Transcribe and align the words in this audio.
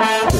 Bye. 0.00 0.39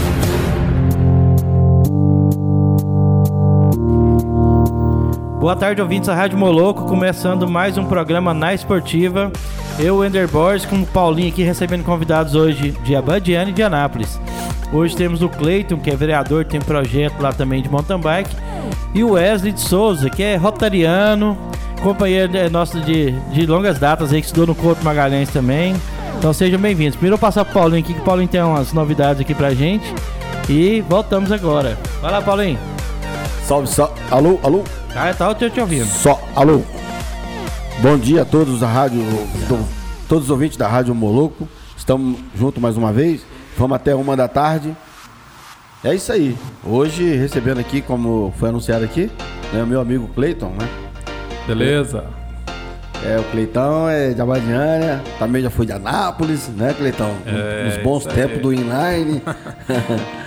Boa 5.42 5.56
tarde, 5.56 5.82
ouvintes 5.82 6.06
da 6.06 6.14
Rádio 6.14 6.38
Moloco, 6.38 6.84
começando 6.84 7.48
mais 7.48 7.76
um 7.76 7.84
programa 7.84 8.32
na 8.32 8.54
Esportiva. 8.54 9.32
Eu, 9.76 10.04
Ender 10.04 10.28
Borges, 10.28 10.64
com 10.64 10.76
o 10.76 10.86
Paulinho 10.86 11.30
aqui 11.30 11.42
recebendo 11.42 11.82
convidados 11.82 12.36
hoje 12.36 12.70
de 12.84 12.94
Abadiana 12.94 13.50
e 13.50 13.52
de 13.52 13.60
Anápolis. 13.60 14.20
Hoje 14.72 14.96
temos 14.96 15.20
o 15.22 15.28
Cleiton, 15.28 15.76
que 15.78 15.90
é 15.90 15.96
vereador, 15.96 16.44
tem 16.46 16.60
projeto 16.60 17.20
lá 17.20 17.32
também 17.32 17.60
de 17.62 17.68
mountain 17.68 17.98
bike. 18.00 18.34
E 18.94 19.04
o 19.04 19.12
Wesley 19.12 19.52
de 19.52 19.60
Souza, 19.60 20.08
que 20.08 20.22
é 20.22 20.36
rotariano, 20.36 21.36
companheiro 21.82 22.32
nosso 22.50 22.80
de, 22.80 23.10
de 23.32 23.44
longas 23.46 23.78
datas 23.78 24.12
aí, 24.12 24.20
que 24.20 24.26
estudou 24.26 24.46
no 24.46 24.54
Couto 24.54 24.82
Magalhães 24.82 25.28
também. 25.28 25.74
Então 26.18 26.32
sejam 26.32 26.58
bem-vindos. 26.58 26.94
Primeiro 26.96 27.14
eu 27.16 27.18
vou 27.18 27.26
passar 27.28 27.44
pro 27.44 27.54
Paulinho 27.54 27.80
aqui, 27.82 27.92
que 27.92 28.00
o 28.00 28.04
Paulinho 28.04 28.28
tem 28.28 28.40
umas 28.42 28.72
novidades 28.72 29.20
aqui 29.20 29.34
pra 29.34 29.52
gente. 29.54 29.84
E 30.48 30.80
voltamos 30.88 31.30
agora. 31.30 31.76
Vai 32.00 32.10
lá, 32.10 32.22
Paulinho. 32.22 32.58
Salve, 33.46 33.68
salve. 33.68 33.94
Alô, 34.10 34.38
alô? 34.42 34.62
Ah, 34.96 35.12
tá, 35.12 35.28
eu 35.28 35.34
tô 35.34 35.50
te 35.50 35.60
ouvindo. 35.60 35.86
Só, 35.86 36.18
alô. 36.34 36.62
Bom 37.80 37.98
dia 37.98 38.22
a 38.22 38.24
todos 38.24 38.60
da 38.60 38.68
rádio, 38.68 39.00
do- 39.48 39.66
todos 40.08 40.24
os 40.24 40.30
ouvintes 40.30 40.56
da 40.56 40.66
Rádio 40.68 40.94
Moloco. 40.94 41.46
Estamos 41.76 42.18
juntos 42.38 42.62
mais 42.62 42.76
uma 42.76 42.92
vez. 42.92 43.20
Vamos 43.56 43.76
até 43.76 43.94
uma 43.94 44.16
da 44.16 44.28
tarde. 44.28 44.76
É 45.84 45.94
isso 45.94 46.12
aí. 46.12 46.36
Hoje 46.64 47.16
recebendo 47.16 47.58
aqui, 47.58 47.80
como 47.82 48.32
foi 48.38 48.48
anunciado 48.50 48.84
aqui, 48.84 49.10
né, 49.52 49.62
o 49.62 49.66
meu 49.66 49.80
amigo 49.80 50.08
Cleiton, 50.14 50.50
né? 50.50 50.68
Beleza? 51.46 52.04
É, 53.04 53.18
o 53.18 53.24
Cleitão 53.24 53.88
é 53.88 54.10
de 54.10 54.20
Abadiânia, 54.20 55.02
também 55.18 55.42
já 55.42 55.50
foi 55.50 55.66
de 55.66 55.72
Anápolis, 55.72 56.48
né, 56.50 56.72
Cleitão? 56.72 57.16
É, 57.26 57.64
Nos 57.64 57.76
bons 57.82 58.06
tempos 58.06 58.40
do 58.40 58.52
inline. 58.52 59.20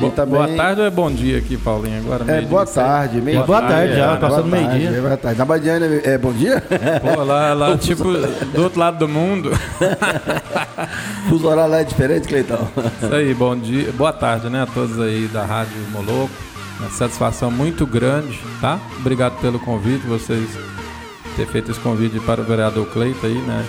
Bo- 0.00 0.10
também- 0.10 0.34
Boa 0.34 0.48
tarde 0.56 0.80
ou 0.82 0.86
é 0.86 0.90
bom 0.90 1.10
dia 1.10 1.38
aqui, 1.38 1.56
Paulinho? 1.56 1.98
Agora 2.00 2.24
É, 2.30 2.40
boa 2.42 2.66
sei. 2.66 2.82
tarde, 2.82 3.20
meio 3.20 3.44
Boa 3.44 3.62
tarde 3.62 3.96
já, 3.96 4.06
Boa 4.08 4.16
passando 4.18 4.46
meio-dia. 4.48 5.00
Boa 5.00 5.16
tarde. 5.16 5.38
Na 5.38 5.42
Abadiânia 5.44 6.00
é 6.04 6.18
bom 6.18 6.32
dia? 6.32 6.62
Pô, 7.00 7.22
lá, 7.24 7.54
lá 7.54 7.76
tipo, 7.78 8.04
do 8.04 8.62
outro 8.62 8.78
lado 8.78 8.98
do 8.98 9.08
mundo. 9.08 9.50
Fuso 11.28 11.48
horário 11.48 11.70
lá 11.70 11.80
é 11.80 11.84
diferente, 11.84 12.28
Cleitão. 12.28 12.68
Isso 13.02 13.14
aí, 13.14 13.34
bom 13.34 13.56
dia. 13.56 13.90
Boa 13.92 14.12
tarde, 14.12 14.48
né, 14.48 14.62
a 14.62 14.66
todos 14.66 15.00
aí 15.00 15.28
da 15.32 15.44
Rádio 15.44 15.76
Moloco. 15.92 16.30
Uma 16.78 16.90
satisfação 16.90 17.50
muito 17.50 17.86
grande, 17.86 18.38
tá? 18.60 18.78
Obrigado 19.00 19.40
pelo 19.40 19.58
convite, 19.58 20.06
vocês 20.06 20.46
ter 21.36 21.46
feito 21.46 21.70
esse 21.70 21.80
convite 21.80 22.20
para 22.20 22.40
o 22.40 22.44
vereador 22.44 22.86
Cleiton 22.86 23.26
aí, 23.26 23.34
né? 23.34 23.64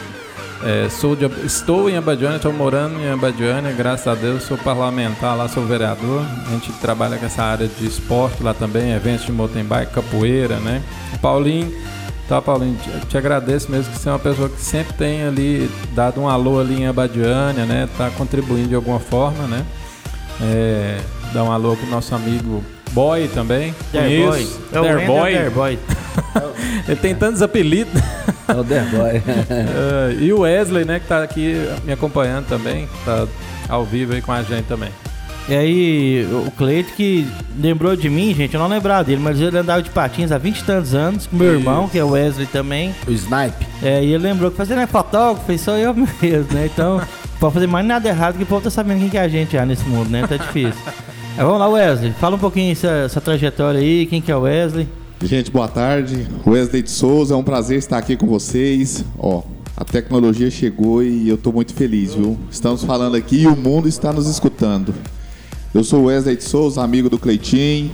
É, 0.63 0.89
sou 0.89 1.15
de, 1.15 1.25
estou 1.45 1.89
em 1.89 1.97
Abadiânia, 1.97 2.37
estou 2.37 2.51
morando 2.51 2.99
em 2.99 3.09
Abadiânia, 3.09 3.71
graças 3.71 4.07
a 4.07 4.15
Deus, 4.15 4.43
sou 4.43 4.57
parlamentar 4.57 5.37
lá, 5.37 5.47
sou 5.47 5.65
vereador. 5.65 6.23
A 6.47 6.49
gente 6.51 6.71
trabalha 6.73 7.17
com 7.17 7.25
essa 7.25 7.43
área 7.43 7.67
de 7.67 7.85
esporte 7.85 8.41
lá 8.41 8.53
também, 8.53 8.91
eventos 8.91 9.25
de 9.25 9.31
mountain 9.31 9.63
bike, 9.63 9.93
capoeira, 9.93 10.57
né? 10.57 10.81
Paulinho, 11.21 11.71
tá, 12.27 12.41
Paulinho, 12.41 12.77
te, 12.77 13.07
te 13.07 13.17
agradeço 13.17 13.71
mesmo 13.71 13.93
que 13.93 13.99
você 13.99 14.09
é 14.09 14.11
uma 14.11 14.19
pessoa 14.19 14.49
que 14.49 14.59
sempre 14.59 14.93
tem 14.93 15.23
ali 15.23 15.69
dado 15.93 16.19
um 16.19 16.27
alô 16.27 16.59
ali 16.59 16.81
em 16.81 16.87
Abadiânia, 16.87 17.65
né? 17.65 17.87
Tá 17.97 18.09
contribuindo 18.09 18.69
de 18.69 18.75
alguma 18.75 18.99
forma, 18.99 19.45
né? 19.47 19.63
É, 20.41 20.99
dá 21.33 21.43
um 21.43 21.51
alô 21.51 21.75
pro 21.75 21.87
nosso 21.87 22.15
amigo 22.15 22.63
Boy 22.91 23.27
também. 23.29 23.73
Derboy. 23.91 24.47
É 24.71 24.81
Derboy. 24.81 25.33
Derboy. 25.33 25.79
Ele 26.87 26.95
tem 26.95 27.15
tantos 27.15 27.41
apelidos. 27.41 27.93
É 28.47 28.53
o 28.53 28.63
Derboy. 28.63 29.21
É, 29.49 30.13
e 30.19 30.31
o 30.33 30.39
Wesley, 30.41 30.85
né, 30.85 30.99
que 30.99 31.07
tá 31.07 31.23
aqui 31.23 31.55
me 31.83 31.93
acompanhando 31.93 32.47
também, 32.47 32.87
tá 33.05 33.27
ao 33.69 33.83
vivo 33.85 34.13
aí 34.13 34.21
com 34.21 34.31
a 34.31 34.41
gente 34.43 34.65
também. 34.65 34.89
E 35.49 35.55
aí, 35.55 36.27
o 36.45 36.51
Cleito 36.51 36.91
que 36.93 37.25
lembrou 37.57 37.95
de 37.95 38.09
mim, 38.09 38.33
gente, 38.33 38.53
eu 38.53 38.59
não 38.59 38.67
lembrava 38.67 39.05
dele, 39.05 39.21
mas 39.21 39.39
ele 39.39 39.57
andava 39.57 39.81
de 39.81 39.89
patins 39.89 40.29
há 40.31 40.37
20 40.37 40.59
e 40.59 40.63
tantos 40.65 40.93
anos, 40.93 41.25
com 41.25 41.37
meu 41.37 41.53
irmão, 41.53 41.87
que 41.87 41.97
é 41.97 42.03
o 42.03 42.09
Wesley 42.09 42.47
também. 42.47 42.93
o 43.07 43.11
Snipe. 43.11 43.65
É, 43.81 44.03
e 44.03 44.13
ele 44.13 44.23
lembrou 44.23 44.51
que 44.51 44.57
fazer 44.57 44.75
não 44.75 44.81
é 44.81 44.87
fotógrafo, 44.87 45.57
sou 45.57 45.77
eu 45.77 45.93
mesmo, 46.21 46.53
né? 46.53 46.69
Então, 46.73 47.01
pode 47.39 47.53
fazer 47.53 47.67
mais 47.67 47.85
nada 47.85 48.09
errado 48.09 48.35
que 48.35 48.43
o 48.43 48.45
povo 48.45 48.61
tá 48.61 48.69
sabendo 48.69 48.99
quem 48.99 49.09
que 49.09 49.17
é 49.17 49.21
a 49.21 49.27
gente 49.29 49.53
já 49.53 49.65
nesse 49.65 49.85
mundo, 49.85 50.09
né? 50.09 50.27
Tá 50.27 50.35
difícil. 50.35 50.81
Mas 51.37 51.45
vamos 51.45 51.59
lá, 51.59 51.69
Wesley, 51.69 52.11
fala 52.13 52.35
um 52.35 52.39
pouquinho 52.39 52.71
essa, 52.71 52.87
essa 52.87 53.21
trajetória 53.21 53.79
aí, 53.79 54.07
quem 54.07 54.19
que 54.19 54.31
é 54.31 54.35
o 54.35 54.41
Wesley. 54.41 54.89
Gente, 55.21 55.51
boa 55.51 55.67
tarde. 55.67 56.27
Wesley 56.43 56.81
de 56.81 56.89
Souza, 56.89 57.35
é 57.35 57.37
um 57.37 57.43
prazer 57.43 57.77
estar 57.77 57.99
aqui 57.99 58.17
com 58.17 58.25
vocês. 58.25 59.05
Ó, 59.19 59.43
a 59.75 59.85
tecnologia 59.85 60.49
chegou 60.49 61.03
e 61.03 61.29
eu 61.29 61.35
estou 61.35 61.53
muito 61.53 61.75
feliz, 61.75 62.15
viu? 62.15 62.35
Estamos 62.49 62.83
falando 62.83 63.15
aqui 63.15 63.43
e 63.43 63.47
o 63.47 63.55
mundo 63.55 63.87
está 63.87 64.11
nos 64.11 64.27
escutando. 64.27 64.95
Eu 65.75 65.83
sou 65.83 66.05
Wesley 66.05 66.37
de 66.37 66.43
Souza, 66.43 66.81
amigo 66.81 67.07
do 67.07 67.19
Cleitinho. 67.19 67.91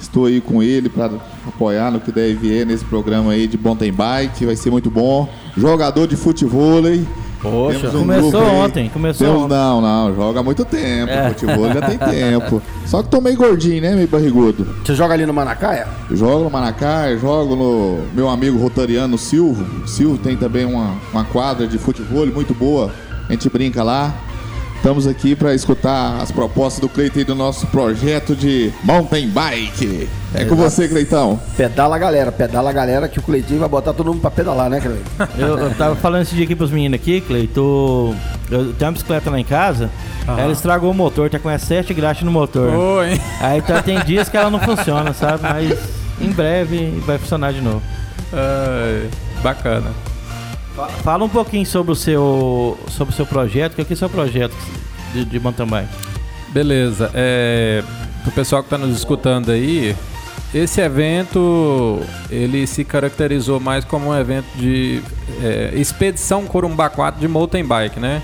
Estou 0.00 0.26
aí 0.26 0.40
com 0.40 0.62
ele 0.62 0.88
para 0.88 1.10
apoiar 1.48 1.90
no 1.90 1.98
que 1.98 2.12
deve 2.12 2.34
vier 2.34 2.64
nesse 2.64 2.84
programa 2.84 3.32
aí 3.32 3.48
de 3.48 3.58
mountain 3.58 3.92
bike, 3.92 4.46
vai 4.46 4.54
ser 4.54 4.70
muito 4.70 4.88
bom. 4.88 5.28
Jogador 5.56 6.06
de 6.06 6.14
futevôlei. 6.14 7.04
Poxa, 7.50 7.88
um 7.88 8.00
começou 8.00 8.42
ontem, 8.42 8.88
começou 8.88 9.26
Temos- 9.26 9.42
ontem. 9.44 9.54
Não, 9.54 9.80
não, 9.80 10.14
joga 10.14 10.40
há 10.40 10.42
muito 10.42 10.64
tempo. 10.64 11.12
É. 11.12 11.28
Futebol 11.28 11.72
já 11.72 11.80
tem 11.82 11.98
tempo. 12.10 12.62
Só 12.86 13.02
que 13.02 13.08
tô 13.10 13.20
meio 13.20 13.36
gordinho, 13.36 13.82
né, 13.82 13.94
meio 13.94 14.08
barrigudo. 14.08 14.66
Você 14.84 14.94
joga 14.94 15.14
ali 15.14 15.26
no 15.26 15.32
Manacaia? 15.34 15.86
Jogo 16.10 16.44
no 16.44 16.50
Manacá, 16.50 17.10
eu 17.10 17.18
jogo 17.18 17.54
no 17.54 17.98
meu 18.14 18.28
amigo 18.28 18.58
rotariano 18.58 19.18
Silvio. 19.18 19.66
Silvio 19.86 20.18
tem 20.18 20.36
também 20.36 20.64
uma, 20.64 20.94
uma 21.12 21.24
quadra 21.24 21.66
de 21.66 21.76
futebol 21.78 22.26
muito 22.26 22.54
boa. 22.54 22.90
A 23.28 23.32
gente 23.32 23.48
brinca 23.50 23.82
lá. 23.82 24.14
Estamos 24.84 25.06
aqui 25.06 25.34
para 25.34 25.54
escutar 25.54 26.20
as 26.20 26.30
propostas 26.30 26.78
do 26.78 26.90
Cleiton 26.90 27.20
e 27.20 27.24
do 27.24 27.34
nosso 27.34 27.66
projeto 27.68 28.36
de 28.36 28.70
mountain 28.82 29.26
bike. 29.28 30.06
É 30.34 30.44
com 30.44 30.54
você, 30.54 30.86
Cleitão. 30.86 31.40
Pedala 31.56 31.96
a 31.96 31.98
galera, 31.98 32.30
pedala 32.30 32.68
a 32.68 32.72
galera 32.74 33.08
que 33.08 33.18
o 33.18 33.22
Cleitinho 33.22 33.60
vai 33.60 33.68
botar 33.70 33.94
todo 33.94 34.08
mundo 34.08 34.20
pra 34.20 34.30
pedalar, 34.30 34.68
né, 34.68 34.82
Cleitinho? 34.82 35.06
Eu, 35.38 35.58
eu 35.58 35.74
tava 35.74 35.96
falando 35.96 36.20
esse 36.20 36.34
dia 36.34 36.44
aqui 36.44 36.54
pros 36.54 36.70
meninos 36.70 37.00
aqui, 37.00 37.22
Cleito. 37.22 38.14
Eu 38.50 38.74
tenho 38.74 38.90
uma 38.90 38.92
bicicleta 38.92 39.30
lá 39.30 39.40
em 39.40 39.44
casa, 39.44 39.88
ela 40.28 40.52
estragou 40.52 40.90
o 40.90 40.94
motor, 40.94 41.30
tá 41.30 41.38
com 41.38 41.48
as 41.48 41.62
7 41.62 41.94
graxas 41.94 42.22
no 42.22 42.30
motor. 42.30 42.70
Oi. 42.74 43.18
Aí 43.40 43.60
então, 43.60 43.80
tem 43.80 43.98
dias 44.04 44.28
que 44.28 44.36
ela 44.36 44.50
não 44.50 44.60
funciona, 44.60 45.14
sabe? 45.14 45.44
Mas 45.44 45.78
em 46.20 46.30
breve 46.30 46.90
vai 47.06 47.16
funcionar 47.16 47.54
de 47.54 47.62
novo. 47.62 47.80
Ai, 48.30 49.08
bacana. 49.42 49.90
Fa- 50.74 50.88
Fala 50.88 51.24
um 51.24 51.28
pouquinho 51.28 51.64
sobre 51.66 51.92
o 51.92 51.94
seu, 51.94 52.78
sobre 52.88 53.12
o 53.12 53.16
seu 53.16 53.26
projeto, 53.26 53.74
que 53.74 53.82
o 53.82 53.84
que 53.84 53.92
é 53.92 53.96
o 53.96 53.98
seu 53.98 54.10
projeto 54.10 54.54
de, 55.12 55.24
de 55.24 55.40
mountain 55.40 55.66
bike? 55.66 55.88
Beleza. 56.50 57.10
É, 57.14 57.82
pro 58.22 58.32
pessoal 58.32 58.62
que 58.62 58.66
está 58.66 58.78
nos 58.78 58.96
escutando 58.96 59.50
aí, 59.50 59.94
esse 60.54 60.80
evento 60.80 62.00
ele 62.30 62.66
se 62.66 62.84
caracterizou 62.84 63.58
mais 63.58 63.84
como 63.84 64.10
um 64.10 64.16
evento 64.16 64.46
de 64.56 65.02
é, 65.42 65.72
expedição 65.74 66.44
Corumbá 66.46 66.88
4 66.88 67.20
de 67.20 67.26
mountain 67.28 67.64
bike, 67.64 67.98
né? 67.98 68.22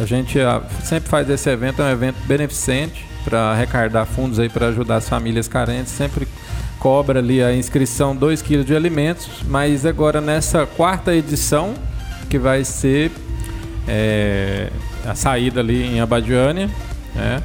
A 0.00 0.04
gente 0.04 0.38
ah, 0.40 0.62
sempre 0.84 1.08
faz 1.08 1.28
esse 1.30 1.48
evento, 1.48 1.80
é 1.80 1.86
um 1.86 1.90
evento 1.90 2.16
beneficente 2.26 3.04
para 3.24 3.52
arrecadar 3.52 4.04
fundos 4.06 4.38
aí 4.38 4.48
para 4.48 4.68
ajudar 4.68 4.96
as 4.96 5.08
famílias 5.08 5.48
carentes, 5.48 5.90
sempre 5.92 6.28
cobra 6.86 7.18
ali 7.18 7.42
a 7.42 7.52
inscrição 7.52 8.14
2 8.14 8.42
kg 8.42 8.62
de 8.62 8.76
alimentos, 8.76 9.28
mas 9.48 9.84
agora 9.84 10.20
nessa 10.20 10.64
quarta 10.66 11.12
edição, 11.12 11.74
que 12.30 12.38
vai 12.38 12.62
ser 12.62 13.10
é, 13.88 14.70
a 15.04 15.12
saída 15.12 15.58
ali 15.58 15.82
em 15.84 15.98
Abadiânia, 15.98 16.70
né? 17.12 17.42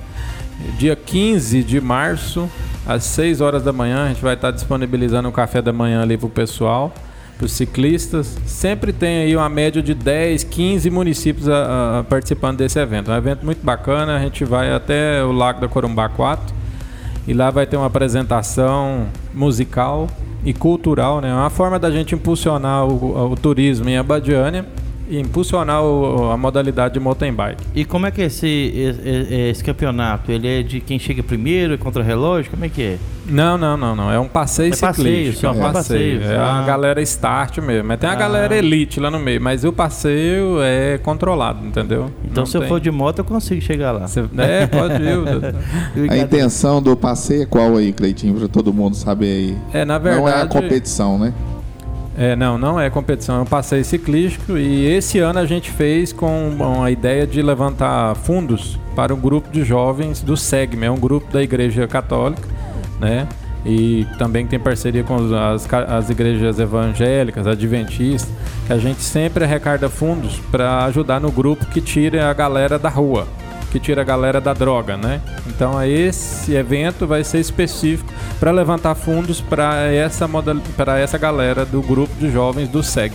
Dia 0.78 0.96
15 0.96 1.64
de 1.64 1.82
março, 1.82 2.48
às 2.86 3.04
6 3.04 3.42
horas 3.42 3.64
da 3.64 3.74
manhã, 3.74 4.06
a 4.06 4.08
gente 4.10 4.22
vai 4.22 4.36
estar 4.36 4.52
disponibilizando 4.52 5.28
o 5.28 5.32
café 5.32 5.60
da 5.60 5.74
manhã 5.74 6.04
ali 6.04 6.20
pro 6.20 6.30
pessoal, 6.30 6.94
para 7.36 7.46
os 7.48 7.52
ciclistas. 7.52 8.38
Sempre 8.46 8.94
tem 8.94 9.24
aí 9.24 9.36
uma 9.36 9.50
média 9.50 9.82
de 9.82 9.96
10, 9.96 10.44
15 10.44 10.88
municípios 10.92 11.50
a, 11.50 12.02
a, 12.02 12.04
participando 12.04 12.60
desse 12.60 12.78
evento. 12.78 13.10
É 13.10 13.16
um 13.16 13.18
evento 13.18 13.44
muito 13.44 13.66
bacana, 13.66 14.18
a 14.18 14.20
gente 14.20 14.46
vai 14.46 14.72
até 14.72 15.24
o 15.24 15.32
Lago 15.32 15.60
da 15.60 15.68
Corumbá 15.68 16.08
4 16.10 16.61
e 17.28 17.34
lá 17.34 17.50
vai 17.50 17.66
ter 17.66 17.78
uma 17.78 17.88
apresentação 17.88 19.08
musical 19.34 20.08
e 20.44 20.54
cultural, 20.54 21.22
né? 21.22 21.30
É 21.30 21.34
uma 21.34 21.50
forma 21.50 21.78
da 21.78 21.92
gente 21.92 22.16
impulsionar 22.16 22.86
o, 22.86 23.32
o 23.32 23.36
turismo 23.36 23.88
em 23.90 23.98
Abadiânia 23.98 24.66
impulsionar 25.20 25.84
o, 25.84 26.32
a 26.32 26.38
modalidade 26.38 26.94
de 26.94 27.00
mountain 27.00 27.34
bike. 27.34 27.64
E 27.76 27.86
como 27.86 28.06
é 28.06 28.12
que 28.12 28.22
é 28.22 28.26
esse, 28.26 28.48
esse, 28.48 29.34
esse, 29.50 29.64
campeonato? 29.64 30.32
Ele 30.32 30.48
é 30.48 30.64
de 30.64 30.80
quem 30.80 30.98
chega 30.98 31.22
primeiro, 31.22 31.78
contra 31.78 32.04
relógio? 32.04 32.52
Como 32.52 32.66
é 32.66 32.70
que 32.70 32.82
é? 32.82 32.98
Não, 33.26 33.58
não, 33.58 33.78
não, 33.78 33.96
não. 33.96 34.12
É 34.12 34.20
um 34.20 34.28
passeio 34.28 34.74
é 34.74 34.76
ciclístico. 34.76 35.48
Passeio, 35.48 35.64
é 35.64 35.70
um 35.70 35.74
passeio. 35.74 36.20
passeio. 36.20 36.34
É 36.34 36.38
ah. 36.38 36.60
a 36.60 36.66
galera 36.66 37.02
start 37.02 37.58
mesmo. 37.60 37.88
Mas 37.88 38.00
tem 38.00 38.10
a 38.10 38.14
ah. 38.14 38.16
galera 38.16 38.56
elite 38.56 39.00
lá 39.00 39.12
no 39.12 39.20
meio. 39.20 39.42
Mas 39.42 39.64
o 39.64 39.72
passeio 39.72 40.62
é 40.62 40.98
controlado, 40.98 41.66
entendeu? 41.66 42.12
Então 42.24 42.42
não 42.42 42.46
se 42.46 42.54
tem. 42.54 42.62
eu 42.62 42.68
for 42.68 42.80
de 42.80 42.92
moto, 42.92 43.20
eu 43.20 43.26
consigo 43.26 43.62
chegar 43.62 43.92
lá. 43.92 44.08
Você, 44.08 44.22
é, 44.38 44.68
pode 44.68 44.96
ir. 44.96 46.10
a 46.12 46.18
intenção 46.18 46.82
do 46.82 46.96
passeio 46.96 47.44
é 47.44 47.46
qual 47.46 47.78
aí, 47.78 47.94
Cleitinho? 47.94 48.34
Pra 48.36 48.48
todo 48.48 48.74
mundo 48.74 48.96
saber 48.96 49.26
aí. 49.26 49.58
É, 49.74 49.86
na 49.86 49.98
verdade... 49.98 50.22
Não 50.22 50.30
é 50.30 50.42
a 50.42 50.48
competição, 50.48 51.18
né? 51.18 51.34
É, 52.18 52.36
não, 52.36 52.58
não 52.58 52.80
é 52.80 52.90
competição, 52.90 53.38
é 53.38 53.42
um 53.42 53.46
passeio 53.46 53.86
ciclístico 53.86 54.58
e 54.58 54.86
esse 54.86 55.20
ano 55.20 55.40
a 55.40 55.46
gente 55.46 55.72
fez 55.72 56.12
com 56.12 56.84
a 56.84 56.92
ideia 56.92 57.26
de 57.26 57.42
levantar 57.42 58.16
fundos 58.16 58.78
para 58.96 59.14
um 59.14 59.20
grupo 59.20 59.50
de 59.50 59.64
jovens 59.64 60.22
do 60.22 60.36
SEGME, 60.36 60.86
é 60.86 60.92
um 60.92 61.00
grupo 61.00 61.32
da 61.32 61.42
Igreja 61.42 61.88
Católica, 61.88 62.48
né? 63.00 63.28
E 63.66 64.06
também 64.18 64.46
tem 64.46 64.60
parceria 64.60 65.04
com 65.04 65.16
as, 65.16 65.72
as 65.72 66.10
igrejas 66.10 66.60
evangélicas, 66.60 67.48
adventistas, 67.48 68.34
que 68.66 68.74
a 68.74 68.78
gente 68.78 69.02
sempre 69.02 69.44
arrecada 69.44 69.88
fundos 69.88 70.40
para 70.52 70.84
ajudar 70.86 71.22
no 71.22 71.32
grupo 71.32 71.66
que 71.68 71.80
tira 71.80 72.30
a 72.30 72.34
galera 72.34 72.78
da 72.78 72.90
rua 72.90 73.28
que 73.72 73.80
tira 73.80 74.02
a 74.02 74.04
galera 74.04 74.42
da 74.42 74.54
droga, 74.54 74.98
né? 74.98 75.22
Então 75.48 75.82
esse 75.84 76.54
evento 76.54 77.08
vai 77.08 77.24
ser 77.24 77.40
específico 77.40 78.12
para 78.40 78.52
levantar 78.52 78.96
fundos 78.96 79.40
para 79.40 79.88
essa 79.92 80.30
para 80.76 81.00
essa 81.00 81.18
galera 81.18 81.66
do 81.66 81.82
grupo 81.82 82.14
de 82.20 82.30
jovens 82.30 82.68
do 82.68 82.84
SEG. 82.84 83.14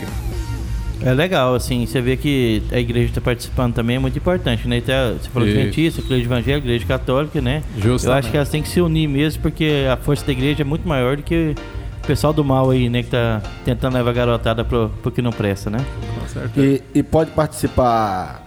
É 1.03 1.13
legal, 1.13 1.55
assim, 1.55 1.85
você 1.85 2.01
vê 2.01 2.17
que 2.17 2.63
a 2.73 2.79
igreja 2.79 3.09
está 3.09 3.21
participando 3.21 3.75
também 3.75 3.97
é 3.97 3.99
muito 3.99 4.17
importante, 4.19 4.67
né? 4.67 4.79
Então, 4.79 5.15
você 5.15 5.29
falou 5.29 5.47
de 5.47 5.55
Adventista, 5.55 6.01
igreja 6.01 6.25
evangélica, 6.25 6.67
igreja 6.67 6.87
católica, 6.87 7.41
né? 7.41 7.63
Justamente. 7.77 8.07
Eu 8.07 8.13
acho 8.13 8.31
que 8.31 8.37
elas 8.37 8.49
têm 8.49 8.63
que 8.63 8.69
se 8.69 8.81
unir 8.81 9.07
mesmo, 9.07 9.43
porque 9.43 9.87
a 9.93 9.97
força 9.99 10.25
da 10.25 10.33
igreja 10.33 10.63
é 10.63 10.65
muito 10.65 10.89
maior 10.89 11.19
do 11.19 11.23
que 11.23 11.55
o 12.03 12.07
pessoal 12.07 12.33
do 12.33 12.43
mal 12.43 12.71
aí, 12.71 12.89
né? 12.89 13.03
Que 13.03 13.11
tá 13.11 13.43
tentando 13.63 13.95
levar 13.95 14.11
a 14.11 14.15
garotada 14.15 14.65
pro, 14.65 14.91
pro 15.03 15.13
que 15.13 15.21
não 15.21 15.33
presta, 15.33 15.69
né? 15.69 15.85
Com 16.19 16.29
certeza. 16.29 16.83
E, 16.95 16.99
e 16.99 17.03
pode 17.03 17.31
participar 17.33 18.43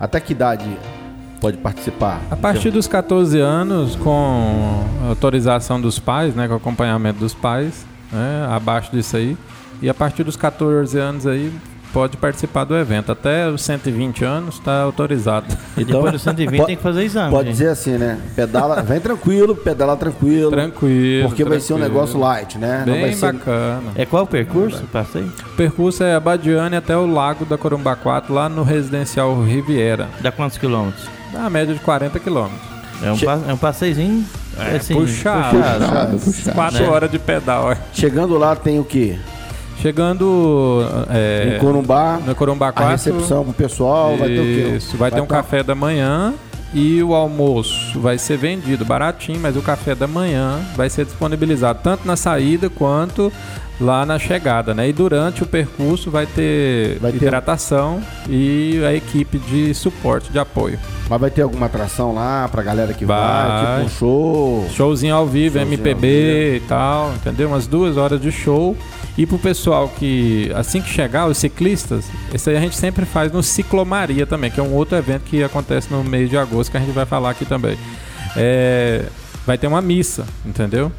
até 0.00 0.18
que 0.18 0.32
idade 0.32 0.68
pode 1.42 1.58
participar? 1.58 2.22
A 2.30 2.36
partir 2.36 2.70
dos 2.70 2.86
14 2.86 3.40
anos, 3.40 3.96
com 3.96 4.84
autorização 5.08 5.80
dos 5.80 5.98
pais, 5.98 6.36
né, 6.36 6.46
com 6.46 6.54
acompanhamento 6.54 7.18
dos 7.18 7.34
pais, 7.34 7.84
né, 8.12 8.46
abaixo 8.48 8.92
disso 8.92 9.16
aí. 9.16 9.36
E 9.82 9.88
a 9.88 9.94
partir 9.94 10.22
dos 10.22 10.36
14 10.36 10.96
anos 10.96 11.26
aí, 11.26 11.52
pode 11.92 12.16
participar 12.16 12.62
do 12.62 12.76
evento. 12.76 13.10
Até 13.10 13.48
os 13.48 13.60
120 13.62 14.24
anos 14.24 14.54
está 14.54 14.82
autorizado. 14.82 15.46
E 15.74 15.84
depois 15.84 16.12
dos 16.12 16.22
120 16.22 16.66
tem 16.66 16.76
que 16.76 16.82
fazer 16.82 17.02
exame. 17.02 17.30
Pode 17.30 17.46
gente. 17.46 17.56
dizer 17.56 17.68
assim, 17.70 17.92
né? 17.92 18.18
Pedala, 18.36 18.82
vem 18.82 19.00
tranquilo, 19.00 19.56
pedala 19.56 19.96
tranquilo. 19.96 20.50
Tranquilo. 20.50 21.28
Porque 21.28 21.42
tranquilo. 21.42 21.48
vai 21.48 21.60
ser 21.60 21.72
um 21.72 21.78
negócio 21.78 22.20
light, 22.20 22.58
né? 22.58 22.82
Bem 22.84 23.14
ser... 23.14 23.32
bacana. 23.32 23.90
É 23.96 24.04
qual 24.04 24.24
o 24.24 24.26
percurso? 24.26 24.84
Passei. 24.92 25.22
O 25.22 25.56
percurso 25.56 26.04
é 26.04 26.14
Abadiane 26.14 26.76
até 26.76 26.94
o 26.94 27.10
Lago 27.10 27.46
da 27.46 27.56
Corumbá 27.56 27.96
4, 27.96 28.34
lá 28.34 28.50
no 28.50 28.62
residencial 28.62 29.42
Riviera. 29.42 30.08
Dá 30.20 30.30
quantos 30.30 30.58
quilômetros? 30.58 31.21
Na 31.32 31.48
média 31.48 31.74
de 31.74 31.80
40 31.80 32.18
quilômetros. 32.20 32.60
É 33.02 33.10
um, 33.10 33.16
che... 33.16 33.26
é 33.26 33.52
um 33.52 33.56
passeiozinho 33.56 34.24
é, 34.58 34.76
assim, 34.76 34.94
puxado. 34.94 35.56
puxado, 35.56 36.18
puxado. 36.18 36.54
Quatro 36.54 36.82
né? 36.82 36.88
horas 36.88 37.10
de 37.10 37.18
pedal. 37.18 37.76
Chegando 37.92 38.38
lá 38.38 38.54
tem 38.54 38.78
o 38.78 38.84
quê? 38.84 39.18
Chegando 39.80 40.86
é, 41.10 41.56
em 41.56 41.58
Corumbá, 41.58 42.20
no 42.24 42.34
Corumbá 42.36 42.70
4, 42.70 42.84
a 42.84 42.90
recepção 42.92 43.42
pro 43.42 43.52
pessoal, 43.52 44.12
isso, 44.12 44.20
vai 44.20 44.28
ter 44.28 44.40
o 44.40 44.44
quê? 44.44 44.78
Vai, 44.78 44.98
vai 44.98 45.10
ter 45.10 45.20
um 45.20 45.26
pra... 45.26 45.36
café 45.38 45.62
da 45.64 45.74
manhã 45.74 46.34
e 46.72 47.02
o 47.02 47.14
almoço 47.14 47.98
vai 47.98 48.16
ser 48.16 48.36
vendido 48.36 48.84
baratinho, 48.84 49.40
mas 49.40 49.56
o 49.56 49.62
café 49.62 49.94
da 49.94 50.06
manhã 50.06 50.60
vai 50.76 50.88
ser 50.88 51.04
disponibilizado 51.04 51.80
tanto 51.82 52.06
na 52.06 52.16
saída 52.16 52.70
quanto 52.70 53.32
lá 53.82 54.06
na 54.06 54.18
chegada, 54.18 54.72
né? 54.72 54.88
E 54.88 54.92
durante 54.92 55.42
o 55.42 55.46
percurso 55.46 56.10
vai 56.10 56.26
ter 56.26 56.98
vai 57.00 57.10
hidratação 57.10 58.02
ter... 58.24 58.32
e 58.32 58.84
a 58.84 58.94
equipe 58.94 59.38
de 59.38 59.74
suporte, 59.74 60.30
de 60.30 60.38
apoio. 60.38 60.78
Mas 61.10 61.20
vai 61.20 61.30
ter 61.30 61.42
alguma 61.42 61.66
atração 61.66 62.14
lá 62.14 62.48
pra 62.48 62.62
galera 62.62 62.94
que 62.94 63.04
vai, 63.04 63.48
vai 63.48 63.60
tipo 63.60 63.86
um 63.86 63.98
show? 63.98 64.70
Showzinho 64.70 65.14
ao 65.14 65.26
vivo, 65.26 65.58
Showzinho 65.58 65.74
MPB 65.74 65.90
ao 65.92 66.00
vivo. 66.00 66.56
e 66.56 66.68
tal, 66.68 67.12
entendeu? 67.14 67.48
Umas 67.48 67.66
duas 67.66 67.96
horas 67.96 68.20
de 68.20 68.32
show. 68.32 68.76
E 69.16 69.26
pro 69.26 69.38
pessoal 69.38 69.88
que, 69.88 70.50
assim 70.54 70.80
que 70.80 70.88
chegar, 70.88 71.26
os 71.26 71.36
ciclistas, 71.36 72.06
esse 72.32 72.48
aí 72.48 72.56
a 72.56 72.60
gente 72.60 72.76
sempre 72.76 73.04
faz 73.04 73.30
no 73.30 73.42
Ciclomaria 73.42 74.26
também, 74.26 74.50
que 74.50 74.58
é 74.58 74.62
um 74.62 74.72
outro 74.72 74.96
evento 74.96 75.24
que 75.24 75.44
acontece 75.44 75.92
no 75.92 76.02
mês 76.02 76.30
de 76.30 76.38
agosto, 76.38 76.70
que 76.70 76.78
a 76.78 76.80
gente 76.80 76.92
vai 76.92 77.04
falar 77.04 77.28
aqui 77.30 77.44
também. 77.44 77.76
É, 78.34 79.04
vai 79.44 79.58
ter 79.58 79.66
uma 79.66 79.82
missa, 79.82 80.24
entendeu? 80.46 80.90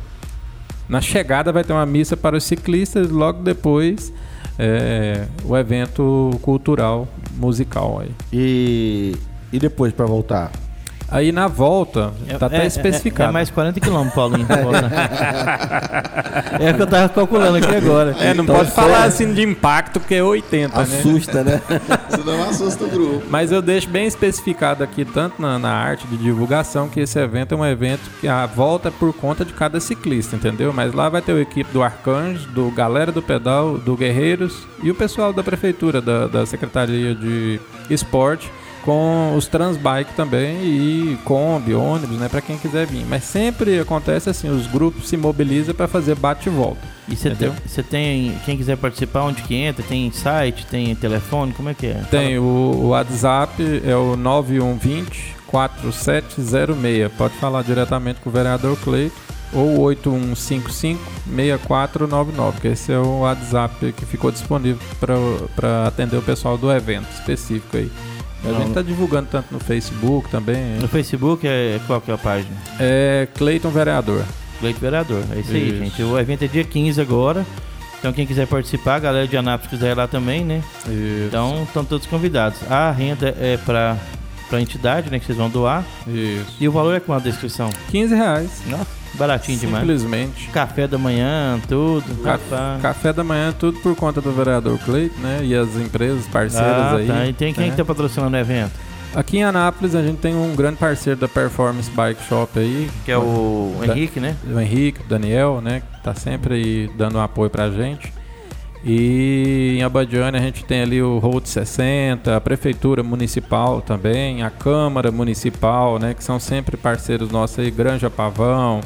Na 0.94 1.02
chegada 1.02 1.52
vai 1.52 1.64
ter 1.64 1.74
uma 1.74 1.88
missa 1.88 2.16
para 2.16 2.38
os 2.38 2.44
ciclistas, 2.44 3.10
logo 3.10 3.42
depois 3.42 4.14
é, 4.60 5.26
o 5.44 5.58
evento 5.58 6.30
cultural 6.44 7.08
musical 7.36 8.00
aí. 8.00 8.12
E, 8.32 9.16
e 9.52 9.58
depois 9.58 9.92
para 9.92 10.06
voltar? 10.06 10.52
Aí 11.14 11.32
na 11.32 11.48
volta, 11.48 12.12
é, 12.28 12.36
tá 12.40 12.48
até 12.48 12.64
é, 12.64 12.66
especificado. 12.66 13.28
É, 13.28 13.30
é, 13.30 13.34
mais 13.34 13.52
40 13.52 13.80
km, 13.80 14.10
Paulinho. 14.16 14.48
é 16.60 16.72
o 16.72 16.74
que 16.74 16.82
eu 16.82 16.88
tava 16.88 17.08
calculando 17.10 17.58
aqui 17.58 17.76
agora. 17.76 18.16
É, 18.20 18.34
não 18.34 18.44
então, 18.44 18.56
pode 18.56 18.72
falar 18.72 19.04
assim 19.04 19.32
de 19.32 19.44
impacto, 19.44 20.00
porque 20.00 20.16
é 20.16 20.24
80, 20.24 20.82
Assusta, 20.82 21.44
né? 21.44 21.62
Isso 22.10 22.26
não 22.26 22.50
assusta 22.50 22.86
o 22.86 22.90
grupo. 22.90 23.24
Mas 23.30 23.52
eu 23.52 23.62
deixo 23.62 23.88
bem 23.90 24.08
especificado 24.08 24.84
aqui, 24.84 25.06
tanto 25.06 25.40
na, 25.40 25.60
na, 25.60 25.72
arte 25.72 26.08
de 26.08 26.18
divulgação, 26.18 26.90
que 26.90 27.00
esse 27.00 27.20
evento 27.20 27.54
é 27.54 27.58
um 27.58 27.66
evento 27.66 28.10
que 28.20 28.28
a 28.28 28.48
volta 28.48 28.88
é 28.88 28.92
por 28.92 29.14
conta 29.14 29.46
de 29.46 29.54
cada 29.54 29.80
ciclista, 29.80 30.36
entendeu? 30.36 30.74
Mas 30.74 30.94
lá 30.94 31.10
vai 31.10 31.22
ter 31.22 31.34
a 31.34 31.40
equipe 31.40 31.72
do 31.72 31.84
Arcanjo, 31.84 32.48
do 32.50 32.72
Galera 32.72 33.12
do 33.12 33.22
Pedal, 33.22 33.78
do 33.78 33.96
Guerreiros 33.96 34.66
e 34.82 34.90
o 34.90 34.96
pessoal 34.96 35.32
da 35.32 35.44
prefeitura, 35.44 36.02
da, 36.02 36.26
da 36.26 36.44
Secretaria 36.48 37.14
de 37.14 37.60
Esporte 37.88 38.50
com 38.84 39.36
os 39.36 39.48
transbike 39.48 40.14
também 40.14 40.64
e 40.64 41.18
Kombi, 41.24 41.74
ônibus, 41.74 42.18
né, 42.18 42.30
para 42.30 42.42
quem 42.42 42.58
quiser 42.58 42.86
vir. 42.86 43.06
Mas 43.08 43.24
sempre 43.24 43.80
acontece 43.80 44.30
assim, 44.30 44.50
os 44.50 44.68
grupos 44.68 45.08
se 45.08 45.18
mobilizam 45.18 45.74
para 45.74 45.88
fazer 45.88 46.16
bate 46.16 46.50
e 46.50 46.52
volta. 46.52 46.82
E 47.08 47.16
você 47.16 47.36
tem, 47.36 47.52
tem, 47.90 48.38
quem 48.46 48.58
quiser 48.58 48.78
participar, 48.78 49.24
onde 49.24 49.42
que 49.42 49.56
entra? 49.56 49.84
Tem 49.84 50.12
site, 50.12 50.66
tem 50.66 50.96
telefone, 50.96 51.54
como 51.54 51.70
é 51.70 51.74
que 51.74 51.88
é? 51.88 52.02
Tem, 52.10 52.38
o, 52.38 52.44
o 52.44 52.88
WhatsApp 52.90 53.82
é 53.86 53.96
o 53.96 54.16
9120 54.16 55.36
4706. 55.48 57.12
Pode 57.14 57.34
falar 57.36 57.62
diretamente 57.62 58.20
com 58.22 58.30
o 58.30 58.34
vereador 58.34 58.78
Cleito 58.78 59.16
ou 59.54 59.78
8155-6499, 59.94 62.54
que 62.60 62.70
esse 62.70 62.92
é 62.92 62.98
o 62.98 63.20
WhatsApp 63.20 63.94
que 63.94 64.06
ficou 64.06 64.32
disponível 64.32 64.82
para 65.00 65.88
atender 65.88 66.18
o 66.18 66.24
pessoal 66.24 66.58
do 66.58 66.72
evento 66.72 67.08
específico 67.14 67.78
aí. 67.78 67.92
A 68.44 68.54
gente 68.60 68.68
está 68.70 68.82
divulgando 68.82 69.30
tanto 69.32 69.54
no 69.54 69.60
Facebook 69.60 70.30
também. 70.30 70.78
No 70.80 70.88
Facebook 70.88 71.48
é 71.48 71.80
qual 71.88 72.02
que 72.02 72.12
é 72.12 72.14
a 72.14 72.18
página? 72.18 72.56
É 72.80 73.28
Cleiton 73.36 73.70
Vereador. 73.70 74.24
Cleiton 74.60 74.80
Vereador, 74.80 75.24
é 75.32 75.40
isso, 75.40 75.56
isso, 75.56 75.74
aí, 75.74 75.80
gente. 75.80 76.04
O 76.04 76.20
evento 76.20 76.44
é 76.44 76.48
dia 76.48 76.64
15 76.64 77.00
agora. 77.02 77.46
Então 78.00 78.12
quem 78.12 78.28
quiser 78.28 78.46
participar, 78.48 78.96
a 78.96 79.00
galera 79.00 79.28
de 79.28 79.38
Anápolis 79.38 79.70
quiser 79.70 79.92
ir 79.92 79.96
lá 79.96 80.08
também, 80.08 80.44
né? 80.44 80.62
Isso. 80.80 81.28
Então 81.28 81.64
estão 81.64 81.86
todos 81.86 82.06
convidados. 82.06 82.60
A 82.70 82.92
renda 82.92 83.34
é 83.40 83.58
para 83.58 83.98
a 84.52 84.62
entidade, 84.62 85.10
né? 85.10 85.20
Que 85.20 85.26
vocês 85.26 85.38
vão 85.38 85.50
doar. 85.50 85.86
Isso. 86.06 86.58
E 86.60 86.68
o 86.68 86.72
valor 86.72 86.94
é 86.94 87.00
quanto 87.00 87.28
a 87.28 87.30
inscrição? 87.30 87.70
15 87.92 88.14
reais. 88.14 88.62
Nossa. 88.68 89.03
Baratinho 89.16 89.60
demais. 89.60 89.82
Simplesmente. 89.82 90.48
Café 90.50 90.88
da 90.88 90.98
manhã, 90.98 91.60
tudo. 91.68 92.24
Café, 92.24 92.78
café 92.82 93.14
da 93.14 93.24
manhã, 93.24 93.54
tudo 93.58 93.80
por 93.80 93.96
conta 93.96 94.20
do 94.20 94.32
vereador 94.32 94.78
Cleiton, 94.80 95.20
né? 95.22 95.42
E 95.44 95.56
as 95.56 95.76
empresas 95.76 96.26
parceiras 96.28 96.70
ah, 96.70 96.96
aí. 96.96 97.08
Tá. 97.08 97.26
E 97.28 97.34
tem 97.34 97.54
quem 97.54 97.66
né? 97.66 97.72
que 97.72 97.78
tá 97.78 97.86
patrocinando 97.86 98.36
o 98.36 98.40
evento? 98.40 98.72
Aqui 99.16 99.38
em 99.38 99.44
Anápolis 99.44 99.94
a 99.94 100.02
gente 100.02 100.18
tem 100.18 100.36
um 100.36 100.56
grande 100.56 100.78
parceiro 100.78 101.20
da 101.20 101.28
Performance 101.28 101.90
Bike 101.92 102.24
Shop 102.24 102.58
aí. 102.58 102.90
Que 103.06 103.12
é 103.12 103.18
o, 103.18 103.72
Henrique, 103.84 104.20
né? 104.20 104.36
O 104.52 104.60
Henrique, 104.60 105.02
o 105.02 105.08
Daniel, 105.08 105.62
né? 105.62 105.82
Que 105.82 106.04
tá 106.04 106.16
sempre 106.16 106.56
aí 106.56 106.92
dando 106.98 107.20
um 107.20 107.22
apoio 107.22 107.50
pra 107.50 107.70
gente. 107.70 108.12
E 108.84 109.78
em 109.78 109.84
Abadiane 109.84 110.38
a 110.38 110.42
gente 110.42 110.66
tem 110.66 110.82
ali 110.82 111.02
o 111.02 111.20
Road 111.20 111.48
60, 111.48 112.36
a 112.36 112.42
Prefeitura 112.42 113.02
Municipal 113.02 113.82
também, 113.82 114.44
a 114.44 114.50
Câmara 114.50 115.12
Municipal, 115.12 116.00
né? 116.00 116.16
Que 116.16 116.24
são 116.24 116.40
sempre 116.40 116.76
parceiros 116.76 117.30
nossos 117.30 117.60
aí, 117.60 117.70
Granja 117.70 118.10
Pavão, 118.10 118.82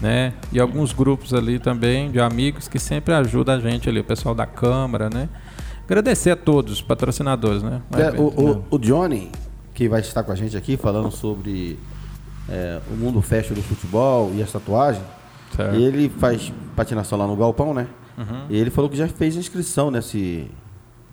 né? 0.00 0.32
E 0.52 0.58
alguns 0.58 0.92
grupos 0.92 1.34
ali 1.34 1.58
também 1.58 2.10
de 2.10 2.20
amigos 2.20 2.68
que 2.68 2.78
sempre 2.78 3.14
ajudam 3.14 3.56
a 3.56 3.60
gente 3.60 3.88
ali, 3.88 4.00
o 4.00 4.04
pessoal 4.04 4.34
da 4.34 4.46
Câmara, 4.46 5.10
né? 5.10 5.28
Agradecer 5.84 6.30
a 6.30 6.36
todos 6.36 6.74
os 6.74 6.82
patrocinadores, 6.82 7.62
né? 7.62 7.82
É, 7.92 8.18
o, 8.18 8.28
o, 8.28 8.64
o 8.70 8.78
Johnny, 8.78 9.30
que 9.74 9.88
vai 9.88 10.00
estar 10.00 10.22
com 10.22 10.32
a 10.32 10.34
gente 10.36 10.56
aqui 10.56 10.76
falando 10.76 11.10
sobre 11.10 11.78
é, 12.48 12.80
o 12.90 12.94
mundo 12.94 13.20
fashion 13.20 13.54
do 13.54 13.62
futebol 13.62 14.32
e 14.34 14.42
as 14.42 14.50
tatuagens, 14.50 15.04
Certo. 15.56 15.74
ele 15.74 16.08
faz 16.08 16.52
patinação 16.76 17.18
lá 17.18 17.26
no 17.26 17.36
Galpão, 17.36 17.74
né? 17.74 17.88
Uhum. 18.16 18.44
E 18.48 18.56
ele 18.56 18.70
falou 18.70 18.88
que 18.88 18.96
já 18.96 19.08
fez 19.08 19.36
inscrição 19.36 19.90
nesse, 19.90 20.48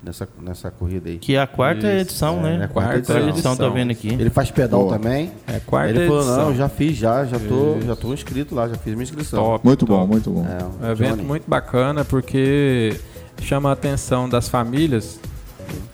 nessa, 0.03 0.27
nessa 0.41 0.71
corrida 0.71 1.09
aí. 1.09 1.17
Que 1.17 1.35
é 1.35 1.41
a 1.41 1.47
quarta 1.47 1.87
Isso, 1.87 2.01
edição, 2.11 2.39
é, 2.39 2.41
né? 2.41 2.57
é 2.61 2.63
a 2.65 2.67
quarta 2.67 2.97
edição, 2.97 3.29
edição. 3.29 3.55
tô 3.55 3.71
vendo 3.71 3.91
aqui. 3.91 4.09
Ele 4.09 4.29
faz 4.29 4.51
pedal 4.51 4.81
Boa. 4.81 4.97
também. 4.97 5.31
É 5.47 5.59
quarta 5.59 5.89
ele 5.89 6.07
falou, 6.07 6.21
edição. 6.21 6.45
não, 6.45 6.55
já 6.55 6.69
fiz 6.69 6.95
já, 6.97 7.25
já 7.25 7.39
tô, 7.39 7.79
já 7.81 7.95
tô 7.95 8.13
inscrito 8.13 8.55
lá, 8.55 8.67
já 8.67 8.75
fiz 8.75 8.93
minha 8.93 9.03
inscrição. 9.03 9.43
Top. 9.43 9.65
Muito 9.65 9.85
bom, 9.85 10.05
muito 10.07 10.29
bom. 10.29 10.45
É, 10.45 10.61
É 10.61 10.85
o 10.85 10.87
um 10.87 10.91
evento 10.91 11.23
muito 11.23 11.49
bacana 11.49 12.05
porque 12.05 12.99
chama 13.41 13.69
a 13.69 13.73
atenção 13.73 14.27
das 14.29 14.47
famílias. 14.47 15.19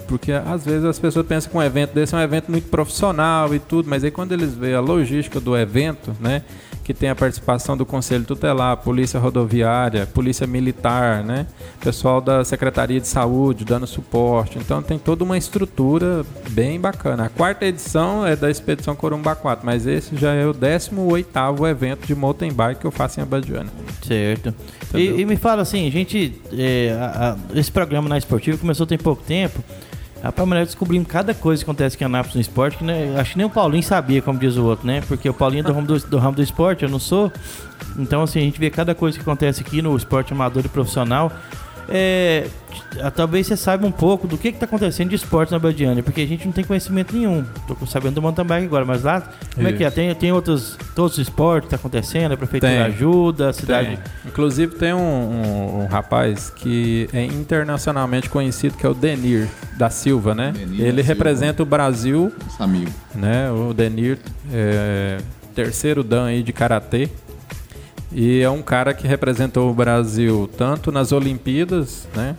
Porque 0.07 0.31
às 0.31 0.63
vezes 0.63 0.85
as 0.85 0.99
pessoas 0.99 1.25
pensam 1.25 1.49
que 1.49 1.57
um 1.57 1.63
evento 1.63 1.93
desse 1.93 2.13
é 2.13 2.17
um 2.17 2.21
evento 2.21 2.51
muito 2.51 2.69
profissional 2.69 3.55
e 3.55 3.59
tudo, 3.59 3.89
mas 3.89 4.03
aí 4.03 4.11
quando 4.11 4.31
eles 4.31 4.53
veem 4.53 4.75
a 4.75 4.79
logística 4.79 5.39
do 5.39 5.57
evento, 5.57 6.15
né? 6.19 6.43
Que 6.83 6.93
tem 6.93 7.09
a 7.09 7.15
participação 7.15 7.77
do 7.77 7.85
Conselho 7.85 8.25
Tutelar, 8.25 8.75
Polícia 8.75 9.17
Rodoviária, 9.17 10.05
Polícia 10.05 10.45
Militar, 10.45 11.23
né? 11.23 11.47
Pessoal 11.79 12.19
da 12.19 12.43
Secretaria 12.43 12.99
de 12.99 13.07
Saúde 13.07 13.63
dando 13.63 13.87
suporte. 13.87 14.57
Então 14.59 14.81
tem 14.81 14.99
toda 14.99 15.23
uma 15.23 15.37
estrutura 15.37 16.25
bem 16.49 16.77
bacana. 16.79 17.25
A 17.25 17.29
quarta 17.29 17.65
edição 17.65 18.27
é 18.27 18.35
da 18.35 18.51
Expedição 18.51 18.95
Corumbá 18.97 19.33
4, 19.33 19.65
mas 19.65 19.87
esse 19.87 20.17
já 20.17 20.33
é 20.33 20.45
o 20.45 20.53
18º 20.53 21.69
evento 21.69 22.05
de 22.05 22.13
mountain 22.13 22.51
bike 22.51 22.81
que 22.81 22.85
eu 22.87 22.91
faço 22.91 23.19
em 23.19 23.23
Abadiana. 23.23 23.69
Certo. 24.05 24.53
E, 24.93 25.21
e 25.21 25.25
me 25.25 25.37
fala 25.37 25.61
assim, 25.61 25.89
gente, 25.89 26.39
é, 26.51 26.95
a- 26.99 27.37
a- 27.53 27.57
esse 27.57 27.71
programa 27.71 28.09
na 28.09 28.17
Esportiva 28.17 28.57
começou 28.57 28.85
tem 28.85 28.97
pouco 28.97 29.23
tempo. 29.23 29.63
Rapaz, 30.23 30.47
mulher 30.47 30.65
descobrindo 30.65 31.05
cada 31.05 31.33
coisa 31.33 31.61
que 31.61 31.69
acontece 31.69 31.97
aqui 31.97 32.03
em 32.05 32.07
Anápolis 32.07 32.35
no 32.35 32.41
esporte, 32.41 32.77
que 32.77 32.83
né, 32.85 33.13
acho 33.19 33.33
que 33.33 33.37
nem 33.37 33.45
o 33.45 33.49
Paulinho 33.49 33.83
sabia, 33.83 34.21
como 34.21 34.39
diz 34.39 34.55
o 34.55 34.63
outro, 34.63 34.87
né? 34.87 35.01
Porque 35.05 35.27
o 35.27 35.33
Paulinho 35.33 35.59
é 35.59 35.63
do 35.63 35.73
ramo 35.73 35.85
do, 35.85 35.99
do 35.99 36.17
ramo 36.17 36.37
do 36.37 36.41
esporte, 36.41 36.83
eu 36.83 36.89
não 36.89 36.97
sou. 36.97 37.29
Então, 37.99 38.23
assim, 38.23 38.39
a 38.39 38.41
gente 38.43 38.57
vê 38.57 38.69
cada 38.69 38.95
coisa 38.95 39.17
que 39.17 39.21
acontece 39.21 39.59
aqui 39.59 39.81
no 39.81 39.93
esporte 39.97 40.31
amador 40.31 40.63
e 40.65 40.69
profissional. 40.69 41.29
É, 41.89 42.47
t- 42.91 43.11
talvez 43.15 43.47
você 43.47 43.57
saiba 43.57 43.85
um 43.85 43.91
pouco 43.91 44.27
do 44.27 44.37
que 44.37 44.47
está 44.49 44.65
acontecendo 44.65 45.09
de 45.09 45.15
esporte 45.15 45.51
na 45.51 45.59
Badiana, 45.59 46.01
porque 46.01 46.21
a 46.21 46.25
gente 46.27 46.45
não 46.45 46.51
tem 46.53 46.63
conhecimento 46.63 47.15
nenhum. 47.15 47.43
Tô 47.67 47.85
sabendo 47.85 48.15
do 48.15 48.21
mountain 48.21 48.45
bike 48.45 48.65
agora, 48.65 48.85
mas 48.85 49.03
lá, 49.03 49.21
como 49.53 49.67
é 49.67 49.73
que 49.73 49.83
é? 49.83 49.87
Isso. 49.87 49.95
Tem, 49.95 50.15
tem 50.15 50.31
outros, 50.31 50.77
todos 50.95 51.13
os 51.13 51.19
esportes 51.19 51.65
que 51.67 51.69
tá 51.71 51.75
acontecendo, 51.75 52.31
a 52.33 52.37
prefeitura 52.37 52.71
Tem. 52.71 52.81
ajuda, 52.81 53.49
a 53.49 53.53
cidade. 53.53 53.89
Tem. 53.89 53.99
Inclusive 54.25 54.75
tem 54.75 54.93
um, 54.93 54.97
um- 54.99 55.83
um 55.83 55.85
rapaz 55.87 56.49
que 56.49 57.07
é 57.13 57.23
internacionalmente 57.25 58.29
conhecido 58.29 58.77
que 58.77 58.85
é 58.85 58.89
o 58.89 58.93
Denir 58.93 59.47
da 59.77 59.89
Silva, 59.89 60.33
né? 60.33 60.51
Denir 60.55 60.79
Ele 60.81 61.03
Silva. 61.03 61.07
representa 61.07 61.63
o 61.63 61.65
Brasil, 61.65 62.31
Esse 62.47 62.61
amigo. 62.63 62.91
né? 63.13 63.51
O 63.51 63.73
Denir, 63.73 64.17
é, 64.51 65.17
terceiro 65.53 66.03
dan 66.03 66.25
aí 66.25 66.41
de 66.43 66.53
karatê. 66.53 67.09
E 68.13 68.41
é 68.41 68.49
um 68.49 68.61
cara 68.61 68.93
que 68.93 69.07
representou 69.07 69.69
o 69.69 69.73
Brasil 69.73 70.49
tanto 70.57 70.91
nas 70.91 71.11
Olimpíadas, 71.11 72.07
né? 72.15 72.35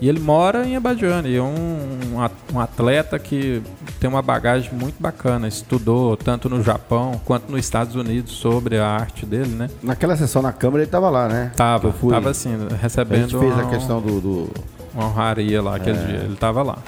E 0.00 0.08
ele 0.08 0.18
mora 0.18 0.66
em 0.66 0.74
Abadiane, 0.74 1.28
e 1.28 1.36
é 1.36 1.40
um, 1.42 2.14
um 2.14 2.20
at- 2.20 2.32
atleta 2.56 3.16
que 3.20 3.62
tem 4.00 4.10
uma 4.10 4.20
bagagem 4.20 4.72
muito 4.74 4.96
bacana, 5.00 5.46
estudou 5.46 6.16
tanto 6.16 6.48
no 6.48 6.60
Japão 6.60 7.20
quanto 7.24 7.48
nos 7.52 7.60
Estados 7.60 7.94
Unidos 7.94 8.32
sobre 8.32 8.78
a 8.78 8.88
arte 8.88 9.24
dele, 9.24 9.54
né? 9.54 9.70
Naquela 9.80 10.16
sessão 10.16 10.42
na 10.42 10.52
Câmara 10.52 10.82
ele 10.82 10.90
tava 10.90 11.08
lá, 11.08 11.28
né? 11.28 11.52
Tava, 11.54 11.86
Eu 11.88 11.92
fui. 11.92 12.10
tava 12.12 12.30
assim, 12.30 12.50
A 12.68 12.74
recebendo 12.74 13.28
gente 13.28 13.38
fez 13.38 13.52
a 13.52 13.62
uma, 13.62 13.70
questão 13.70 14.00
do. 14.00 14.20
do- 14.20 14.50
uma 14.92 15.06
honraria 15.06 15.62
lá 15.62 15.76
aquele 15.76 15.98
É. 15.98 16.04
dia. 16.04 16.16
Ele 16.24 16.34
tava 16.36 16.64
lá. 16.64 16.78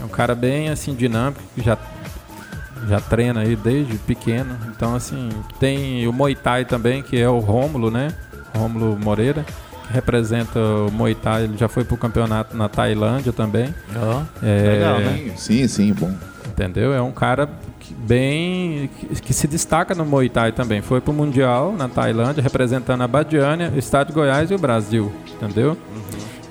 É 0.00 0.04
um 0.04 0.08
cara 0.08 0.34
bem 0.34 0.68
assim 0.68 0.94
dinâmico, 0.96 1.40
que 1.54 1.62
já 1.62 1.78
já 2.88 3.00
treina 3.00 3.40
aí 3.40 3.56
desde 3.56 3.96
pequeno. 3.98 4.56
Então 4.74 4.94
assim, 4.94 5.28
tem 5.58 6.06
o 6.06 6.12
Muay 6.12 6.34
Thai 6.34 6.64
também, 6.64 7.02
que 7.02 7.18
é 7.18 7.28
o 7.28 7.38
Rômulo, 7.38 7.90
né? 7.90 8.12
Rômulo 8.56 8.98
Moreira, 8.98 9.44
que 9.86 9.92
representa 9.92 10.58
o 10.58 10.90
Muay 10.90 11.14
Thai, 11.14 11.44
ele 11.44 11.56
já 11.56 11.68
foi 11.68 11.84
pro 11.84 11.96
campeonato 11.96 12.56
na 12.56 12.68
Tailândia 12.68 13.32
também. 13.32 13.74
Ó, 13.96 14.22
É, 14.42 14.68
legal, 14.68 14.98
né? 14.98 15.32
Sim, 15.36 15.66
sim, 15.68 15.92
bom. 15.92 16.12
Entendeu? 16.48 16.92
É 16.92 17.00
um 17.00 17.12
cara 17.12 17.48
que 17.80 17.94
bem 17.94 18.90
que, 19.22 19.32
se 19.32 19.46
destaca 19.48 19.94
no 19.94 20.04
Muay 20.04 20.28
Thai 20.28 20.52
também. 20.52 20.82
Foi 20.82 21.00
pro 21.00 21.12
Mundial 21.12 21.72
na 21.72 21.88
Tailândia, 21.88 22.42
representando 22.42 23.02
a 23.02 23.08
Badiânia, 23.08 23.72
o 23.74 23.78
Estado 23.78 24.08
de 24.08 24.12
Goiás 24.12 24.50
e 24.50 24.54
o 24.54 24.58
Brasil. 24.58 25.12
Entendeu? 25.34 25.76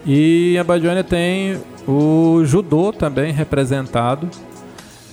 E 0.06 0.58
a 0.58 0.64
Badiânia 0.64 1.04
tem 1.04 1.62
o 1.88 2.42
judô 2.46 2.92
também 2.92 3.32
representado. 3.32 4.28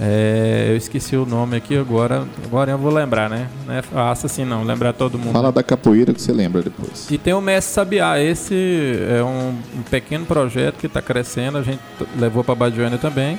É, 0.01 0.67
eu 0.71 0.77
esqueci 0.77 1.17
o 1.17 1.27
nome 1.27 1.57
aqui 1.57 1.77
agora. 1.77 2.27
Agora 2.45 2.71
eu 2.71 2.79
vou 2.79 2.93
lembrar, 2.93 3.29
né? 3.29 3.49
Não 3.67 3.75
é 3.75 3.83
fácil 3.83 4.27
assim 4.27 4.45
não, 4.45 4.63
lembrar 4.63 4.93
todo 4.93 5.19
mundo. 5.19 5.33
Fala 5.33 5.51
da 5.51 5.63
capoeira 5.63 6.13
que 6.15 6.23
você 6.23 6.33
lembra 6.33 6.63
depois. 6.63 7.11
E 7.11 7.19
tem 7.19 7.35
o 7.35 7.41
Mestre 7.41 7.75
Sabiá. 7.75 8.21
Esse 8.21 8.55
é 9.11 9.23
um, 9.23 9.55
um 9.79 9.83
pequeno 9.91 10.25
projeto 10.25 10.77
que 10.77 10.87
está 10.87 11.03
crescendo. 11.03 11.59
A 11.59 11.63
gente 11.63 11.81
levou 12.17 12.45
para 12.45 12.55
Badiânia 12.55 12.99
também. 12.99 13.39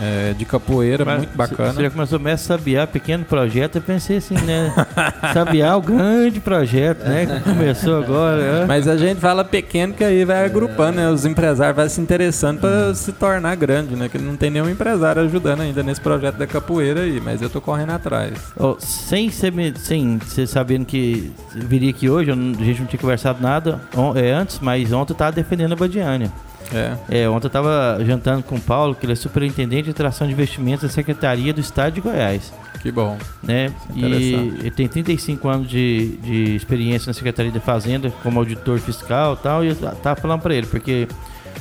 É, 0.00 0.32
de 0.36 0.44
capoeira, 0.44 1.04
Mas 1.04 1.18
muito 1.18 1.36
bacana. 1.36 1.72
Você 1.72 1.82
já 1.82 1.90
começou 1.90 2.18
Mestre 2.18 2.48
Sabiá, 2.48 2.84
pequeno 2.86 3.24
projeto, 3.24 3.76
eu 3.76 3.82
pensei 3.82 4.16
assim, 4.16 4.34
né? 4.34 4.72
Sabiá, 5.32 5.76
o 5.76 5.80
grande 5.80 6.40
projeto, 6.40 7.04
né? 7.04 7.26
Que 7.26 7.40
começou 7.50 8.02
agora. 8.02 8.42
é. 8.42 8.66
Mas 8.66 8.88
a 8.88 8.96
gente 8.96 9.20
fala 9.20 9.44
pequeno 9.44 9.94
que 9.94 10.02
aí 10.02 10.24
vai 10.24 10.44
agrupando, 10.44 10.96
né? 10.96 11.08
Os 11.08 11.24
empresários 11.24 11.76
vão 11.76 11.88
se 11.88 12.00
interessando 12.00 12.58
para 12.60 12.92
se 12.94 13.12
tornar 13.12 13.54
grande, 13.54 13.94
né? 13.94 14.08
Que 14.08 14.18
não 14.18 14.36
tem 14.36 14.50
nenhum 14.50 14.68
empresário 14.68 15.22
ajudando 15.22 15.60
ainda 15.60 15.82
nesse 15.82 16.00
projeto 16.00 16.36
da 16.38 16.46
capoeira 16.46 17.02
aí, 17.02 17.20
mas 17.24 17.40
eu 17.40 17.48
tô 17.48 17.60
correndo 17.60 17.90
atrás. 17.92 18.32
Ó, 18.58 18.74
sem, 18.80 19.30
ser, 19.30 19.52
me- 19.52 19.74
sem 19.78 20.18
você 20.18 20.44
sabendo 20.44 20.84
que 20.86 21.30
viria 21.54 21.90
aqui 21.90 22.10
hoje, 22.10 22.32
a 22.32 22.34
gente 22.34 22.80
não 22.80 22.86
tinha 22.88 23.00
conversado 23.00 23.40
nada 23.40 23.80
on- 23.96 24.16
é, 24.16 24.32
antes, 24.32 24.58
mas 24.60 24.92
ontem 24.92 25.12
eu 25.12 25.16
tava 25.16 25.30
defendendo 25.32 25.72
a 25.72 25.76
Badiânia. 25.76 26.32
É. 26.72 27.22
É, 27.22 27.28
ontem 27.28 27.46
eu 27.46 27.50
tava 27.50 27.98
jantando 28.04 28.42
com 28.42 28.56
o 28.56 28.60
Paulo, 28.60 28.94
que 28.94 29.04
ele 29.04 29.12
é 29.12 29.16
superintendente 29.16 29.84
de 29.84 29.90
atração 29.90 30.26
de 30.26 30.32
investimentos 30.32 30.82
da 30.82 30.88
Secretaria 30.88 31.52
do 31.52 31.60
Estado 31.60 31.94
de 31.94 32.00
Goiás. 32.00 32.52
Que 32.80 32.90
bom. 32.92 33.16
né? 33.42 33.72
E 33.94 33.98
Interessante. 33.98 34.60
ele 34.60 34.70
tem 34.70 34.88
35 34.88 35.48
anos 35.48 35.68
de, 35.68 36.16
de 36.22 36.54
experiência 36.56 37.08
na 37.08 37.14
Secretaria 37.14 37.50
da 37.52 37.60
Fazenda 37.60 38.10
como 38.22 38.38
auditor 38.38 38.78
fiscal 38.78 39.34
e 39.34 39.36
tal. 39.42 39.64
E 39.64 39.68
eu 39.68 39.76
ta- 39.76 39.92
tava 39.92 40.20
falando 40.20 40.40
pra 40.42 40.54
ele, 40.54 40.66
porque 40.66 41.08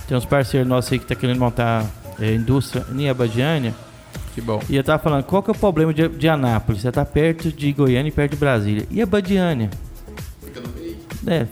tem 0.07 0.17
uns 0.17 0.25
parceiros 0.25 0.67
nossos 0.67 0.91
aí 0.91 0.99
que 0.99 1.05
tá 1.05 1.15
querendo 1.15 1.39
montar 1.39 1.85
é, 2.19 2.33
indústria 2.33 2.85
em 2.93 3.09
Abadiânia. 3.09 3.73
Que 4.35 4.41
bom. 4.41 4.59
E 4.67 4.75
eu 4.75 4.83
tava 4.83 5.01
falando, 5.01 5.23
qual 5.23 5.43
que 5.43 5.51
é 5.51 5.53
o 5.53 5.57
problema 5.57 5.93
de, 5.93 6.07
de 6.09 6.27
Anápolis? 6.27 6.81
Você 6.81 6.91
tá 6.91 7.05
perto 7.05 7.51
de 7.51 7.71
Goiânia 7.71 8.09
e 8.09 8.11
perto 8.11 8.31
de 8.31 8.37
Brasília. 8.37 8.85
E 8.89 9.01
Abadiânia? 9.01 9.69
É, 11.25 11.45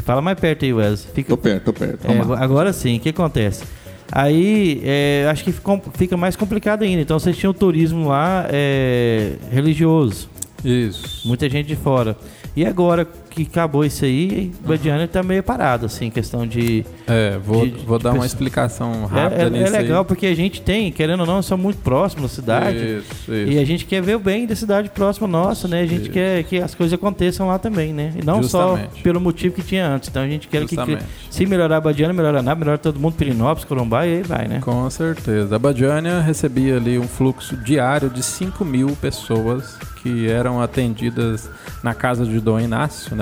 você 0.00 0.02
fala 0.02 0.22
mais 0.22 0.38
perto 0.38 0.64
aí, 0.64 0.72
Wesley. 0.72 1.14
Fica, 1.14 1.28
Tô 1.28 1.36
perto, 1.36 1.64
tô 1.64 1.72
perto. 1.72 2.06
é, 2.06 2.42
agora 2.42 2.72
sim, 2.72 2.96
o 2.96 3.00
que 3.00 3.10
acontece? 3.10 3.64
Aí, 4.10 4.80
é, 4.84 5.28
acho 5.30 5.44
que 5.44 5.54
fica 5.94 6.16
mais 6.16 6.34
complicado 6.34 6.82
ainda. 6.82 7.00
Então, 7.00 7.18
vocês 7.18 7.36
tinham 7.36 7.52
turismo 7.54 8.08
lá 8.08 8.46
é, 8.50 9.34
religioso. 9.52 10.28
Isso. 10.64 11.26
Muita 11.28 11.48
gente 11.48 11.66
de 11.68 11.76
fora. 11.76 12.16
E 12.56 12.66
agora 12.66 13.06
que 13.30 13.42
acabou 13.42 13.84
isso 13.84 14.04
aí, 14.04 14.50
Badiana 14.66 15.06
tá 15.08 15.22
meio 15.22 15.42
parado, 15.42 15.86
assim, 15.86 16.10
questão 16.10 16.46
de. 16.46 16.84
É, 17.06 17.38
vou, 17.38 17.64
De- 17.66 17.84
vou 17.86 17.96
de 17.98 18.04
dar 18.04 18.12
uma 18.12 18.26
explicação 18.26 19.04
É, 19.04 19.06
rápida 19.20 19.42
é- 19.42 19.46
é 19.46 19.50
nisso 19.50 19.72
legal 19.72 20.00
aí. 20.00 20.04
porque 20.06 20.26
a 20.26 20.34
gente 20.34 20.60
tem, 20.60 20.90
querendo 20.92 21.20
ou 21.20 21.26
não, 21.26 21.40
são 21.42 21.56
muito 21.56 21.78
próximos 21.78 22.22
da 22.22 22.28
cidade. 22.42 22.76
Isso, 22.76 23.32
isso. 23.32 23.32
E 23.52 23.58
a 23.58 23.64
gente 23.64 23.84
quer 23.86 24.02
ver 24.02 24.16
o 24.16 24.18
bem 24.20 24.46
da 24.46 24.56
cidade 24.56 24.88
próxima 24.90 25.28
nossa, 25.28 25.66
né? 25.68 25.80
A 25.82 25.86
gente 25.86 26.02
Isso. 26.02 26.10
quer 26.10 26.42
que 26.44 26.58
as 26.58 26.74
coisas 26.74 26.92
aconteçam 26.92 27.46
lá 27.46 27.58
também, 27.58 27.92
né? 27.92 28.12
E 28.20 28.24
não 28.24 28.42
Justamente. 28.42 28.90
só 28.96 29.02
pelo 29.02 29.20
motivo 29.20 29.54
que 29.54 29.62
tinha 29.62 29.86
antes. 29.86 30.08
Então 30.08 30.22
a 30.22 30.28
gente 30.28 30.48
quer 30.48 30.64
que, 30.66 30.74
Justamente. 30.74 31.04
se 31.30 31.46
melhorar 31.46 31.76
a 31.76 31.80
Badiana, 31.80 32.12
melhorar 32.12 32.42
nada, 32.42 32.58
melhora 32.58 32.78
todo 32.78 32.98
mundo, 32.98 33.14
Pirinópolis, 33.14 33.64
Corumbá 33.64 34.06
e 34.06 34.16
aí 34.16 34.22
vai, 34.22 34.48
né? 34.48 34.58
Com 34.60 34.88
certeza. 34.90 35.54
A 35.54 35.58
Badiânia 35.58 36.20
recebia 36.20 36.76
ali 36.76 36.98
um 36.98 37.06
fluxo 37.08 37.56
diário 37.56 38.10
de 38.10 38.22
5 38.22 38.64
mil 38.64 38.88
pessoas 39.00 39.76
que 40.02 40.28
eram 40.28 40.60
atendidas 40.62 41.48
na 41.82 41.92
casa 41.94 42.24
de 42.24 42.40
Dom 42.40 42.58
Inácio, 42.58 43.14
né? 43.14 43.19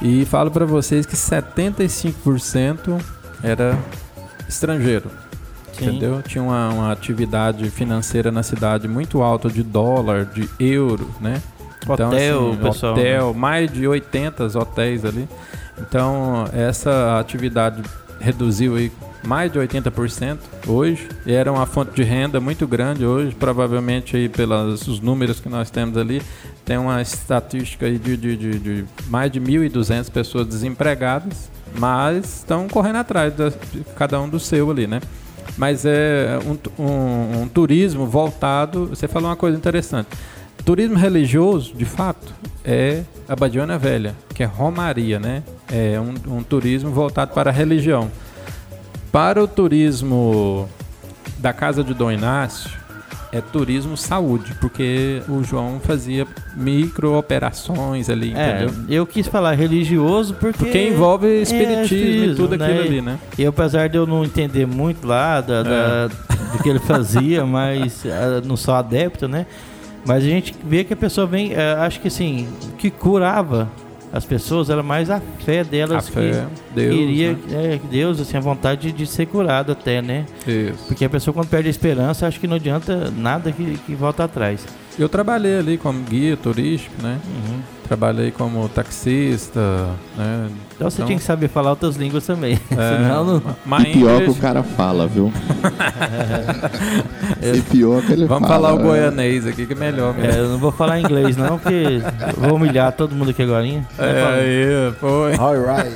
E 0.00 0.24
falo 0.26 0.50
para 0.50 0.66
vocês 0.66 1.06
que 1.06 1.16
75% 1.16 3.00
era 3.42 3.78
estrangeiro. 4.48 5.10
Sim. 5.72 5.86
Entendeu? 5.86 6.22
Tinha 6.22 6.42
uma, 6.42 6.68
uma 6.70 6.92
atividade 6.92 7.68
financeira 7.70 8.30
na 8.30 8.42
cidade 8.42 8.88
muito 8.88 9.22
alta 9.22 9.48
de 9.50 9.62
dólar, 9.62 10.24
de 10.24 10.48
euro, 10.58 11.10
né? 11.20 11.42
Hotel, 11.86 12.56
pessoal, 12.60 12.96
né? 12.96 13.00
hotel, 13.00 13.34
mais 13.34 13.72
de 13.72 13.86
80 13.86 14.58
hotéis 14.58 15.04
ali. 15.04 15.28
Então, 15.78 16.46
essa 16.52 17.18
atividade 17.20 17.82
reduziu 18.18 18.76
aí 18.76 18.90
mais 19.24 19.50
de 19.50 19.58
80% 19.58 20.38
hoje, 20.66 21.08
e 21.24 21.32
era 21.32 21.50
uma 21.52 21.66
fonte 21.66 21.92
de 21.94 22.02
renda 22.02 22.40
muito 22.40 22.66
grande 22.66 23.04
hoje, 23.04 23.34
provavelmente 23.34 24.16
aí 24.16 24.28
pelos 24.28 25.00
números 25.00 25.40
que 25.40 25.48
nós 25.48 25.70
temos 25.70 25.96
ali, 25.96 26.22
tem 26.64 26.78
uma 26.78 27.00
estatística 27.02 27.86
aí 27.86 27.98
de, 27.98 28.16
de, 28.16 28.36
de, 28.36 28.58
de 28.58 28.84
mais 29.08 29.30
de 29.30 29.40
1.200 29.40 30.10
pessoas 30.10 30.46
desempregadas, 30.46 31.50
mas 31.78 32.38
estão 32.38 32.68
correndo 32.68 32.96
atrás 32.96 33.32
de 33.34 33.84
cada 33.96 34.20
um 34.20 34.28
do 34.28 34.40
seu 34.40 34.70
ali, 34.70 34.86
né? 34.86 35.00
Mas 35.56 35.84
é 35.86 36.38
um, 36.44 36.82
um, 36.82 37.42
um 37.42 37.48
turismo 37.48 38.06
voltado, 38.06 38.86
você 38.86 39.08
falou 39.08 39.30
uma 39.30 39.36
coisa 39.36 39.56
interessante, 39.56 40.08
turismo 40.66 40.98
religioso, 40.98 41.72
de 41.74 41.84
fato, 41.84 42.34
é 42.64 43.04
a 43.28 43.36
Badiana 43.36 43.78
Velha, 43.78 44.16
que 44.34 44.42
é 44.42 44.46
Romaria, 44.46 45.20
né? 45.20 45.44
É 45.72 45.98
um, 46.00 46.38
um 46.38 46.42
turismo 46.42 46.90
voltado 46.90 47.32
para 47.32 47.50
a 47.50 47.52
religião. 47.52 48.10
Para 49.16 49.42
o 49.42 49.48
turismo 49.48 50.68
da 51.38 51.50
Casa 51.50 51.82
de 51.82 51.94
Dom 51.94 52.12
Inácio, 52.12 52.70
é 53.32 53.40
turismo 53.40 53.96
saúde, 53.96 54.52
porque 54.60 55.22
o 55.26 55.42
João 55.42 55.80
fazia 55.82 56.26
micro 56.54 57.14
operações 57.16 58.10
ali, 58.10 58.34
É, 58.36 58.64
entendeu? 58.64 58.74
eu 58.90 59.06
quis 59.06 59.26
falar 59.26 59.54
religioso 59.54 60.34
porque. 60.34 60.58
Porque 60.58 60.88
envolve 60.88 61.26
é, 61.28 61.40
espiritismo 61.40 62.32
e 62.32 62.34
tudo 62.34 62.56
aquilo 62.56 62.78
ali, 62.80 63.00
né? 63.00 63.18
E 63.38 63.46
apesar 63.46 63.88
de 63.88 63.96
eu 63.96 64.06
não 64.06 64.22
entender 64.22 64.66
muito 64.66 65.06
lá 65.06 65.40
da, 65.40 65.62
da- 65.62 66.06
do 66.08 66.62
que 66.62 66.68
ele 66.68 66.78
fazia, 66.80 67.42
mas 67.48 68.04
ah, 68.04 68.42
não 68.44 68.54
sou 68.54 68.74
adepto, 68.74 69.26
né? 69.26 69.46
Mas 70.04 70.18
a 70.24 70.26
gente 70.28 70.54
vê 70.62 70.84
que 70.84 70.92
a 70.92 70.96
pessoa 70.96 71.26
vem, 71.26 71.54
ah, 71.54 71.86
acho 71.86 72.00
que 72.02 72.08
assim, 72.08 72.46
que 72.76 72.90
curava 72.90 73.66
as 74.16 74.24
pessoas 74.24 74.70
era 74.70 74.82
mais 74.82 75.10
a 75.10 75.20
fé 75.44 75.62
delas 75.62 76.08
A 76.08 76.12
fé, 76.12 76.46
que 76.74 76.74
Deus, 76.74 76.94
queria, 76.94 77.32
né? 77.32 77.38
é, 77.52 77.80
Deus, 77.90 78.20
assim, 78.20 78.36
a 78.36 78.40
vontade 78.40 78.90
de, 78.90 78.92
de 78.92 79.06
ser 79.06 79.26
curado 79.26 79.72
até, 79.72 80.00
né? 80.00 80.24
Isso. 80.46 80.84
Porque 80.86 81.04
a 81.04 81.10
pessoa 81.10 81.34
quando 81.34 81.48
perde 81.48 81.68
a 81.68 81.70
esperança, 81.70 82.26
acho 82.26 82.40
que 82.40 82.46
não 82.46 82.56
adianta 82.56 83.10
nada 83.16 83.52
que, 83.52 83.78
que 83.78 83.94
volta 83.94 84.24
atrás. 84.24 84.64
Eu 84.98 85.08
trabalhei 85.08 85.58
ali 85.58 85.76
como 85.76 86.00
guia 86.02 86.36
turístico, 86.36 86.94
né? 87.02 87.18
Uhum. 87.26 87.60
Trabalhei 87.86 88.32
como 88.32 88.68
taxista, 88.68 89.60
né? 90.16 90.48
Então 90.74 90.90
você 90.90 91.04
tinha 91.04 91.16
que 91.16 91.22
saber 91.22 91.48
falar 91.48 91.70
outras 91.70 91.96
línguas 91.96 92.26
também. 92.26 92.54
é, 92.72 92.74
Senão 92.74 93.24
não. 93.24 93.80
E 93.80 93.92
pior 93.92 94.22
que 94.22 94.30
o 94.30 94.34
cara 94.34 94.62
fala, 94.62 95.06
viu? 95.06 95.32
e 97.40 97.60
pior 97.62 98.02
que 98.02 98.12
ele 98.12 98.26
Vamos 98.26 98.48
fala. 98.48 98.68
falar 98.68 98.74
o 98.74 98.82
goianês 98.82 99.46
aqui 99.46 99.66
que 99.66 99.72
é 99.74 99.76
melhor 99.76 100.14
mesmo. 100.14 100.32
É, 100.32 100.40
eu 100.40 100.48
não 100.48 100.58
vou 100.58 100.72
falar 100.72 100.98
inglês 100.98 101.36
não, 101.36 101.58
porque 101.58 102.00
vou 102.36 102.56
humilhar 102.56 102.90
todo 102.92 103.14
mundo 103.14 103.30
aqui 103.30 103.42
agora. 103.42 103.64
hein? 103.64 103.86
É, 103.98 104.24
aí, 104.24 104.92
foi. 104.98 105.34
Alright. 105.36 105.94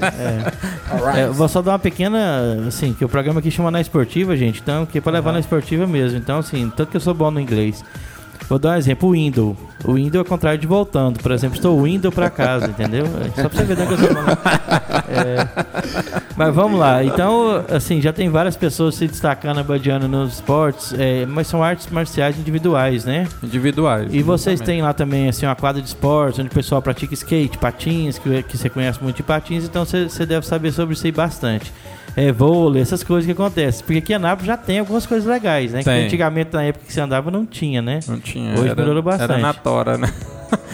Alright. 0.92 1.18
É, 1.18 1.24
eu 1.24 1.32
vou 1.32 1.48
só 1.48 1.60
dar 1.60 1.72
uma 1.72 1.78
pequena, 1.78 2.66
assim, 2.68 2.92
que 2.92 3.04
o 3.04 3.08
programa 3.08 3.40
aqui 3.40 3.50
chama 3.50 3.70
na 3.70 3.80
esportiva, 3.80 4.36
gente, 4.36 4.60
então, 4.60 4.86
que 4.86 4.98
é 4.98 5.00
pra 5.00 5.12
levar 5.12 5.32
na 5.32 5.40
esportiva 5.40 5.86
mesmo. 5.86 6.18
Então, 6.18 6.38
assim, 6.38 6.70
tanto 6.76 6.90
que 6.90 6.96
eu 6.96 7.00
sou 7.00 7.14
bom 7.14 7.30
no 7.30 7.40
inglês. 7.40 7.82
Vou 8.50 8.58
dar 8.58 8.70
um 8.70 8.74
exemplo, 8.74 9.08
o 9.08 9.12
window. 9.12 9.56
O 9.84 9.92
window 9.92 10.18
é 10.18 10.22
o 10.22 10.24
contrário 10.24 10.58
de 10.58 10.66
voltando. 10.66 11.20
Por 11.20 11.30
exemplo, 11.30 11.54
estou 11.54 11.86
indo 11.86 12.10
pra 12.10 12.28
casa, 12.28 12.66
entendeu? 12.66 13.06
É 13.06 13.42
Só 13.42 13.48
pra 13.48 13.58
você 13.60 13.64
ver 13.64 13.76
né, 13.76 13.86
que 13.86 13.92
eu 13.92 13.98
sou 13.98 14.08
bom. 14.08 14.20
É, 15.08 15.48
Mas 16.36 16.52
vamos 16.52 16.80
lá. 16.80 17.04
Então, 17.04 17.64
assim, 17.68 18.00
já 18.00 18.12
tem 18.12 18.28
várias 18.28 18.56
pessoas 18.56 18.96
se 18.96 19.06
destacando 19.06 19.58
a 19.58 19.62
Badiana 19.62 20.08
nos 20.08 20.34
esportes, 20.34 20.92
é, 20.98 21.24
mas 21.26 21.46
são 21.46 21.62
artes 21.62 21.86
marciais 21.92 22.36
individuais, 22.38 23.04
né? 23.04 23.28
Individuais. 23.40 24.12
E 24.12 24.20
vocês 24.20 24.54
exatamente. 24.54 24.66
têm 24.66 24.82
lá 24.82 24.92
também 24.92 25.28
assim 25.28 25.46
uma 25.46 25.54
quadra 25.54 25.80
de 25.80 25.86
esportes 25.86 26.40
onde 26.40 26.48
o 26.48 26.52
pessoal 26.52 26.82
pratica 26.82 27.14
skate, 27.14 27.56
patins, 27.56 28.18
que, 28.18 28.42
que 28.42 28.58
você 28.58 28.68
conhece 28.68 29.00
muito 29.00 29.16
de 29.16 29.22
patins, 29.22 29.64
então 29.64 29.84
você 29.84 30.26
deve 30.26 30.44
saber 30.44 30.72
sobre 30.72 30.94
isso 30.94 31.06
aí 31.06 31.12
bastante. 31.12 31.72
É, 32.20 32.30
vôlei, 32.30 32.82
essas 32.82 33.02
coisas 33.02 33.24
que 33.24 33.32
acontecem. 33.32 33.82
Porque 33.82 33.98
aqui 33.98 34.12
em 34.12 34.16
Anápolis 34.16 34.46
já 34.46 34.56
tem 34.56 34.78
algumas 34.78 35.06
coisas 35.06 35.26
legais, 35.26 35.72
né? 35.72 35.78
Que 35.78 35.86
Tem. 35.86 36.04
antigamente, 36.04 36.52
na 36.52 36.64
época 36.64 36.84
que 36.86 36.92
você 36.92 37.00
andava, 37.00 37.30
não 37.30 37.46
tinha, 37.46 37.80
né? 37.80 38.00
Não 38.06 38.20
tinha. 38.20 38.52
Hoje 38.52 38.66
era, 38.66 38.74
melhorou 38.74 39.02
bastante. 39.02 39.32
Era 39.32 39.40
na 39.40 39.54
tora, 39.54 39.96
né? 39.96 40.12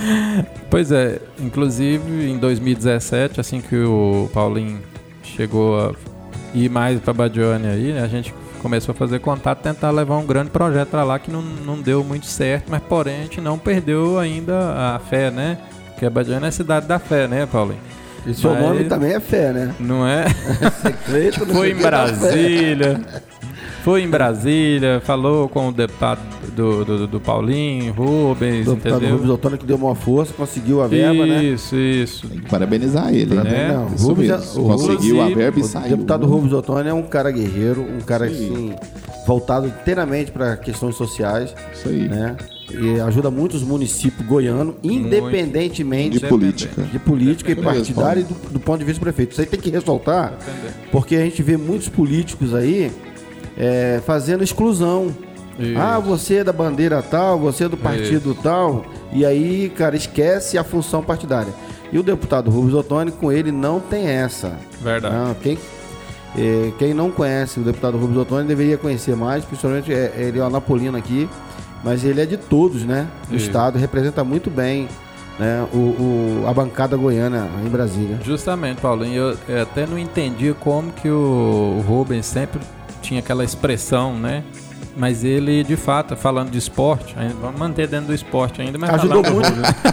pois 0.68 0.90
é, 0.90 1.20
inclusive 1.38 2.28
em 2.28 2.36
2017, 2.36 3.40
assim 3.40 3.60
que 3.60 3.76
o 3.76 4.28
Paulinho 4.34 4.80
chegou 5.22 5.78
a 5.78 5.94
ir 6.52 6.68
mais 6.68 6.98
pra 6.98 7.12
Badiane 7.12 7.68
aí, 7.68 7.92
né, 7.92 8.02
a 8.02 8.08
gente 8.08 8.34
começou 8.60 8.92
a 8.92 8.96
fazer 8.96 9.20
contato, 9.20 9.62
tentar 9.62 9.90
levar 9.90 10.16
um 10.16 10.26
grande 10.26 10.50
projeto 10.50 10.88
pra 10.88 11.04
lá 11.04 11.18
que 11.18 11.30
não, 11.30 11.42
não 11.42 11.80
deu 11.80 12.02
muito 12.02 12.26
certo, 12.26 12.68
mas 12.70 12.82
porém 12.82 13.20
a 13.20 13.22
gente 13.22 13.40
não 13.40 13.58
perdeu 13.58 14.18
ainda 14.18 14.94
a 14.94 14.98
fé, 14.98 15.30
né? 15.30 15.58
Porque 15.90 16.06
a 16.06 16.10
Badiane 16.10 16.46
é 16.46 16.48
a 16.48 16.52
cidade 16.52 16.86
da 16.86 16.98
fé, 16.98 17.28
né, 17.28 17.46
Paulinho? 17.46 17.80
E 18.26 18.34
seu 18.34 18.50
Mas- 18.52 18.62
nome 18.62 18.84
também 18.84 19.12
é 19.12 19.20
fé, 19.20 19.52
né? 19.52 19.74
Não 19.78 20.06
é? 20.06 20.24
Secreto, 20.82 21.46
não 21.46 21.54
Foi 21.54 21.70
em 21.70 21.74
o. 21.74 21.78
Brasília. 21.82 23.00
Foi 23.84 24.02
em 24.02 24.08
Brasília, 24.08 25.00
falou 25.04 25.48
com 25.48 25.68
o 25.68 25.72
deputado 25.72 26.18
do, 26.56 26.84
do, 26.84 27.06
do 27.06 27.20
Paulinho, 27.20 27.92
Rubens, 27.92 28.66
O 28.66 28.70
deputado 28.74 28.96
entendeu? 28.96 29.14
Rubens 29.16 29.30
Ottoni 29.30 29.58
que 29.58 29.64
deu 29.64 29.76
uma 29.76 29.94
força, 29.94 30.32
conseguiu 30.34 30.82
a 30.82 30.88
verba, 30.88 31.24
né? 31.24 31.44
Isso, 31.44 31.76
isso. 31.76 32.26
Tem 32.28 32.40
que 32.40 32.50
parabenizar 32.50 33.14
ele, 33.14 33.36
né? 33.36 33.72
não. 33.72 33.94
Isso 33.94 34.08
Rubens 34.08 34.30
é- 34.30 34.36
mesmo. 34.38 34.64
o 34.64 34.68
Conseguiu 34.76 35.20
a 35.20 35.24
Rubens- 35.26 35.36
verba 35.38 35.58
e 35.58 35.62
O 35.62 35.64
saiu. 35.64 35.88
deputado 35.90 36.26
Rubens 36.26 36.52
Ottoni 36.52 36.88
é 36.88 36.94
um 36.94 37.02
cara 37.04 37.30
guerreiro, 37.30 37.82
um 37.82 38.00
cara 38.00 38.26
Isso 38.26 38.42
aí. 38.42 38.50
assim, 38.52 38.74
voltado 39.24 39.68
inteiramente 39.68 40.32
para 40.32 40.56
questões 40.56 40.96
sociais, 40.96 41.54
Isso 41.72 41.88
aí. 41.88 42.08
né? 42.08 42.34
E 42.74 43.00
ajuda 43.00 43.30
muito 43.30 43.54
os 43.54 43.62
municípios 43.62 44.26
goianos, 44.26 44.74
independentemente 44.82 46.18
De 46.18 46.26
política. 46.26 46.82
de 46.82 46.98
política 46.98 47.52
e 47.52 47.54
Beleza, 47.54 47.74
partidária 47.74 48.20
e 48.20 48.24
do, 48.24 48.34
do 48.50 48.60
ponto 48.60 48.78
de 48.78 48.84
vista 48.84 49.00
do 49.00 49.02
prefeito. 49.02 49.32
Isso 49.32 49.40
aí 49.40 49.46
tem 49.46 49.60
que 49.60 49.70
ressaltar, 49.70 50.36
porque 50.90 51.16
a 51.16 51.20
gente 51.20 51.42
vê 51.42 51.56
muitos 51.56 51.88
políticos 51.88 52.54
aí 52.54 52.90
é, 53.56 54.00
fazendo 54.04 54.42
exclusão. 54.42 55.14
Isso. 55.58 55.78
Ah, 55.78 55.98
você 55.98 56.36
é 56.36 56.44
da 56.44 56.52
bandeira 56.52 57.00
tal, 57.00 57.38
você 57.38 57.64
é 57.64 57.68
do 57.68 57.78
partido 57.78 58.34
tal, 58.42 58.84
e 59.12 59.24
aí, 59.24 59.72
cara, 59.74 59.96
esquece 59.96 60.58
a 60.58 60.64
função 60.64 61.02
partidária. 61.02 61.52
E 61.90 61.98
o 61.98 62.02
deputado 62.02 62.50
Rubens 62.50 62.74
Ottoni, 62.74 63.10
com 63.10 63.32
ele, 63.32 63.50
não 63.50 63.80
tem 63.80 64.06
essa. 64.06 64.52
Verdade. 64.82 65.14
Não, 65.14 65.34
quem, 65.34 65.56
eh, 66.36 66.72
quem 66.78 66.92
não 66.92 67.10
conhece 67.10 67.58
o 67.58 67.62
deputado 67.62 67.96
Rubens 67.96 68.18
Ottoni 68.18 68.46
deveria 68.46 68.76
conhecer 68.76 69.16
mais, 69.16 69.44
principalmente 69.44 69.90
é, 69.92 70.12
ele 70.18 70.38
é 70.38 70.42
o 70.42 70.44
Anapolino 70.44 70.98
aqui, 70.98 71.26
mas 71.84 72.04
ele 72.04 72.20
é 72.20 72.26
de 72.26 72.36
todos, 72.36 72.84
né? 72.84 73.06
Do 73.28 73.36
Isso. 73.36 73.46
estado, 73.46 73.78
representa 73.78 74.22
muito 74.24 74.50
bem 74.50 74.88
né, 75.38 75.66
o, 75.72 75.76
o- 75.76 76.44
a 76.46 76.52
bancada 76.54 76.96
goiana 76.96 77.48
em 77.64 77.68
Brasília. 77.68 78.18
Justamente, 78.24 78.80
Paulinho, 78.80 79.14
eu, 79.14 79.36
eu 79.48 79.62
até 79.62 79.86
não 79.86 79.98
entendi 79.98 80.54
como 80.60 80.90
que 80.92 81.08
o, 81.10 81.78
o 81.78 81.84
Rubens 81.86 82.24
sempre 82.26 82.60
tinha 83.02 83.20
aquela 83.20 83.44
expressão, 83.44 84.14
né? 84.18 84.42
Mas 84.98 85.22
ele, 85.24 85.62
de 85.62 85.76
fato, 85.76 86.16
falando 86.16 86.50
de 86.50 86.56
esporte, 86.56 87.14
vamos 87.38 87.60
manter 87.60 87.86
dentro 87.86 88.06
do 88.06 88.14
esporte 88.14 88.62
ainda, 88.62 88.78
mas 88.78 88.88
Ajudou 88.94 89.22
muito. 89.30 89.52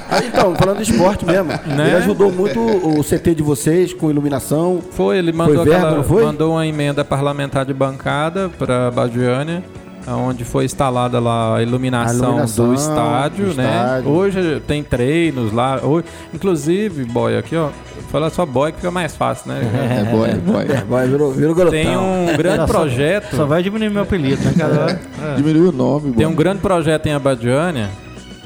Ah, 0.10 0.24
então, 0.26 0.56
falando 0.56 0.78
de 0.82 0.89
esporte 0.89 1.26
mesmo, 1.26 1.50
Né? 1.67 1.88
ele 1.88 1.96
ajudou 1.98 2.32
muito 2.32 2.58
o 2.62 3.04
CT 3.04 3.36
de 3.36 3.43
vocês 3.43 3.93
com 3.93 4.10
iluminação. 4.10 4.82
Foi, 4.91 5.17
ele 5.17 5.34
mandou, 5.34 5.65
verba, 5.65 5.88
aquela- 5.89 6.04
foi? 6.06 6.24
mandou 6.24 6.54
uma 6.54 6.65
emenda 6.65 7.04
parlamentar 7.04 7.65
de 7.65 7.74
bancada 7.74 8.50
para 8.58 8.89
Badiânia, 8.91 9.62
onde 10.08 10.44
foi 10.44 10.66
instalada 10.66 11.20
lá 11.20 11.58
a 11.58 11.63
iluminação, 11.63 12.24
A 12.24 12.28
iluminação 12.28 12.68
do 12.68 12.74
estádio, 12.74 13.46
do 13.48 13.54
né? 13.56 13.63
estádio. 13.66 14.10
Hoje 14.12 14.62
tem 14.68 14.84
treinos 14.84 15.52
lá. 15.54 15.80
Hoje, 15.82 16.06
inclusive, 16.34 17.06
boy, 17.06 17.38
aqui, 17.38 17.56
ó. 17.56 17.70
Fala 18.12 18.30
só 18.30 18.46
boy 18.46 18.72
que 18.72 18.78
fica 18.78 18.92
mais 18.92 19.16
fácil, 19.16 19.52
né? 19.52 19.62
É 20.08 20.12
boy, 20.12 20.30
é 20.30 20.34
boy. 20.38 20.66
É, 20.78 20.84
vai, 20.84 21.08
virou, 21.08 21.32
virou 21.32 21.56
garotão. 21.56 21.80
Tem 21.80 21.98
um 21.98 22.28
grande 22.38 22.58
Só- 22.58 22.68
projeto. 22.68 23.36
Só 23.36 23.46
vai 23.46 23.63
diminuir 23.63 23.89
meu 23.89 24.04
apelido, 24.04 24.44
né, 24.44 24.54
cara? 24.58 25.00
Diminuiu 25.36 25.70
o 25.70 25.72
nome, 25.72 26.12
Tem 26.13 26.26
um 26.26 26.30
boy. 26.34 26.44
grande 26.44 26.60
projeto 26.62 27.06
em 27.08 27.13
Abadiânia 27.13 27.89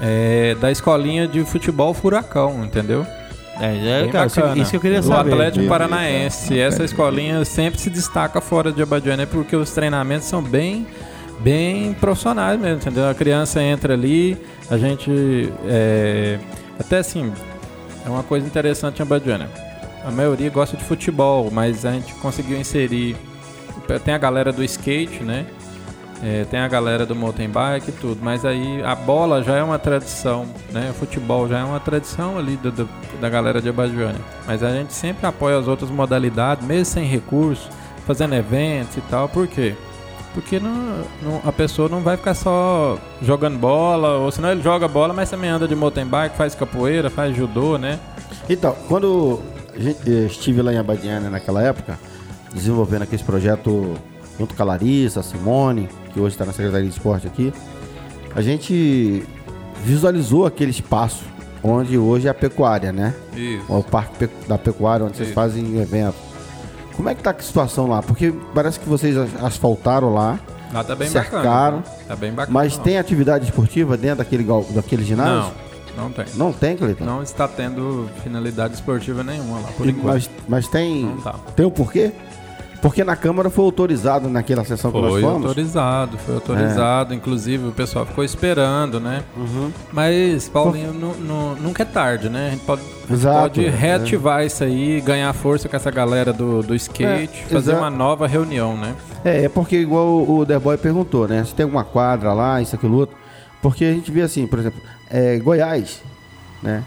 é, 0.01 0.55
da 0.61 0.71
escolinha 0.71 1.27
de 1.27 1.43
futebol 1.43 1.93
Furacão, 1.93 2.63
entendeu? 2.63 3.05
É, 3.59 4.03
é, 4.03 4.07
cara, 4.11 4.27
isso, 4.27 4.39
bacana. 4.39 4.61
isso 4.61 4.69
que 4.69 4.77
eu 4.77 4.81
queria 4.81 5.01
Do 5.01 5.07
saber. 5.07 5.31
Atlético 5.33 5.61
Meu 5.61 5.69
Paranaense. 5.69 6.59
Essa 6.59 6.83
escolinha 6.83 7.43
sempre 7.43 7.79
se 7.79 7.89
destaca 7.89 8.39
fora 8.39 8.71
de 8.71 8.83
Abadiânia 8.83 9.25
porque 9.25 9.55
os 9.55 9.71
treinamentos 9.71 10.27
são 10.27 10.43
bem, 10.43 10.85
bem 11.39 11.93
profissionais 11.93 12.59
mesmo, 12.59 12.77
entendeu? 12.77 13.07
A 13.09 13.13
criança 13.13 13.61
entra 13.61 13.93
ali, 13.93 14.37
a 14.69 14.77
gente. 14.77 15.51
é, 15.65 16.39
até 16.79 16.97
assim, 16.99 17.31
é 18.05 18.09
uma 18.09 18.23
coisa 18.23 18.45
interessante 18.45 18.99
em 18.99 19.01
Abadiânia. 19.03 19.49
A 20.05 20.11
maioria 20.11 20.49
gosta 20.49 20.77
de 20.77 20.83
futebol, 20.83 21.49
mas 21.51 21.85
a 21.85 21.91
gente 21.91 22.13
conseguiu 22.15 22.57
inserir. 22.57 23.15
Tem 24.03 24.13
a 24.13 24.17
galera 24.17 24.51
do 24.51 24.63
skate, 24.63 25.23
né? 25.23 25.45
É, 26.23 26.45
tem 26.49 26.59
a 26.59 26.67
galera 26.67 27.05
do 27.05 27.15
mountain 27.15 27.47
bike 27.49 27.89
e 27.89 27.91
tudo, 27.91 28.17
mas 28.23 28.43
aí 28.43 28.81
a 28.83 28.95
bola 28.95 29.43
já 29.43 29.55
é 29.57 29.61
uma 29.63 29.77
tradição, 29.77 30.47
né? 30.71 30.89
O 30.89 30.93
futebol 30.95 31.47
já 31.47 31.59
é 31.59 31.63
uma 31.63 31.79
tradição 31.79 32.37
ali 32.39 32.55
do- 32.57 32.71
do- 32.71 32.89
da 33.21 33.29
galera 33.29 33.61
de 33.61 33.69
Abadiânia. 33.69 34.19
Mas 34.47 34.63
a 34.63 34.71
gente 34.71 34.93
sempre 34.93 35.27
apoia 35.27 35.59
as 35.59 35.67
outras 35.67 35.91
modalidades, 35.91 36.65
mesmo 36.65 36.85
sem 36.85 37.05
recursos, 37.05 37.69
fazendo 38.07 38.33
eventos 38.33 38.97
e 38.97 39.01
tal. 39.01 39.29
Por 39.29 39.47
quê? 39.47 39.75
Porque 40.37 40.59
não, 40.59 40.71
não- 41.23 41.41
a 41.43 41.51
pessoa 41.51 41.89
não 41.89 42.01
vai 42.01 42.15
ficar 42.15 42.35
só 42.35 42.95
jogando 43.23 43.57
bola, 43.57 44.17
ou 44.19 44.31
senão 44.31 44.51
ele 44.51 44.61
joga 44.61 44.87
bola, 44.87 45.11
mas 45.11 45.31
também 45.31 45.49
anda 45.49 45.67
de 45.67 45.75
mountain 45.75 46.05
bike, 46.05 46.37
faz 46.37 46.53
capoeira, 46.53 47.09
faz 47.09 47.35
judô, 47.35 47.75
né? 47.79 47.99
Então, 48.47 48.75
quando 48.87 49.39
a 49.75 49.79
gente, 49.79 49.97
eh, 50.07 50.27
estive 50.27 50.61
lá 50.61 50.71
em 50.71 50.77
Abadiana 50.77 51.27
naquela 51.31 51.63
época, 51.63 51.97
desenvolvendo 52.53 53.01
aqui 53.01 53.15
esse 53.15 53.23
projeto 53.23 53.95
junto 54.37 54.53
com 54.53 54.61
a 54.61 54.65
Larissa, 54.67 55.21
a 55.21 55.23
Simone, 55.23 55.89
que 56.13 56.19
hoje 56.19 56.35
está 56.35 56.45
na 56.45 56.51
Secretaria 56.53 56.87
de 56.87 56.93
Esporte 56.95 57.25
aqui. 57.25 57.51
A 58.35 58.41
gente 58.43 59.23
visualizou 59.83 60.45
aquele 60.45 60.69
espaço 60.69 61.23
onde 61.63 61.97
hoje 61.97 62.27
é 62.27 62.29
a 62.29 62.33
pecuária, 62.35 62.91
né? 62.91 63.15
Isso. 63.35 63.65
O 63.67 63.81
parque 63.83 64.29
da 64.47 64.59
pecuária, 64.59 65.03
onde 65.03 65.17
vocês 65.17 65.29
Isso. 65.29 65.35
fazem 65.35 65.79
evento. 65.79 66.15
Como 66.97 67.07
é 67.07 67.15
que 67.15 67.23
tá 67.23 67.31
a 67.31 67.41
situação 67.41 67.87
lá? 67.87 68.01
Porque 68.01 68.33
parece 68.53 68.79
que 68.79 68.89
vocês 68.89 69.15
as- 69.15 69.43
asfaltaram 69.43 70.13
lá, 70.13 70.39
Lá 70.73 70.83
tá 70.83 70.95
bem 70.95 71.07
cercaram, 71.07 71.77
bacana. 71.77 71.97
Tá 72.07 72.15
bem 72.15 72.31
bacana. 72.33 72.53
mas 72.53 72.75
lá. 72.77 72.83
tem 72.83 72.97
atividade 72.97 73.45
esportiva 73.45 73.95
dentro 73.95 74.17
daquele, 74.17 74.45
daquele 74.71 75.03
ginásio? 75.05 75.53
Não, 75.95 76.03
não 76.05 76.11
tem. 76.11 76.25
Não 76.35 76.51
tem, 76.51 76.75
Cleiton? 76.75 77.05
Não 77.05 77.23
está 77.23 77.47
tendo 77.47 78.09
finalidade 78.23 78.73
esportiva 78.73 79.23
nenhuma 79.23 79.59
lá, 79.59 79.69
por 79.77 79.87
E- 79.87 79.91
enquanto. 79.91 80.05
mas, 80.13 80.29
mas 80.47 80.67
tem, 80.67 81.05
Não 81.05 81.21
tá. 81.21 81.35
tem 81.55 81.65
o 81.65 81.71
porquê? 81.71 82.11
Porque 82.81 83.03
na 83.03 83.15
Câmara 83.15 83.49
foi 83.49 83.65
autorizado 83.65 84.29
naquela 84.29 84.63
sessão 84.63 84.91
que 84.91 85.01
nós 85.01 85.11
Foi 85.11 85.21
fomos. 85.21 85.45
autorizado, 85.47 86.17
foi 86.19 86.35
autorizado. 86.35 87.13
Inclusive 87.13 87.67
o 87.67 87.71
pessoal 87.71 88.05
ficou 88.05 88.23
esperando, 88.23 88.99
né? 88.99 89.23
Mas, 89.91 90.47
Paulinho, 90.47 90.93
nu- 90.93 91.15
nu- 91.15 91.55
nunca 91.55 91.83
é 91.83 91.85
tarde, 91.85 92.29
né? 92.29 92.47
A 92.47 92.51
gente 92.51 92.65
pode, 92.65 92.81
Exato, 93.11 93.39
pode 93.41 93.65
é. 93.65 93.69
reativar 93.69 94.45
isso 94.45 94.63
aí, 94.63 95.01
ganhar 95.01 95.33
força 95.33 95.67
com 95.67 95.75
essa 95.75 95.89
galera 95.89 96.31
do, 96.31 96.61
do 96.61 96.75
skate, 96.75 97.45
É, 97.45 97.49
fazer 97.49 97.71
exato. 97.71 97.77
uma 97.77 97.89
nova 97.89 98.27
reunião, 98.27 98.77
né? 98.77 98.93
É, 99.25 99.45
é 99.45 99.49
porque 99.49 99.77
igual 99.77 100.07
o 100.29 100.45
The 100.45 100.59
Boy 100.59 100.77
perguntou, 100.77 101.27
né? 101.27 101.43
Se 101.43 101.55
tem 101.55 101.63
alguma 101.63 101.83
quadra 101.83 102.31
lá, 102.33 102.61
isso, 102.61 102.75
aquilo, 102.75 102.97
outro. 102.97 103.15
Porque 103.61 103.85
a 103.85 103.91
gente 103.91 104.11
vê 104.11 104.21
assim, 104.21 104.45
por 104.45 104.59
exemplo, 104.59 104.79
é, 105.09 105.37
Goiás, 105.39 106.01
né? 106.61 106.83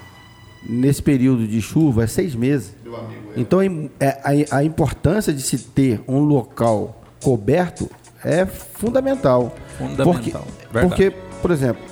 Nesse 0.62 1.03
período 1.03 1.46
de 1.48 1.61
chuva 1.62 2.05
é 2.05 2.07
seis 2.07 2.35
meses. 2.35 2.74
Então 3.37 3.61
é, 3.98 4.46
a, 4.50 4.59
a 4.59 4.64
importância 4.64 5.33
de 5.33 5.42
se 5.42 5.59
ter 5.59 6.03
um 6.09 6.20
local 6.20 7.00
coberto 7.22 7.90
é 8.24 8.44
fundamental. 8.46 9.55
Fundamental, 9.79 10.05
Porque, 10.12 10.33
porque 10.81 11.16
por 11.40 11.50
exemplo, 11.50 11.83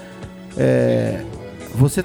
é, 0.56 1.22
você 1.74 2.04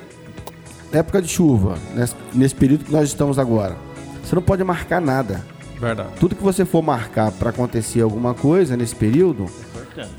época 0.91 1.21
de 1.21 1.27
chuva, 1.27 1.77
nesse, 1.95 2.15
nesse 2.33 2.55
período 2.55 2.85
que 2.85 2.91
nós 2.91 3.09
estamos 3.09 3.39
agora, 3.39 3.75
você 4.23 4.35
não 4.35 4.41
pode 4.41 4.63
marcar 4.63 5.01
nada. 5.01 5.41
Verdade. 5.79 6.09
Tudo 6.19 6.35
que 6.35 6.43
você 6.43 6.63
for 6.63 6.81
marcar 6.81 7.31
para 7.31 7.49
acontecer 7.49 8.01
alguma 8.01 8.33
coisa 8.33 8.77
nesse 8.77 8.95
período, 8.95 9.47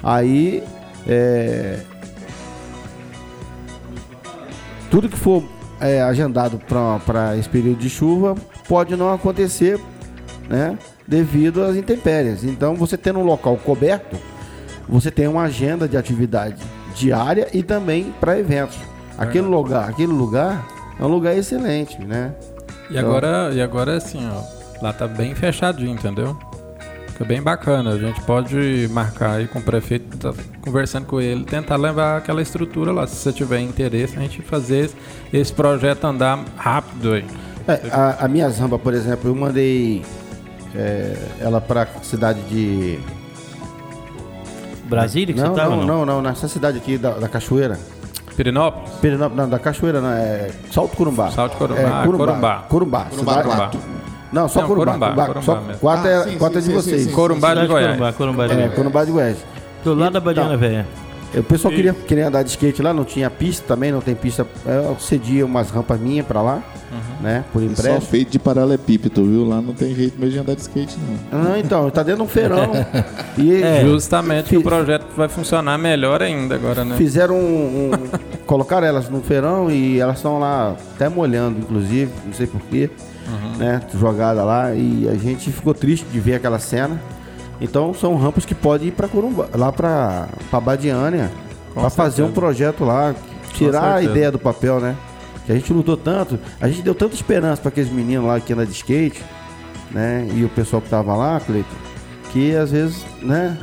aí 0.03 0.63
é, 1.07 1.81
tudo 4.91 5.09
que 5.09 5.17
for 5.17 5.43
é, 5.81 6.03
agendado 6.03 6.59
para 6.59 7.37
esse 7.37 7.49
período 7.49 7.79
de 7.79 7.89
chuva 7.89 8.35
pode 8.69 8.97
não 8.97 9.13
acontecer, 9.13 9.81
né? 10.49 10.79
Devido 11.07 11.63
às 11.63 11.77
intempéries. 11.77 12.45
Então, 12.45 12.75
você 12.75 12.97
tendo 12.97 13.19
um 13.19 13.25
local 13.25 13.57
coberto, 13.57 14.17
você 14.89 15.11
tem 15.11 15.27
uma 15.27 15.43
agenda 15.43 15.89
de 15.89 15.97
atividade 15.97 16.63
diária 16.95 17.49
e 17.53 17.63
também 17.63 18.15
para 18.21 18.39
eventos. 18.39 18.77
Aquele 19.19 19.47
lugar, 19.47 19.91
aquele 19.91 20.13
lugar 20.13 20.67
é 20.99 21.05
um 21.05 21.09
lugar 21.09 21.37
excelente, 21.37 22.03
né? 22.05 22.35
E 22.91 22.99
agora, 22.99 23.51
e 23.53 23.63
agora 23.63 23.97
assim, 23.97 24.29
ó, 24.29 24.83
lá 24.83 24.93
tá 24.93 25.07
bem 25.07 25.35
fechadinho, 25.35 25.95
entendeu? 25.95 26.37
Fica 27.09 27.25
bem 27.25 27.41
bacana. 27.41 27.91
A 27.91 27.99
gente 27.99 28.21
pode 28.23 28.89
marcar 28.91 29.37
aí 29.37 29.47
com 29.47 29.61
o 29.61 29.63
prefeito, 29.63 30.17
tá 30.19 30.35
conversando 30.61 31.07
com 31.07 31.21
ele, 31.21 31.45
tentar 31.45 31.77
levar 31.77 32.19
aquela 32.19 32.43
estrutura 32.43 32.91
lá. 32.91 33.07
Se 33.07 33.17
você 33.17 33.33
tiver 33.33 33.61
interesse, 33.61 34.17
a 34.17 34.21
gente 34.21 34.43
fazer 34.43 34.87
esse, 34.87 34.97
esse 35.33 35.53
projeto 35.53 36.05
andar 36.05 36.45
rápido 36.57 37.13
aí. 37.13 37.25
É, 37.67 37.81
a, 37.91 38.25
a 38.25 38.29
minha 38.29 38.49
zamba, 38.51 38.79
por 38.79 38.93
exemplo, 38.95 39.31
eu 39.31 39.35
mandei 39.35 40.03
é, 40.75 41.17
ela 41.41 41.61
para 41.61 41.87
cidade 42.03 42.41
de 42.43 42.99
Brasília 44.87 45.35
que 45.35 45.41
não, 45.41 45.49
você 45.55 45.61
tava? 45.61 45.77
não, 45.77 45.85
não, 45.87 46.07
não, 46.07 46.23
nessa 46.23 46.47
cidade 46.49 46.79
aqui 46.79 46.99
da, 46.99 47.11
da 47.13 47.29
Cachoeira. 47.29 47.79
Pirinópolis? 48.37 48.91
Pirinópolis, 49.01 49.37
não, 49.37 49.49
da 49.49 49.59
Cachoeira, 49.59 50.01
não, 50.01 50.11
é 50.11 50.51
Salto 50.71 50.97
Corumbá. 50.97 51.31
Salto 51.31 51.57
Corumbá, 51.57 51.81
É, 51.81 51.87
ah, 51.87 52.03
Corumbá. 52.05 52.65
Corumbá. 52.69 53.07
Não, 54.33 54.49
só 54.49 54.61
Não, 54.63 54.69
Corumbá. 54.69 54.93
Corumbá, 54.93 55.07
Corumbá, 55.15 55.27
Corumbá 55.27 55.43
só 55.43 55.61
mesmo. 55.61 55.79
quatro 55.81 56.09
Ah, 56.09 56.11
é, 56.11 56.23
sim, 56.25 56.39
quatro 56.39 56.59
é 56.59 56.61
sim, 56.61 56.69
de 56.69 56.75
sim, 56.75 56.81
vocês. 56.83 57.03
sim, 57.03 57.09
sim. 57.09 57.15
Corumbá 57.15 57.55
de 57.55 57.61
de 57.61 57.67
Goiás. 57.69 57.87
Corumbá, 57.97 58.13
Corumbá 58.13 58.47
de 58.47 58.53
É, 58.53 58.57
Goiás. 58.57 58.75
Corumbá 58.75 59.05
de 59.05 59.11
Goiás. 59.13 59.37
Do 59.85 59.95
lado 59.95 60.13
da 60.15 60.21
Badiana 60.21 60.49
Então, 60.55 60.59
Velha. 60.61 60.87
O 61.37 61.43
pessoal 61.43 61.73
queria, 61.75 61.93
queria 61.93 62.29
andar 62.29 62.43
de 62.43 62.51
skate 62.51 62.81
lá, 62.83 62.93
não 62.95 63.05
tinha 63.05 63.29
pista 63.31 63.65
também, 63.67 63.91
não 63.91 64.01
tem 64.01 64.15
pista. 64.15 64.47
Eu 64.67 64.97
cedia 65.01 65.45
umas 65.45 65.71
rampas 65.71 65.99
minhas 66.01 66.25
pra 66.27 66.41
lá, 66.43 66.63
né? 67.21 67.45
Por 67.53 67.63
E 67.63 67.67
Só 67.67 67.73
empréstimo. 67.73 68.01
feito 68.11 68.31
de 68.31 68.39
paralelepípedo, 68.39 69.25
viu? 69.25 69.45
Lá 69.45 69.61
não 69.61 69.75
tem 69.75 69.95
jeito 69.95 70.19
mesmo 70.19 70.33
de 70.33 70.39
andar 70.39 70.55
de 70.55 70.61
skate, 70.63 70.97
não. 71.33 71.43
Não, 71.45 71.57
então, 71.59 71.91
tá 71.91 72.03
dentro 72.03 72.19
de 72.23 72.29
um 72.29 72.29
feirão. 72.33 72.71
e 73.39 73.63
É. 73.63 73.81
Justamente 73.85 74.49
que 74.51 74.57
o 74.57 74.63
projeto 74.63 75.07
vai 75.17 75.29
funcionar 75.29 75.77
melhor 75.79 76.23
ainda 76.23 76.55
agora, 76.55 76.85
né? 76.85 76.97
Fizeram 76.97 77.35
um, 77.37 77.91
um- 77.95 78.45
colocaram 78.47 78.87
elas 78.87 79.09
no 79.09 79.21
feirão 79.21 79.71
e 79.71 79.99
elas 79.99 80.17
estão 80.17 80.39
lá 80.39 80.77
até 80.95 81.09
molhando, 81.09 81.59
inclusive, 81.59 82.11
não 82.25 82.33
sei 82.33 82.47
porquê, 82.47 82.91
né? 83.59 83.81
Jogada 83.99 84.45
lá 84.45 84.73
e 84.75 85.09
a 85.09 85.15
gente 85.17 85.51
ficou 85.51 85.75
triste 85.75 86.07
de 86.13 86.21
ver 86.21 86.35
aquela 86.35 86.59
cena. 86.59 87.01
Então 87.65 87.95
são 87.95 88.15
rampas 88.17 88.45
que 88.45 88.55
podem 88.55 88.89
ir 88.89 88.93
para 88.93 89.09
Corumbá, 89.09 89.47
lá 89.55 89.73
para 89.73 90.29
Badiânia, 90.61 91.31
para 91.73 91.91
fazer 91.91 92.23
um 92.23 92.31
projeto 92.33 92.85
lá, 92.85 93.15
tirar 93.55 93.95
a 93.97 94.03
ideia 94.03 94.31
do 94.31 94.39
papel, 94.39 94.81
né? 94.81 94.95
Que 95.47 95.53
a 95.53 95.55
gente 95.55 95.73
lutou 95.73 95.97
tanto, 95.97 96.39
a 96.61 96.69
gente 96.69 96.83
deu 96.83 96.95
tanta 96.95 97.15
esperança 97.15 97.61
para 97.61 97.69
aqueles 97.71 97.91
meninos 97.91 98.27
lá 98.27 98.39
que 98.41 98.53
andam 98.53 98.65
de 98.65 98.73
skate, 98.73 99.23
né? 99.91 100.27
E 100.35 100.45
o 100.45 100.49
pessoal 100.49 100.81
que 100.81 100.89
tava 100.89 101.15
lá, 101.15 101.41
Cleiton, 101.41 101.69
que 102.33 102.55
às 102.55 102.71
vezes, 102.71 103.05
né? 103.23 103.57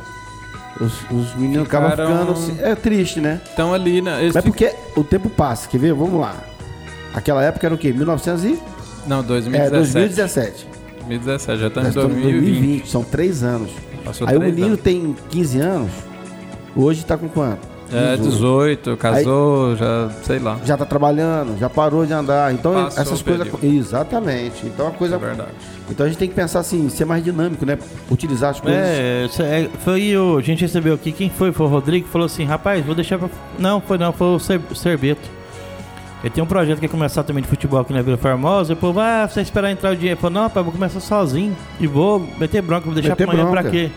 Os, 0.80 0.92
os 1.10 1.34
meninos 1.36 1.66
acabam 1.66 1.90
Ficaram- 1.90 2.10
ficando 2.12 2.32
assim, 2.32 2.56
é 2.60 2.74
triste, 2.74 3.20
né? 3.20 3.40
Então 3.52 3.74
ali, 3.74 4.00
né? 4.00 4.20
Eles 4.22 4.34
Mas 4.34 4.44
ficam- 4.44 4.68
porque 4.68 5.00
o 5.00 5.04
tempo 5.04 5.28
passa, 5.28 5.68
quer 5.68 5.78
ver? 5.78 5.92
Vamos 5.92 6.20
lá. 6.20 6.34
Aquela 7.14 7.42
época 7.44 7.66
era 7.66 7.74
o 7.74 7.78
quê? 7.78 7.92
1900 7.92 8.44
e... 8.44 8.58
Não, 9.06 9.20
É, 9.20 9.22
2017. 9.22 9.72
2017. 9.72 10.66
2017, 11.08 11.58
já 11.60 11.66
em 11.66 11.68
estamos 11.68 11.90
em 11.90 11.92
2020. 11.92 12.32
2020, 12.32 12.88
são 12.88 13.04
três 13.04 13.42
anos. 13.42 13.70
Passou 14.04 14.26
Aí 14.28 14.36
o 14.36 14.40
menino 14.40 14.66
anos. 14.68 14.80
tem 14.80 15.14
15 15.30 15.60
anos, 15.60 15.90
hoje 16.76 17.04
tá 17.04 17.16
com 17.16 17.28
quanto? 17.28 17.72
É, 17.94 18.16
18, 18.16 18.96
casou, 18.96 19.76
já 19.76 20.08
sei 20.22 20.38
lá. 20.38 20.58
Já 20.64 20.78
tá 20.78 20.86
trabalhando, 20.86 21.58
já 21.58 21.68
parou 21.68 22.06
de 22.06 22.12
andar. 22.14 22.50
Então 22.54 22.72
Passou 22.72 23.02
essas 23.02 23.20
coisas. 23.20 23.46
Exatamente. 23.62 24.66
Então 24.66 24.86
a 24.88 24.90
coisa. 24.92 25.16
É 25.16 25.18
verdade. 25.18 25.50
Então 25.90 26.06
a 26.06 26.08
gente 26.08 26.18
tem 26.18 26.26
que 26.28 26.34
pensar 26.34 26.60
assim, 26.60 26.88
ser 26.88 27.04
mais 27.04 27.22
dinâmico, 27.22 27.66
né? 27.66 27.78
Utilizar 28.10 28.50
as 28.52 28.60
coisas. 28.60 28.80
É, 28.80 29.28
é- 29.40 29.70
foi 29.84 30.16
o. 30.16 30.38
A 30.38 30.40
gente 30.40 30.62
recebeu 30.62 30.94
aqui, 30.94 31.12
quem 31.12 31.28
foi? 31.28 31.52
Foi 31.52 31.66
o 31.66 31.68
Rodrigo 31.68 32.06
que 32.06 32.12
falou 32.12 32.24
assim, 32.24 32.44
rapaz, 32.44 32.82
vou 32.82 32.94
deixar 32.94 33.18
pra. 33.18 33.28
Não, 33.58 33.78
foi 33.78 33.98
não, 33.98 34.10
foi 34.10 34.28
o 34.28 34.38
Cer- 34.38 34.60
o 34.70 34.74
Ele 36.22 36.30
tem 36.30 36.42
um 36.42 36.46
projeto 36.46 36.78
que 36.78 36.84
ia 36.84 36.88
começar 36.88 37.22
também 37.24 37.42
de 37.42 37.48
futebol 37.48 37.80
aqui 37.80 37.92
na 37.92 38.00
Vila 38.00 38.16
Formosa. 38.16 38.72
E 38.72 38.74
o 38.74 38.76
povo, 38.76 39.00
ah, 39.00 39.26
você 39.28 39.40
esperar 39.40 39.70
entrar 39.72 39.90
o 39.92 39.96
dinheiro. 39.96 40.14
Ele 40.14 40.20
falou, 40.20 40.34
não, 40.34 40.42
rapaz, 40.42 40.64
vou 40.64 40.72
começar 40.72 41.00
sozinho. 41.00 41.56
E 41.80 41.86
vou 41.86 42.20
meter 42.38 42.62
bronca, 42.62 42.84
vou 42.84 42.94
deixar 42.94 43.10
Meter 43.10 43.26
pra 43.26 43.34
amanhã 43.40 43.50
pra 43.50 43.64
quê? 43.70 43.90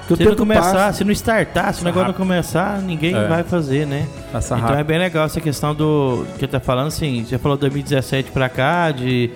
Porque 0.00 0.14
o 0.14 0.16
Se 0.16 0.22
não 0.22 0.30
tempo 0.30 0.38
começar, 0.42 0.72
passa. 0.72 0.92
se 0.98 1.04
não 1.04 1.12
startar, 1.12 1.74
se 1.74 1.82
o 1.82 1.84
negócio 1.84 2.08
não 2.08 2.14
começar, 2.14 2.80
ninguém 2.80 3.14
É. 3.14 3.26
vai 3.26 3.42
fazer, 3.42 3.86
né? 3.86 4.06
Passa 4.32 4.54
Então 4.54 4.68
é 4.68 4.70
rápido. 4.70 4.86
bem 4.86 4.98
legal 4.98 5.26
essa 5.26 5.40
questão 5.40 5.74
do 5.74 6.24
que 6.38 6.46
tá 6.46 6.60
falando, 6.60 6.86
assim, 6.86 7.24
você 7.24 7.36
falou 7.38 7.56
2017 7.58 8.30
pra 8.30 8.48
cá, 8.48 8.90
de. 8.92 9.30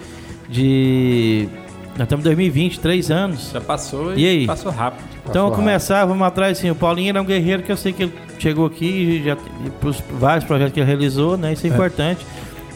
de. 0.48 1.48
Nós 1.96 2.02
estamos 2.06 2.24
em 2.24 2.28
2020, 2.28 2.80
três 2.80 3.10
anos. 3.10 3.50
Já 3.52 3.60
passou 3.60 4.14
E 4.16 4.26
aí? 4.26 4.46
passou 4.46 4.70
rápido. 4.72 5.04
Então 5.28 5.48
Passou 5.48 5.50
começar, 5.56 6.04
vamos 6.06 6.26
atrás, 6.26 6.56
assim, 6.56 6.70
o 6.70 6.74
Paulinho 6.74 7.10
era 7.10 7.20
um 7.20 7.24
guerreiro 7.24 7.62
que 7.62 7.70
eu 7.72 7.76
sei 7.76 7.92
que 7.92 8.04
ele 8.04 8.12
chegou 8.42 8.66
aqui 8.66 8.86
e 8.86 9.24
já 9.24 9.36
pros 9.80 10.02
vários 10.18 10.44
projetos 10.44 10.72
que 10.74 10.80
ele 10.80 10.86
realizou, 10.86 11.36
né? 11.36 11.52
Isso 11.52 11.66
é, 11.66 11.70
importante. 11.70 12.26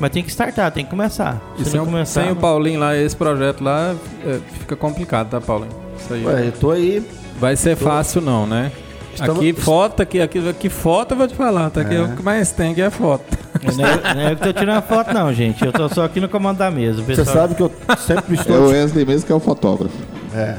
Mas 0.01 0.11
tem 0.11 0.23
que 0.25 0.31
startar, 0.31 0.71
tem 0.73 0.85
que 0.85 0.91
começar. 0.91 1.41
Se 1.57 1.65
sem, 1.67 1.75
não 1.77 1.85
o- 1.85 1.87
começar. 1.91 2.23
sem 2.23 2.31
o 2.33 2.35
não- 2.35 2.41
Paulinho 2.41 2.81
lá, 2.81 2.97
esse 2.97 3.15
projeto 3.17 3.63
lá, 3.63 3.95
é, 4.27 4.39
fica 4.59 4.75
complicado, 4.77 5.31
tá, 5.31 5.41
Paulinho? 5.41 5.71
Isso 5.99 6.13
aí. 6.15 6.25
Ué, 6.27 6.47
eu 6.49 6.53
tô 6.53 6.71
aí. 6.73 7.03
Vai 7.39 7.55
ser 7.57 7.77
fácil 7.77 8.21
não, 8.21 8.47
né? 8.47 8.73
Estamos- 9.15 9.39
Aqui 9.39 9.53
foto, 9.53 10.03
aqui, 10.03 10.21
aqui, 10.21 10.49
aqui 10.49 10.69
foto 10.69 11.13
eu 11.13 11.17
vou 11.19 11.29
te 11.29 11.35
falar, 11.37 11.71
tá? 11.71 11.83
Aqui 11.83 11.95
É. 11.95 12.03
o 12.03 12.17
que 12.17 12.23
mais 12.23 12.51
tem 12.51 12.73
aqui 12.73 12.83
é 12.83 12.91
foto. 12.91 13.39
Não 13.63 13.87
é, 13.87 14.15
não 14.15 14.21
é 14.23 14.33
eu 14.33 14.37
que 14.37 14.43
tô 14.43 14.53
tirando 14.53 14.83
foto, 14.83 15.15
não, 15.15 15.33
gente. 15.33 15.65
Eu 15.65 15.73
tô 15.73 15.89
só 15.89 16.05
aqui 16.05 16.19
no 16.21 16.29
comando 16.29 16.59
da 16.59 16.69
mesa. 16.73 17.01
O 17.01 17.05
Você 17.05 17.15
pessoal- 17.15 17.37
sabe 17.37 17.55
que 17.55 17.63
eu 17.63 17.71
sempre 17.99 18.35
É 18.37 18.41
estou. 18.41 18.57
o 18.57 18.69
Wesley 18.71 19.07
mesmo 19.07 19.25
que 19.27 19.33
é 19.33 19.35
o 19.37 19.39
fotógrafo. 19.41 19.95
É. 20.35 20.57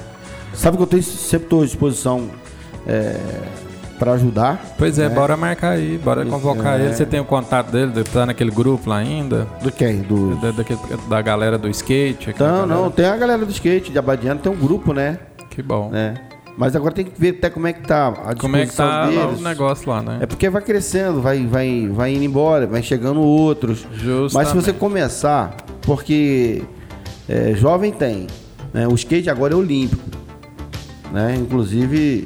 Sabe 0.54 0.78
que 0.78 0.84
eu 0.84 0.88
tenho, 0.88 1.04
sempre 1.04 1.46
estou 1.48 1.62
à 1.63 1.65
disposição 1.65 2.30
é, 2.88 3.18
para 3.97 4.13
ajudar. 4.13 4.75
Pois 4.77 4.99
é, 4.99 5.05
É. 5.05 5.10
bora 5.10 5.36
marcar 5.38 5.71
aí, 5.71 5.97
bora 5.97 6.25
convocar 6.25 6.79
É. 6.79 6.86
ele. 6.86 6.93
Você 6.95 7.05
tem 7.05 7.19
o 7.19 7.25
contato 7.25 7.71
dele, 7.71 7.88
deve 7.88 8.01
estar 8.01 8.25
naquele 8.25 8.51
grupo 8.51 8.89
lá 8.89 8.97
ainda, 8.97 9.47
Do 9.62 9.71
quem? 9.71 9.97
Do... 10.01 10.36
da, 10.38 10.51
daquele- 10.51 10.79
da 11.10 11.21
galera 11.21 11.58
do 11.58 11.69
skate. 11.69 12.29
aquela 12.29 12.65
Não, 12.65 12.91
tem 12.91 13.05
a 13.05 13.15
galera 13.17 13.45
do 13.45 13.51
skate 13.51 13.91
de 13.91 13.97
Abadiano, 13.99 14.39
tem 14.39 14.51
um 14.51 14.55
grupo, 14.55 14.93
né? 14.93 15.17
Que 15.49 15.62
bom. 15.62 15.89
né? 15.89 16.15
Mas 16.58 16.73
agora 16.73 16.93
tem 16.93 17.03
que 17.03 17.19
ver 17.19 17.36
até 17.38 17.49
como 17.49 17.67
é 17.67 17.73
que 17.73 17.81
tá 17.86 18.08
a 18.08 18.34
disposição 18.34 18.39
Como 18.39 18.55
é 18.58 18.65
que 18.65 18.73
tá 18.75 19.05
deles. 19.08 19.39
o 19.41 19.43
negócio 19.43 19.89
lá, 19.89 20.01
né? 20.01 20.19
É 20.21 20.25
porque 20.25 20.49
vai 20.49 20.62
crescendo, 20.62 21.21
vai, 21.21 21.45
vai, 21.45 21.89
vai 21.91 22.13
indo 22.13 22.23
embora, 22.23 22.65
vai 22.65 22.81
chegando 22.81 23.19
outros. 23.21 23.86
Justamente. 23.93 24.34
Mas 24.36 24.47
se 24.47 24.55
você 24.55 24.71
começar, 24.71 25.53
porque 25.81 26.63
é, 27.27 27.53
jovem 27.55 27.91
tem, 27.91 28.27
né? 28.73 28.88
o 28.88 28.93
skate 28.95 29.29
agora 29.29 29.53
é 29.53 29.58
olímpico. 29.58 30.01
Né? 31.12 31.36
Inclusive, 31.39 32.25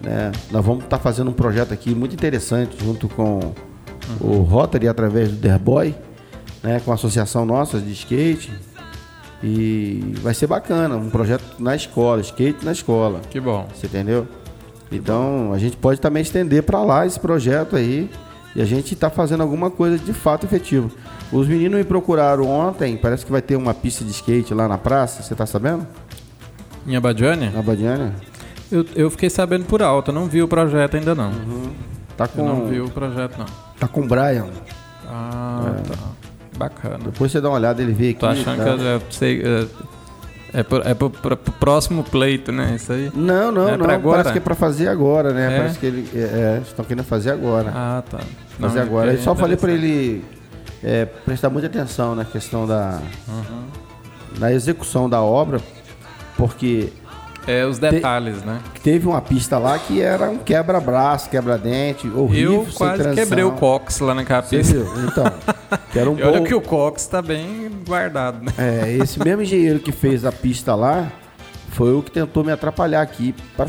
né, 0.00 0.32
nós 0.50 0.64
vamos 0.64 0.84
estar 0.84 0.96
tá 0.96 1.02
fazendo 1.02 1.30
um 1.30 1.34
projeto 1.34 1.72
aqui 1.72 1.94
muito 1.94 2.14
interessante 2.14 2.76
junto 2.82 3.08
com 3.08 3.40
uhum. 4.20 4.38
o 4.38 4.42
Rotary 4.42 4.88
através 4.88 5.30
do 5.30 5.36
Derboy, 5.36 5.94
né, 6.62 6.80
com 6.84 6.90
a 6.90 6.94
associação 6.94 7.44
nossa 7.44 7.78
de 7.78 7.92
skate. 7.92 8.52
E 9.42 10.14
vai 10.20 10.34
ser 10.34 10.46
bacana, 10.46 10.96
um 10.96 11.08
projeto 11.08 11.44
na 11.58 11.74
escola, 11.74 12.20
skate 12.20 12.64
na 12.64 12.72
escola. 12.72 13.20
Que 13.30 13.40
bom. 13.40 13.66
Você 13.74 13.86
entendeu? 13.86 14.26
Então 14.92 15.52
a 15.52 15.58
gente 15.58 15.76
pode 15.76 16.00
também 16.00 16.22
estender 16.22 16.62
para 16.62 16.82
lá 16.82 17.06
esse 17.06 17.18
projeto 17.18 17.76
aí 17.76 18.10
e 18.54 18.60
a 18.60 18.64
gente 18.64 18.94
está 18.94 19.08
fazendo 19.08 19.42
alguma 19.42 19.70
coisa 19.70 19.98
de 19.98 20.12
fato 20.12 20.44
efetivo. 20.44 20.90
Os 21.32 21.46
meninos 21.46 21.78
me 21.78 21.84
procuraram 21.84 22.44
ontem, 22.44 22.96
parece 22.96 23.24
que 23.24 23.30
vai 23.30 23.40
ter 23.40 23.56
uma 23.56 23.72
pista 23.72 24.04
de 24.04 24.10
skate 24.10 24.52
lá 24.52 24.66
na 24.66 24.76
praça, 24.76 25.22
você 25.22 25.32
está 25.32 25.46
sabendo? 25.46 25.86
Em 26.86 26.96
Abadiânia? 26.96 27.52
Abadiânia. 27.56 28.12
Eu, 28.70 28.84
eu 28.94 29.10
fiquei 29.10 29.28
sabendo 29.28 29.64
por 29.64 29.82
alto, 29.82 30.12
não 30.12 30.26
vi 30.26 30.42
o 30.42 30.48
projeto 30.48 30.96
ainda 30.96 31.14
não. 31.14 31.30
Uhum. 31.30 31.70
Tá 32.16 32.28
com... 32.28 32.40
Eu 32.40 32.46
não 32.46 32.66
vi 32.66 32.80
o 32.80 32.88
projeto 32.88 33.38
não. 33.38 33.46
Tá 33.78 33.88
com 33.88 34.00
o 34.02 34.06
Brian. 34.06 34.46
Ah, 35.08 35.74
é. 35.78 35.88
tá. 35.88 35.98
Bacana. 36.56 36.98
Depois 37.04 37.32
você 37.32 37.40
dá 37.40 37.48
uma 37.48 37.56
olhada, 37.56 37.82
ele 37.82 37.92
vê 37.92 38.10
aqui. 38.10 38.20
Tô 38.20 38.26
achando 38.26 38.58
tá? 38.58 38.64
que 38.64 38.68
eu, 38.68 38.78
eu 38.78 39.02
sei... 39.10 39.42
É, 40.52 40.62
pro, 40.62 40.82
é 40.82 40.94
pro, 40.94 41.10
pro, 41.10 41.36
pro, 41.36 41.52
próximo 41.54 42.02
pleito, 42.02 42.50
né? 42.50 42.74
Isso 42.74 42.92
aí? 42.92 43.10
Não, 43.14 43.52
não, 43.52 43.68
é 43.68 43.76
não. 43.76 43.88
Agora? 43.88 44.16
Parece 44.16 44.32
que 44.32 44.38
é 44.38 44.40
pra 44.40 44.54
fazer 44.54 44.88
agora, 44.88 45.32
né? 45.32 45.54
É? 45.54 45.58
Parece 45.58 45.78
que 45.78 45.86
ele. 45.86 46.08
É, 46.12 46.18
é, 46.18 46.62
estão 46.62 46.84
querendo 46.84 47.04
fazer 47.04 47.30
agora. 47.30 47.72
Ah, 47.72 48.02
tá. 48.08 48.18
Fazer 48.58 48.80
não, 48.80 48.86
agora. 48.86 49.12
Eu 49.12 49.22
só 49.22 49.34
falei 49.34 49.56
pra 49.56 49.70
ele 49.70 50.24
é, 50.82 51.04
prestar 51.04 51.50
muita 51.50 51.68
atenção 51.68 52.16
na 52.16 52.24
questão 52.24 52.66
da. 52.66 53.00
Uhum. 53.28 53.64
Na 54.38 54.52
execução 54.52 55.08
da 55.08 55.20
obra, 55.22 55.60
porque 56.36 56.92
é, 57.46 57.64
os 57.64 57.78
detalhes, 57.78 58.40
te, 58.40 58.46
né? 58.46 58.60
Teve 58.82 59.06
uma 59.06 59.20
pista 59.20 59.58
lá 59.58 59.78
que 59.78 60.00
era 60.00 60.30
um 60.30 60.38
quebra-braço, 60.38 61.30
quebra-dente, 61.30 62.08
horrível, 62.08 62.66
Eu 62.66 62.74
quase 62.74 63.14
quebrei 63.14 63.44
o 63.44 63.52
cox 63.52 63.98
lá 64.00 64.14
naquela 64.14 64.42
pista. 64.42 64.76
Então, 64.76 65.24
que 65.90 65.98
era 65.98 66.10
um 66.10 66.16
e 66.18 66.22
olha 66.22 66.42
que 66.42 66.54
o 66.54 66.60
cox 66.60 67.06
tá 67.06 67.22
bem 67.22 67.70
guardado, 67.86 68.44
né? 68.44 68.52
É, 68.58 68.92
esse 68.96 69.18
mesmo 69.22 69.42
engenheiro 69.42 69.78
que 69.78 69.92
fez 69.92 70.24
a 70.24 70.32
pista 70.32 70.74
lá, 70.74 71.10
foi 71.70 71.94
o 71.94 72.02
que 72.02 72.10
tentou 72.10 72.44
me 72.44 72.52
atrapalhar 72.52 73.00
aqui 73.00 73.34
para 73.56 73.66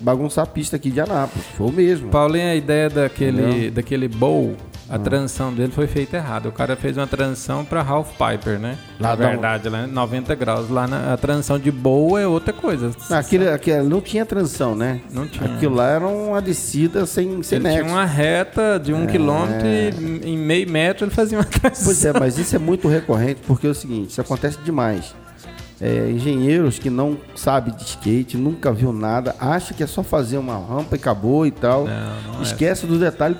bagunçar 0.00 0.44
a 0.44 0.46
pista 0.46 0.76
aqui 0.76 0.90
de 0.90 1.00
Anápolis. 1.00 1.46
Foi 1.56 1.68
o 1.68 1.72
mesmo. 1.72 2.10
Paulinho, 2.10 2.50
a 2.50 2.54
ideia 2.54 2.90
daquele, 2.90 3.70
daquele 3.70 4.08
bowl 4.08 4.56
a 4.88 4.98
transição 4.98 5.52
dele 5.52 5.72
foi 5.72 5.86
feita 5.86 6.16
errada. 6.16 6.48
O 6.48 6.52
cara 6.52 6.76
fez 6.76 6.96
uma 6.96 7.06
transição 7.06 7.64
para 7.64 7.82
Half 7.82 8.12
Piper, 8.12 8.58
né? 8.58 8.78
Lá 9.00 9.10
na 9.10 9.14
verdade, 9.14 9.68
lá 9.68 9.86
90 9.86 10.34
graus. 10.34 10.68
Lá 10.68 10.86
na, 10.86 11.14
a 11.14 11.16
transição 11.16 11.58
de 11.58 11.70
boa 11.70 12.20
é 12.20 12.26
outra 12.26 12.52
coisa. 12.52 12.90
Aquilo, 13.10 13.48
aquilo 13.50 13.88
não 13.88 14.00
tinha 14.00 14.26
transição, 14.26 14.74
né? 14.74 15.00
Não 15.10 15.26
tinha. 15.26 15.54
Aquilo 15.54 15.74
lá 15.74 15.88
era 15.88 16.06
uma 16.06 16.40
descida 16.40 17.06
sem, 17.06 17.42
sem 17.42 17.58
ele 17.58 17.70
tinha 17.70 17.84
uma 17.84 18.04
reta 18.04 18.78
de 18.78 18.92
um 18.92 19.04
é... 19.04 19.06
quilômetro 19.06 19.66
e 19.66 20.20
em 20.24 20.38
meio 20.38 20.70
metro 20.70 21.04
ele 21.04 21.14
fazia 21.14 21.38
uma 21.38 21.44
transição. 21.48 21.84
Pois 21.84 22.04
é, 22.04 22.12
mas 22.12 22.38
isso 22.38 22.54
é 22.54 22.58
muito 22.58 22.88
recorrente 22.88 23.40
porque 23.46 23.66
é 23.66 23.70
o 23.70 23.74
seguinte, 23.74 24.10
isso 24.10 24.20
acontece 24.20 24.58
demais 24.64 25.14
é, 25.80 26.10
engenheiros 26.10 26.78
que 26.78 26.88
não 26.88 27.18
sabem 27.34 27.74
de 27.74 27.82
skate, 27.82 28.36
nunca 28.36 28.72
viu 28.72 28.92
nada, 28.92 29.34
acha 29.40 29.74
que 29.74 29.82
é 29.82 29.86
só 29.86 30.02
fazer 30.02 30.38
uma 30.38 30.56
rampa 30.56 30.94
e 30.94 30.98
acabou 30.98 31.46
e 31.46 31.50
tal. 31.50 31.84
Não, 31.84 32.32
não 32.32 32.38
é. 32.40 32.42
Esquece 32.42 32.84
é. 32.84 32.88
do 32.88 32.98
detalhe 32.98 33.36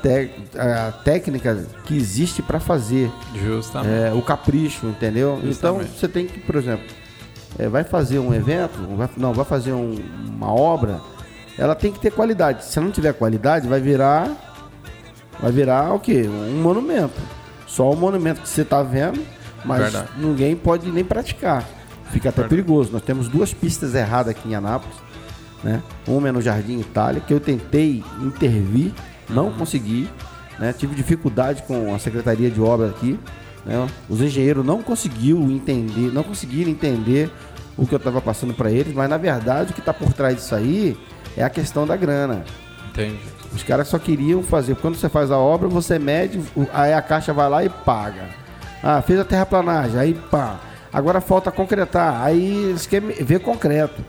a 0.56 0.92
técnica 0.92 1.64
que 1.84 1.96
existe 1.96 2.42
para 2.42 2.58
fazer. 2.58 3.10
Justamente. 3.34 3.92
É, 3.92 4.12
o 4.12 4.22
capricho, 4.22 4.86
entendeu? 4.86 5.40
Justamente. 5.42 5.86
Então 5.86 5.98
você 5.98 6.08
tem 6.08 6.26
que, 6.26 6.40
por 6.40 6.56
exemplo, 6.56 6.84
é, 7.58 7.68
vai 7.68 7.84
fazer 7.84 8.18
um 8.18 8.34
evento, 8.34 8.78
vai, 8.96 9.08
não, 9.16 9.32
vai 9.32 9.44
fazer 9.44 9.72
um, 9.72 9.94
uma 10.28 10.52
obra, 10.52 11.00
ela 11.56 11.74
tem 11.74 11.92
que 11.92 12.00
ter 12.00 12.10
qualidade. 12.10 12.64
Se 12.64 12.80
não 12.80 12.90
tiver 12.90 13.12
qualidade, 13.12 13.68
vai 13.68 13.80
virar. 13.80 14.30
Vai 15.40 15.50
virar 15.50 15.92
o 15.92 16.00
quê? 16.00 16.28
Um 16.28 16.62
monumento. 16.62 17.20
Só 17.66 17.90
o 17.90 17.96
monumento 17.96 18.40
que 18.40 18.48
você 18.48 18.62
está 18.62 18.82
vendo, 18.82 19.20
mas 19.64 19.82
Verdade. 19.82 20.08
ninguém 20.16 20.54
pode 20.54 20.88
nem 20.90 21.04
praticar. 21.04 21.64
Fica 22.14 22.28
até 22.28 22.44
perigoso. 22.44 22.92
Nós 22.92 23.02
temos 23.02 23.26
duas 23.26 23.52
pistas 23.52 23.92
erradas 23.92 24.30
aqui 24.30 24.48
em 24.48 24.54
Anápolis. 24.54 24.96
Né? 25.64 25.82
Uma 26.06 26.28
é 26.28 26.32
no 26.32 26.40
Jardim 26.40 26.78
Itália, 26.78 27.20
que 27.20 27.34
eu 27.34 27.40
tentei 27.40 28.04
intervir, 28.22 28.92
não 29.28 29.46
uhum. 29.46 29.54
consegui. 29.54 30.08
Né? 30.56 30.72
Tive 30.72 30.94
dificuldade 30.94 31.64
com 31.64 31.92
a 31.92 31.98
Secretaria 31.98 32.48
de 32.48 32.60
Obras 32.60 32.90
aqui. 32.90 33.18
Né? 33.66 33.84
Os 34.08 34.20
engenheiros 34.20 34.64
não 34.64 34.80
conseguiram 34.80 35.50
entender, 35.50 36.12
não 36.12 36.22
conseguiram 36.22 36.70
entender 36.70 37.32
o 37.76 37.84
que 37.84 37.92
eu 37.92 37.98
estava 37.98 38.20
passando 38.20 38.54
para 38.54 38.70
eles, 38.70 38.94
mas 38.94 39.10
na 39.10 39.16
verdade 39.16 39.72
o 39.72 39.74
que 39.74 39.80
está 39.80 39.92
por 39.92 40.12
trás 40.12 40.36
disso 40.36 40.54
aí 40.54 40.96
é 41.36 41.42
a 41.42 41.50
questão 41.50 41.84
da 41.84 41.96
grana. 41.96 42.44
Entendi. 42.90 43.18
Os 43.52 43.64
caras 43.64 43.88
só 43.88 43.98
queriam 43.98 44.40
fazer. 44.40 44.76
Quando 44.76 44.94
você 44.94 45.08
faz 45.08 45.32
a 45.32 45.38
obra, 45.38 45.66
você 45.66 45.98
mede, 45.98 46.40
aí 46.72 46.92
a 46.92 47.02
caixa 47.02 47.32
vai 47.32 47.48
lá 47.48 47.64
e 47.64 47.68
paga. 47.68 48.28
Ah, 48.80 49.02
fez 49.02 49.18
a 49.18 49.24
terraplanagem, 49.24 49.98
aí 49.98 50.14
pá. 50.14 50.60
Agora 50.94 51.20
falta 51.20 51.50
concretar. 51.50 52.22
Aí 52.22 52.68
eles 52.68 52.86
querem 52.86 53.10
ver 53.10 53.40
concreto. 53.40 54.02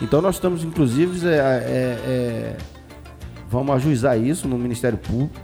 Então 0.00 0.22
nós 0.22 0.36
estamos, 0.36 0.64
inclusive, 0.64 1.28
é, 1.28 1.30
é, 1.30 1.36
é, 1.36 2.56
vamos 3.48 3.76
ajuizar 3.76 4.18
isso 4.18 4.48
no 4.48 4.58
Ministério 4.58 4.96
Público 4.96 5.38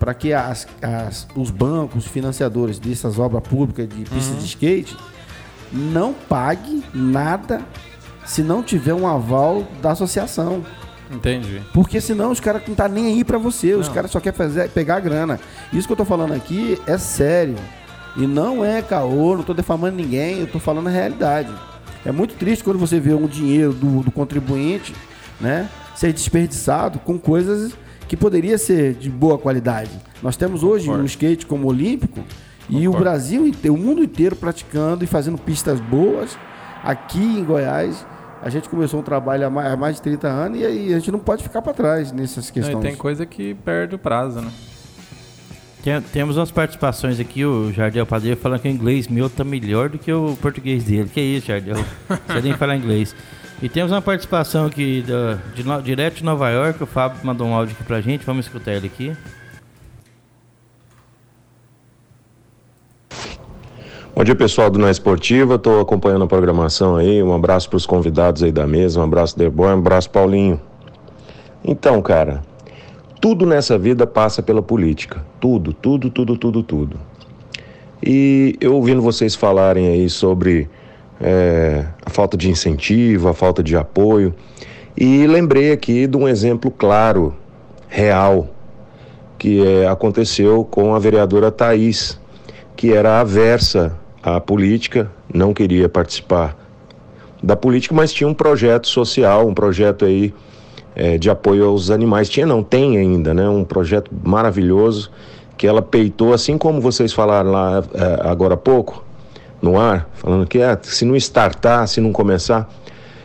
para 0.00 0.12
que 0.12 0.32
as, 0.32 0.66
as, 0.82 1.28
os 1.36 1.50
bancos 1.52 2.08
financiadores 2.08 2.80
dessas 2.80 3.20
obras 3.20 3.40
públicas 3.46 3.88
de 3.88 4.02
pista 4.02 4.32
uhum. 4.32 4.38
de 4.38 4.46
skate 4.46 4.96
não 5.72 6.12
pague 6.12 6.82
nada 6.92 7.62
se 8.26 8.42
não 8.42 8.64
tiver 8.64 8.94
um 8.94 9.06
aval 9.06 9.64
da 9.80 9.92
associação. 9.92 10.64
Entendi. 11.08 11.62
Porque 11.72 12.00
senão 12.00 12.32
os 12.32 12.40
caras 12.40 12.62
não 12.66 12.74
tá 12.74 12.88
nem 12.88 13.06
aí 13.06 13.24
para 13.24 13.38
você, 13.38 13.72
não. 13.72 13.80
os 13.80 13.88
caras 13.88 14.10
só 14.10 14.18
querem 14.18 14.36
fazer, 14.36 14.68
pegar 14.70 14.96
a 14.96 15.00
grana. 15.00 15.38
Isso 15.72 15.86
que 15.86 15.92
eu 15.92 15.96
tô 15.96 16.04
falando 16.04 16.32
aqui 16.34 16.80
é 16.86 16.98
sério. 16.98 17.56
E 18.16 18.26
não 18.26 18.64
é 18.64 18.82
caô, 18.82 19.32
não 19.32 19.40
estou 19.40 19.54
defamando 19.54 19.96
ninguém, 19.96 20.38
eu 20.38 20.44
estou 20.44 20.60
falando 20.60 20.88
a 20.88 20.90
realidade. 20.90 21.52
É 22.04 22.12
muito 22.12 22.34
triste 22.34 22.62
quando 22.62 22.78
você 22.78 22.98
vê 22.98 23.14
um 23.14 23.26
dinheiro 23.26 23.72
do, 23.72 24.02
do 24.02 24.10
contribuinte 24.10 24.94
né, 25.40 25.68
ser 25.94 26.12
desperdiçado 26.12 26.98
com 26.98 27.18
coisas 27.18 27.72
que 28.08 28.16
poderia 28.16 28.58
ser 28.58 28.94
de 28.94 29.08
boa 29.08 29.38
qualidade. 29.38 29.90
Nós 30.22 30.36
temos 30.36 30.62
hoje 30.62 30.84
Concordo. 30.84 31.02
um 31.02 31.06
skate 31.06 31.46
como 31.46 31.68
olímpico 31.68 32.20
Concordo. 32.20 32.82
e 32.82 32.88
o 32.88 32.92
Brasil 32.92 33.46
inteiro, 33.46 33.74
o 33.74 33.78
mundo 33.78 34.02
inteiro 34.02 34.36
praticando 34.36 35.04
e 35.04 35.06
fazendo 35.06 35.38
pistas 35.38 35.80
boas. 35.80 36.36
Aqui 36.84 37.22
em 37.22 37.44
Goiás, 37.44 38.04
a 38.42 38.50
gente 38.50 38.68
começou 38.68 39.00
um 39.00 39.02
trabalho 39.02 39.46
há 39.46 39.76
mais, 39.76 39.96
de 39.96 40.02
30 40.02 40.28
anos 40.28 40.60
e 40.60 40.92
a 40.92 40.98
gente 40.98 41.12
não 41.12 41.20
pode 41.20 41.42
ficar 41.42 41.62
para 41.62 41.72
trás 41.72 42.12
nessas 42.12 42.50
questões. 42.50 42.74
Não, 42.74 42.82
tem 42.82 42.96
coisa 42.96 43.24
que 43.24 43.54
perde 43.54 43.94
o 43.94 43.98
prazo, 43.98 44.40
né? 44.40 44.50
Tem, 45.82 46.00
temos 46.00 46.36
umas 46.36 46.52
participações 46.52 47.18
aqui, 47.18 47.44
o 47.44 47.72
Jardel 47.72 48.06
Padre 48.06 48.36
falando 48.36 48.60
que 48.60 48.68
o 48.68 48.70
inglês 48.70 49.08
meu 49.08 49.28
tá 49.28 49.42
melhor 49.42 49.88
do 49.88 49.98
que 49.98 50.12
o 50.12 50.36
português 50.40 50.84
dele. 50.84 51.10
Que 51.12 51.20
isso, 51.20 51.48
Jardel? 51.48 51.74
Você 52.28 52.40
nem 52.40 52.54
falar 52.54 52.76
inglês. 52.76 53.14
E 53.60 53.68
temos 53.68 53.90
uma 53.90 54.00
participação 54.00 54.66
aqui 54.66 55.02
do, 55.02 55.54
de, 55.54 55.82
direto 55.82 56.14
de 56.14 56.24
Nova 56.24 56.50
York, 56.50 56.82
o 56.82 56.86
Fábio 56.86 57.18
mandou 57.24 57.46
um 57.46 57.54
áudio 57.54 57.74
aqui 57.74 57.84
pra 57.84 58.00
gente, 58.00 58.24
vamos 58.24 58.46
escutar 58.46 58.72
ele 58.72 58.86
aqui. 58.86 59.16
Bom 64.14 64.22
dia 64.24 64.34
pessoal 64.36 64.68
do 64.68 64.78
Na 64.78 64.90
Esportiva, 64.90 65.54
estou 65.54 65.80
acompanhando 65.80 66.24
a 66.24 66.28
programação 66.28 66.96
aí, 66.96 67.22
um 67.22 67.34
abraço 67.34 67.68
para 67.68 67.76
os 67.76 67.86
convidados 67.86 68.42
aí 68.42 68.52
da 68.52 68.66
mesa, 68.66 69.00
um 69.00 69.04
abraço 69.04 69.38
Deboy, 69.38 69.68
um 69.68 69.78
abraço 69.78 70.10
Paulinho. 70.10 70.60
Então, 71.64 72.02
cara, 72.02 72.42
tudo 73.22 73.46
nessa 73.46 73.78
vida 73.78 74.04
passa 74.04 74.42
pela 74.42 74.60
política. 74.60 75.24
Tudo, 75.38 75.72
tudo, 75.72 76.10
tudo, 76.10 76.36
tudo, 76.36 76.60
tudo. 76.60 77.00
E 78.04 78.56
eu 78.60 78.74
ouvindo 78.74 79.00
vocês 79.00 79.36
falarem 79.36 79.86
aí 79.86 80.10
sobre 80.10 80.68
é, 81.20 81.86
a 82.04 82.10
falta 82.10 82.36
de 82.36 82.50
incentivo, 82.50 83.28
a 83.28 83.32
falta 83.32 83.62
de 83.62 83.76
apoio, 83.76 84.34
e 84.96 85.24
lembrei 85.28 85.70
aqui 85.70 86.08
de 86.08 86.16
um 86.16 86.26
exemplo 86.26 86.68
claro, 86.68 87.32
real, 87.88 88.48
que 89.38 89.64
é, 89.64 89.86
aconteceu 89.86 90.64
com 90.64 90.92
a 90.92 90.98
vereadora 90.98 91.52
Thais, 91.52 92.20
que 92.74 92.92
era 92.92 93.20
aversa 93.20 93.96
à 94.20 94.40
política, 94.40 95.08
não 95.32 95.54
queria 95.54 95.88
participar 95.88 96.56
da 97.40 97.54
política, 97.54 97.94
mas 97.94 98.12
tinha 98.12 98.26
um 98.26 98.34
projeto 98.34 98.88
social, 98.88 99.46
um 99.46 99.54
projeto 99.54 100.04
aí 100.04 100.34
é, 100.94 101.18
de 101.18 101.30
apoio 101.30 101.66
aos 101.66 101.90
animais. 101.90 102.28
Tinha, 102.28 102.46
não, 102.46 102.62
tem 102.62 102.98
ainda, 102.98 103.32
né? 103.32 103.48
Um 103.48 103.64
projeto 103.64 104.10
maravilhoso 104.22 105.10
que 105.56 105.66
ela 105.66 105.82
peitou, 105.82 106.32
assim 106.32 106.58
como 106.58 106.80
vocês 106.80 107.12
falaram 107.12 107.50
lá 107.50 107.84
é, 107.94 108.28
agora 108.28 108.54
há 108.54 108.56
pouco, 108.56 109.04
no 109.60 109.78
ar, 109.78 110.08
falando 110.14 110.46
que 110.46 110.58
é, 110.58 110.76
se 110.82 111.04
não 111.04 111.14
startar, 111.14 111.86
se 111.86 112.00
não 112.00 112.10
começar, 112.10 112.68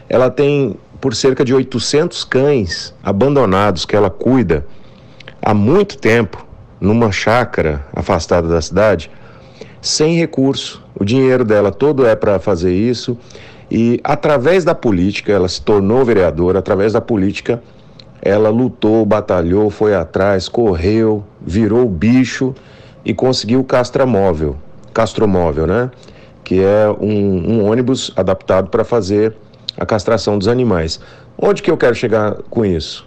ela 0.07 0.29
tem 0.29 0.75
por 1.01 1.15
cerca 1.15 1.43
de 1.43 1.53
800 1.53 2.23
cães 2.23 2.93
abandonados 3.03 3.85
que 3.85 3.95
ela 3.95 4.09
cuida 4.09 4.65
há 5.41 5.53
muito 5.53 5.97
tempo 5.97 6.45
numa 6.79 7.11
chácara 7.11 7.85
afastada 7.93 8.47
da 8.47 8.61
cidade, 8.61 9.09
sem 9.81 10.15
recurso. 10.15 10.83
O 10.99 11.03
dinheiro 11.03 11.43
dela 11.43 11.71
todo 11.71 12.05
é 12.05 12.15
para 12.15 12.39
fazer 12.39 12.73
isso 12.73 13.17
E 13.69 13.99
através 14.03 14.63
da 14.63 14.73
política, 14.73 15.31
ela 15.31 15.47
se 15.47 15.61
tornou 15.61 16.03
vereadora, 16.05 16.59
através 16.59 16.93
da 16.93 17.01
política, 17.01 17.61
ela 18.21 18.49
lutou, 18.49 19.05
batalhou, 19.05 19.69
foi 19.69 19.93
atrás, 19.93 20.47
correu, 20.47 21.23
virou 21.41 21.85
o 21.85 21.89
bicho 21.89 22.55
e 23.03 23.13
conseguiu 23.13 23.59
o 23.59 23.63
castramóvel, 23.63 24.57
castromóvel, 24.93 25.67
né? 25.67 25.91
Que 26.43 26.61
é 26.61 26.89
um, 26.89 27.53
um 27.53 27.69
ônibus 27.69 28.11
adaptado 28.15 28.69
para 28.69 28.83
fazer 28.83 29.35
a 29.77 29.85
castração 29.85 30.37
dos 30.37 30.47
animais. 30.47 30.99
Onde 31.37 31.61
que 31.61 31.69
eu 31.69 31.77
quero 31.77 31.93
chegar 31.93 32.35
com 32.49 32.65
isso? 32.65 33.05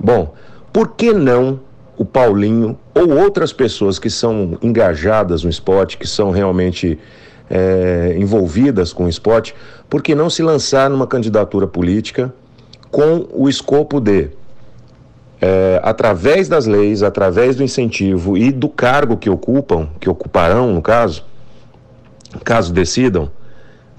Bom, 0.00 0.34
por 0.72 0.88
que 0.96 1.12
não 1.12 1.60
o 1.96 2.04
Paulinho 2.04 2.78
ou 2.94 3.10
outras 3.10 3.52
pessoas 3.52 3.98
que 3.98 4.08
são 4.08 4.56
engajadas 4.62 5.44
no 5.44 5.50
esporte, 5.50 5.98
que 5.98 6.06
são 6.06 6.30
realmente 6.30 6.98
é, 7.50 8.16
envolvidas 8.18 8.92
com 8.92 9.04
o 9.04 9.08
esporte, 9.08 9.54
por 9.88 10.02
que 10.02 10.14
não 10.14 10.28
se 10.28 10.42
lançar 10.42 10.90
numa 10.90 11.06
candidatura 11.06 11.66
política 11.66 12.32
com 12.90 13.26
o 13.32 13.48
escopo 13.48 14.00
de, 14.00 14.30
é, 15.40 15.80
através 15.82 16.48
das 16.48 16.66
leis, 16.66 17.02
através 17.02 17.56
do 17.56 17.62
incentivo 17.62 18.36
e 18.36 18.50
do 18.50 18.68
cargo 18.68 19.16
que 19.16 19.30
ocupam, 19.30 19.88
que 20.00 20.08
ocuparão 20.08 20.72
no 20.72 20.82
caso, 20.82 21.24
caso 22.44 22.72
decidam, 22.72 23.30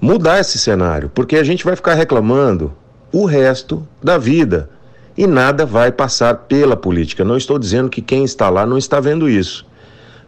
mudar 0.00 0.40
esse 0.40 0.58
cenário, 0.58 1.10
porque 1.14 1.36
a 1.36 1.44
gente 1.44 1.64
vai 1.64 1.76
ficar 1.76 1.94
reclamando 1.94 2.72
o 3.12 3.24
resto 3.24 3.86
da 4.02 4.16
vida 4.16 4.70
e 5.16 5.26
nada 5.26 5.66
vai 5.66 5.92
passar 5.92 6.34
pela 6.48 6.76
política. 6.76 7.24
Não 7.24 7.36
estou 7.36 7.58
dizendo 7.58 7.90
que 7.90 8.00
quem 8.00 8.24
está 8.24 8.48
lá 8.48 8.64
não 8.64 8.78
está 8.78 9.00
vendo 9.00 9.28
isso. 9.28 9.66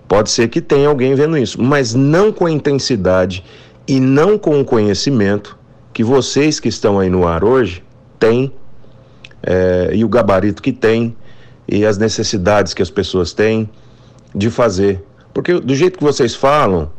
Pode 0.07 0.31
ser 0.31 0.49
que 0.49 0.61
tenha 0.61 0.89
alguém 0.89 1.15
vendo 1.15 1.39
isso, 1.39 1.63
mas 1.63 1.95
não 1.95 2.33
com 2.33 2.45
a 2.45 2.51
intensidade 2.51 3.43
e 3.87 4.01
não 4.01 4.39
com 4.39 4.61
o 4.61 4.65
conhecimento 4.65 5.59
que 5.93 6.03
vocês 6.03 6.59
que 6.59 6.69
estão 6.69 6.99
aí 6.99 7.11
no 7.11 7.27
ar 7.27 7.45
hoje 7.45 7.85
têm, 8.19 8.53
é, 9.43 9.91
e 9.93 10.05
o 10.05 10.09
gabarito 10.09 10.63
que 10.63 10.73
tem, 10.73 11.17
e 11.69 11.85
as 11.85 11.99
necessidades 11.99 12.75
que 12.75 12.83
as 12.83 12.91
pessoas 12.91 13.33
têm 13.33 13.69
de 14.35 14.51
fazer. 14.51 15.03
Porque 15.35 15.59
do 15.61 15.75
jeito 15.75 15.99
que 15.99 16.05
vocês 16.05 16.35
falam, 16.35 16.91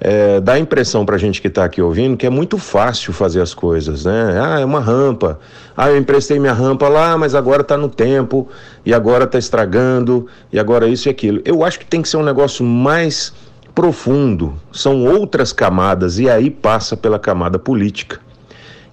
é, 0.00 0.40
dá 0.40 0.52
a 0.52 0.58
impressão 0.58 1.04
para 1.04 1.16
a 1.16 1.18
gente 1.18 1.40
que 1.40 1.48
está 1.48 1.64
aqui 1.64 1.82
ouvindo 1.82 2.16
que 2.16 2.24
é 2.24 2.30
muito 2.30 2.56
fácil 2.56 3.12
fazer 3.12 3.40
as 3.40 3.52
coisas, 3.52 4.04
né? 4.04 4.40
Ah, 4.40 4.60
é 4.60 4.64
uma 4.64 4.80
rampa. 4.80 5.40
Ah, 5.76 5.90
eu 5.90 5.96
emprestei 5.96 6.38
minha 6.38 6.52
rampa 6.52 6.88
lá, 6.88 7.18
mas 7.18 7.34
agora 7.34 7.62
está 7.62 7.76
no 7.76 7.88
tempo, 7.88 8.48
e 8.86 8.94
agora 8.94 9.24
está 9.24 9.38
estragando, 9.38 10.26
e 10.52 10.58
agora 10.58 10.86
isso 10.86 11.08
e 11.08 11.10
aquilo. 11.10 11.40
Eu 11.44 11.64
acho 11.64 11.78
que 11.80 11.86
tem 11.86 12.00
que 12.00 12.08
ser 12.08 12.16
um 12.16 12.22
negócio 12.22 12.64
mais 12.64 13.32
profundo, 13.78 14.54
são 14.72 15.04
outras 15.04 15.52
camadas, 15.52 16.18
e 16.18 16.28
aí 16.28 16.50
passa 16.50 16.96
pela 16.96 17.16
camada 17.16 17.60
política. 17.60 18.18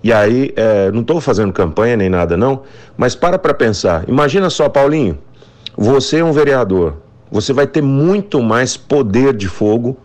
E 0.04 0.14
aí, 0.14 0.54
é, 0.56 0.92
não 0.92 1.02
estou 1.02 1.20
fazendo 1.20 1.52
campanha 1.52 1.98
nem 1.98 2.08
nada, 2.08 2.38
não, 2.38 2.62
mas 2.96 3.16
para 3.16 3.40
para 3.40 3.52
pensar. 3.52 4.08
Imagina 4.08 4.48
só, 4.48 4.70
Paulinho, 4.70 5.18
você 5.76 6.20
é 6.20 6.24
um 6.24 6.32
vereador, 6.32 6.98
você 7.32 7.52
vai 7.52 7.66
ter 7.66 7.82
muito 7.82 8.44
mais 8.44 8.78
poder 8.78 9.34
de 9.34 9.48
fogo 9.48 9.98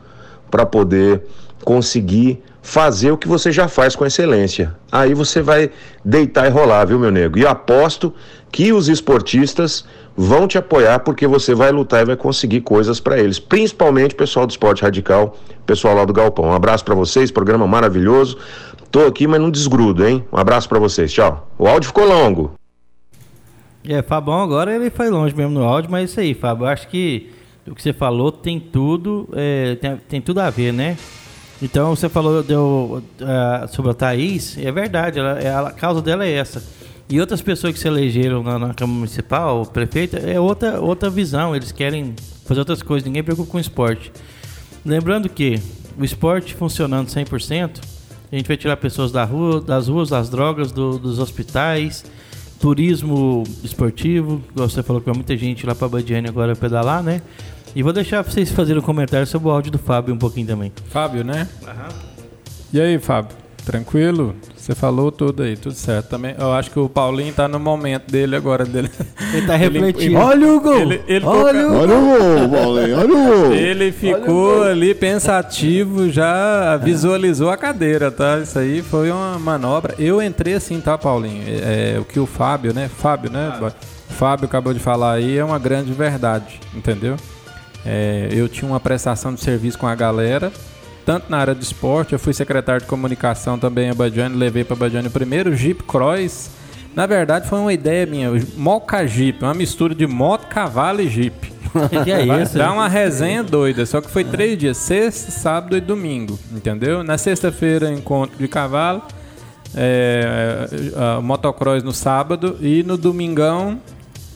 para 0.51 0.65
poder 0.65 1.25
conseguir 1.63 2.43
fazer 2.63 3.11
o 3.11 3.19
que 3.19 3.29
você 3.29 3.53
já 3.53 3.69
faz 3.69 3.95
com 3.95 4.07
excelência. 4.07 4.75
Aí 4.91 5.13
você 5.13 5.43
vai 5.43 5.71
deitar 6.03 6.47
e 6.47 6.51
rolar, 6.51 6.87
viu, 6.87 6.99
meu 6.99 7.11
nego? 7.11 7.39
E 7.39 7.47
aposto 7.47 8.15
que 8.51 8.73
os 8.73 8.89
esportistas 8.89 9.85
vão 10.21 10.47
te 10.47 10.59
apoiar 10.59 11.01
porque 11.01 11.27
você 11.27 11.55
vai 11.55 11.73
lutar 11.73 12.03
e 12.03 12.05
vai 12.05 12.17
conseguir 12.17 12.61
coisas 12.61 13.01
para 13.01 13.19
eles, 13.19 13.39
principalmente 13.39 14.13
o 14.13 14.17
pessoal 14.19 14.47
do 14.47 14.51
esporte 14.51 14.83
radical, 14.83 15.39
pessoal 15.65 15.95
lá 15.95 16.05
do 16.05 16.13
Galpão. 16.13 16.45
Um 16.45 16.53
abraço 16.53 16.85
para 16.85 16.95
vocês, 16.95 17.31
programa 17.31 17.67
maravilhoso. 17.67 18.37
Tô 18.91 19.07
aqui, 19.07 19.27
mas 19.27 19.41
não 19.41 19.51
desgrudo, 19.51 20.07
hein? 20.07 20.23
Um 20.31 20.37
abraço 20.37 20.69
para 20.69 20.79
vocês. 20.79 21.11
Tchau. 21.11 21.49
O 21.59 21.67
áudio 21.67 21.89
ficou 21.89 22.05
longo. 22.05 22.53
É, 23.89 24.03
Fabão 24.03 24.43
agora 24.43 24.75
ele 24.75 24.91
foi 24.91 25.09
longe 25.09 25.35
mesmo 25.35 25.53
no 25.53 25.65
áudio, 25.65 25.91
mas 25.91 26.03
é 26.03 26.05
isso 26.05 26.21
aí, 26.21 26.35
Fábio. 26.35 26.67
Acho 26.67 26.89
que 26.89 27.31
o 27.67 27.75
que 27.75 27.83
você 27.83 27.95
falou 27.95 28.31
tem 28.31 28.61
tudo, 28.61 29.27
é, 29.33 29.77
tem, 29.77 29.97
tem, 29.97 30.21
tudo 30.21 30.41
a 30.41 30.51
ver, 30.51 30.73
né? 30.73 30.99
Então 31.63 31.97
você 31.97 32.11
falou 32.11 32.43
deu, 32.43 33.03
uh, 33.21 33.69
sobre 33.69 33.91
a 33.91 33.95
Thaís, 33.95 34.59
é 34.59 34.71
verdade, 34.71 35.19
ela, 35.19 35.39
é, 35.39 35.55
a 35.55 35.71
causa 35.71 36.03
dela 36.03 36.27
é 36.27 36.33
essa. 36.33 36.63
E 37.11 37.21
outras 37.21 37.43
pessoas 37.43 37.75
que 37.75 37.81
se 37.81 37.89
elegeram 37.89 38.41
na, 38.41 38.57
na 38.57 38.73
Câmara 38.73 38.99
Municipal, 38.99 39.63
o 39.63 39.67
prefeito, 39.67 40.17
é 40.17 40.39
outra, 40.39 40.81
outra 40.81 41.11
visão. 41.11 41.57
Eles 41.57 41.73
querem 41.73 42.15
fazer 42.47 42.61
outras 42.61 42.83
coisas, 42.83 43.05
ninguém 43.05 43.25
preocupa 43.25 43.51
com 43.51 43.59
o 43.59 43.61
esporte. 43.61 44.13
Lembrando 44.87 45.29
que 45.29 45.61
o 45.99 46.05
esporte 46.05 46.55
funcionando 46.55 47.09
100%, 47.09 47.81
a 48.31 48.37
gente 48.37 48.47
vai 48.47 48.57
tirar 48.57 48.77
pessoas 48.77 49.11
da 49.11 49.25
rua, 49.25 49.61
das 49.61 49.89
ruas, 49.89 50.11
das 50.11 50.31
drogas, 50.31 50.71
do, 50.71 51.01
dos 51.01 51.19
hospitais, 51.19 52.05
turismo 52.61 53.43
esportivo, 53.65 54.41
você 54.55 54.81
falou 54.81 55.03
que 55.03 55.07
vai 55.07 55.15
muita 55.17 55.37
gente 55.37 55.67
lá 55.67 55.75
para 55.75 55.89
Badiane 55.89 56.29
agora 56.29 56.55
pedalar, 56.55 57.03
né? 57.03 57.23
E 57.75 57.83
vou 57.83 57.93
deixar 57.93 58.23
vocês 58.23 58.53
fazerem 58.53 58.81
um 58.81 58.85
comentário 58.85 59.27
sobre 59.27 59.49
o 59.49 59.51
áudio 59.51 59.73
do 59.73 59.79
Fábio 59.79 60.15
um 60.15 60.19
pouquinho 60.19 60.47
também. 60.47 60.73
Fábio, 60.91 61.25
né? 61.25 61.49
Aham. 61.67 61.89
E 62.73 62.81
aí, 62.81 62.99
Fábio? 63.01 63.37
Tranquilo? 63.71 64.35
Você 64.57 64.75
falou 64.75 65.13
tudo 65.13 65.45
aí, 65.45 65.57
tudo 65.57 65.77
certo. 65.77 66.09
Também, 66.09 66.35
eu 66.37 66.53
acho 66.53 66.73
que 66.73 66.79
o 66.81 66.89
Paulinho 66.89 67.33
tá 67.33 67.47
no 67.47 67.61
momento 67.61 68.11
dele 68.11 68.35
agora. 68.35 68.65
Dele. 68.65 68.91
Ele 69.33 69.47
tá 69.47 69.55
refletindo. 69.55 70.03
Ele, 70.03 70.17
olha 70.17 70.53
o 70.53 70.61
gol! 70.61 70.77
Ele, 70.77 71.01
ele 71.07 71.25
olha, 71.25 71.69
o 71.69 71.79
olha 71.79 71.95
o 71.95 72.01
gol, 72.01 72.49
Paulinho, 72.49 72.99
olha 72.99 73.15
o 73.15 73.43
gol! 73.43 73.55
Ele 73.55 73.93
ficou 73.93 74.65
ali 74.65 74.93
pensativo, 74.93 76.11
já 76.11 76.77
visualizou 76.83 77.49
a 77.49 77.57
cadeira, 77.57 78.11
tá? 78.11 78.41
Isso 78.41 78.59
aí 78.59 78.83
foi 78.83 79.09
uma 79.13 79.39
manobra. 79.39 79.95
Eu 80.01 80.21
entrei 80.21 80.55
assim, 80.55 80.81
tá, 80.81 80.99
Paulinho? 80.99 81.45
É, 81.47 81.97
o 82.01 82.05
que 82.05 82.19
o 82.19 82.27
Fábio, 82.27 82.75
né? 82.75 82.89
Fábio, 82.89 83.31
né? 83.31 83.57
O 83.63 84.13
Fábio 84.13 84.47
acabou 84.47 84.75
de 84.75 84.81
falar 84.81 85.13
aí, 85.13 85.39
é 85.39 85.45
uma 85.45 85.61
grande 85.61 85.93
verdade, 85.93 86.59
entendeu? 86.75 87.17
É, 87.87 88.31
eu 88.33 88.49
tinha 88.49 88.69
uma 88.69 88.81
prestação 88.81 89.33
de 89.33 89.41
serviço 89.41 89.79
com 89.79 89.87
a 89.87 89.95
galera, 89.95 90.51
tanto 91.11 91.29
na 91.29 91.39
área 91.39 91.57
de 91.57 91.65
esporte, 91.65 92.13
eu 92.13 92.21
fui 92.21 92.33
secretário 92.33 92.83
de 92.83 92.87
comunicação 92.87 93.59
também 93.59 93.89
em 93.89 93.91
Abadiane, 93.91 94.37
levei 94.37 94.63
para 94.63 94.77
Abadiane 94.77 95.09
o 95.09 95.11
primeiro 95.11 95.53
Jeep 95.57 95.83
Cross. 95.83 96.53
Na 96.95 97.05
verdade, 97.05 97.49
foi 97.49 97.59
uma 97.59 97.73
ideia 97.73 98.07
minha, 98.07 98.31
Moca 98.57 99.05
Jeep, 99.05 99.43
uma 99.43 99.53
mistura 99.53 99.93
de 99.93 100.07
moto, 100.07 100.47
cavalo 100.47 101.01
e 101.01 101.09
Jeep. 101.09 101.53
que 102.05 102.13
é 102.13 102.41
isso? 102.41 102.57
Dá 102.57 102.73
uma 102.73 102.87
resenha 102.87 103.43
doida, 103.43 103.85
só 103.87 104.01
que 104.01 104.09
foi 104.09 104.23
três 104.23 104.57
dias, 104.57 104.77
sexta, 104.77 105.33
sábado 105.33 105.77
e 105.77 105.81
domingo, 105.81 106.39
entendeu? 106.53 107.03
Na 107.03 107.19
sexta-feira, 107.19 107.91
encontro 107.91 108.39
de 108.39 108.47
cavalo, 108.47 109.03
é, 109.75 110.69
é, 110.71 111.21
motocross 111.21 111.83
no 111.83 111.93
sábado 111.93 112.57
e 112.61 112.85
no 112.85 112.97
domingão 112.97 113.81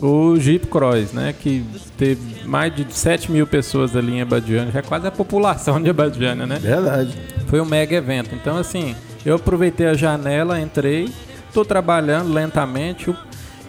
o 0.01 0.37
Jeep 0.37 0.67
Cross, 0.67 1.13
né? 1.13 1.35
Que 1.39 1.65
teve 1.97 2.45
mais 2.45 2.75
de 2.75 2.87
7 2.93 3.31
mil 3.31 3.47
pessoas 3.47 3.95
ali 3.97 4.15
em 4.15 4.21
Abadiana, 4.21 4.71
já 4.71 4.81
é 4.81 4.83
quase 4.83 5.07
a 5.07 5.11
população 5.11 5.81
de 5.81 5.91
Abadiana, 5.91 6.47
né? 6.47 6.59
Verdade. 6.59 7.17
Foi 7.47 7.61
um 7.61 7.65
mega 7.65 7.97
evento. 7.97 8.35
Então, 8.35 8.57
assim, 8.57 8.95
eu 9.25 9.37
aproveitei 9.37 9.87
a 9.87 9.95
janela, 9.95 10.61
entrei, 10.61 11.09
estou 11.49 11.65
trabalhando 11.65 12.33
lentamente 12.33 13.15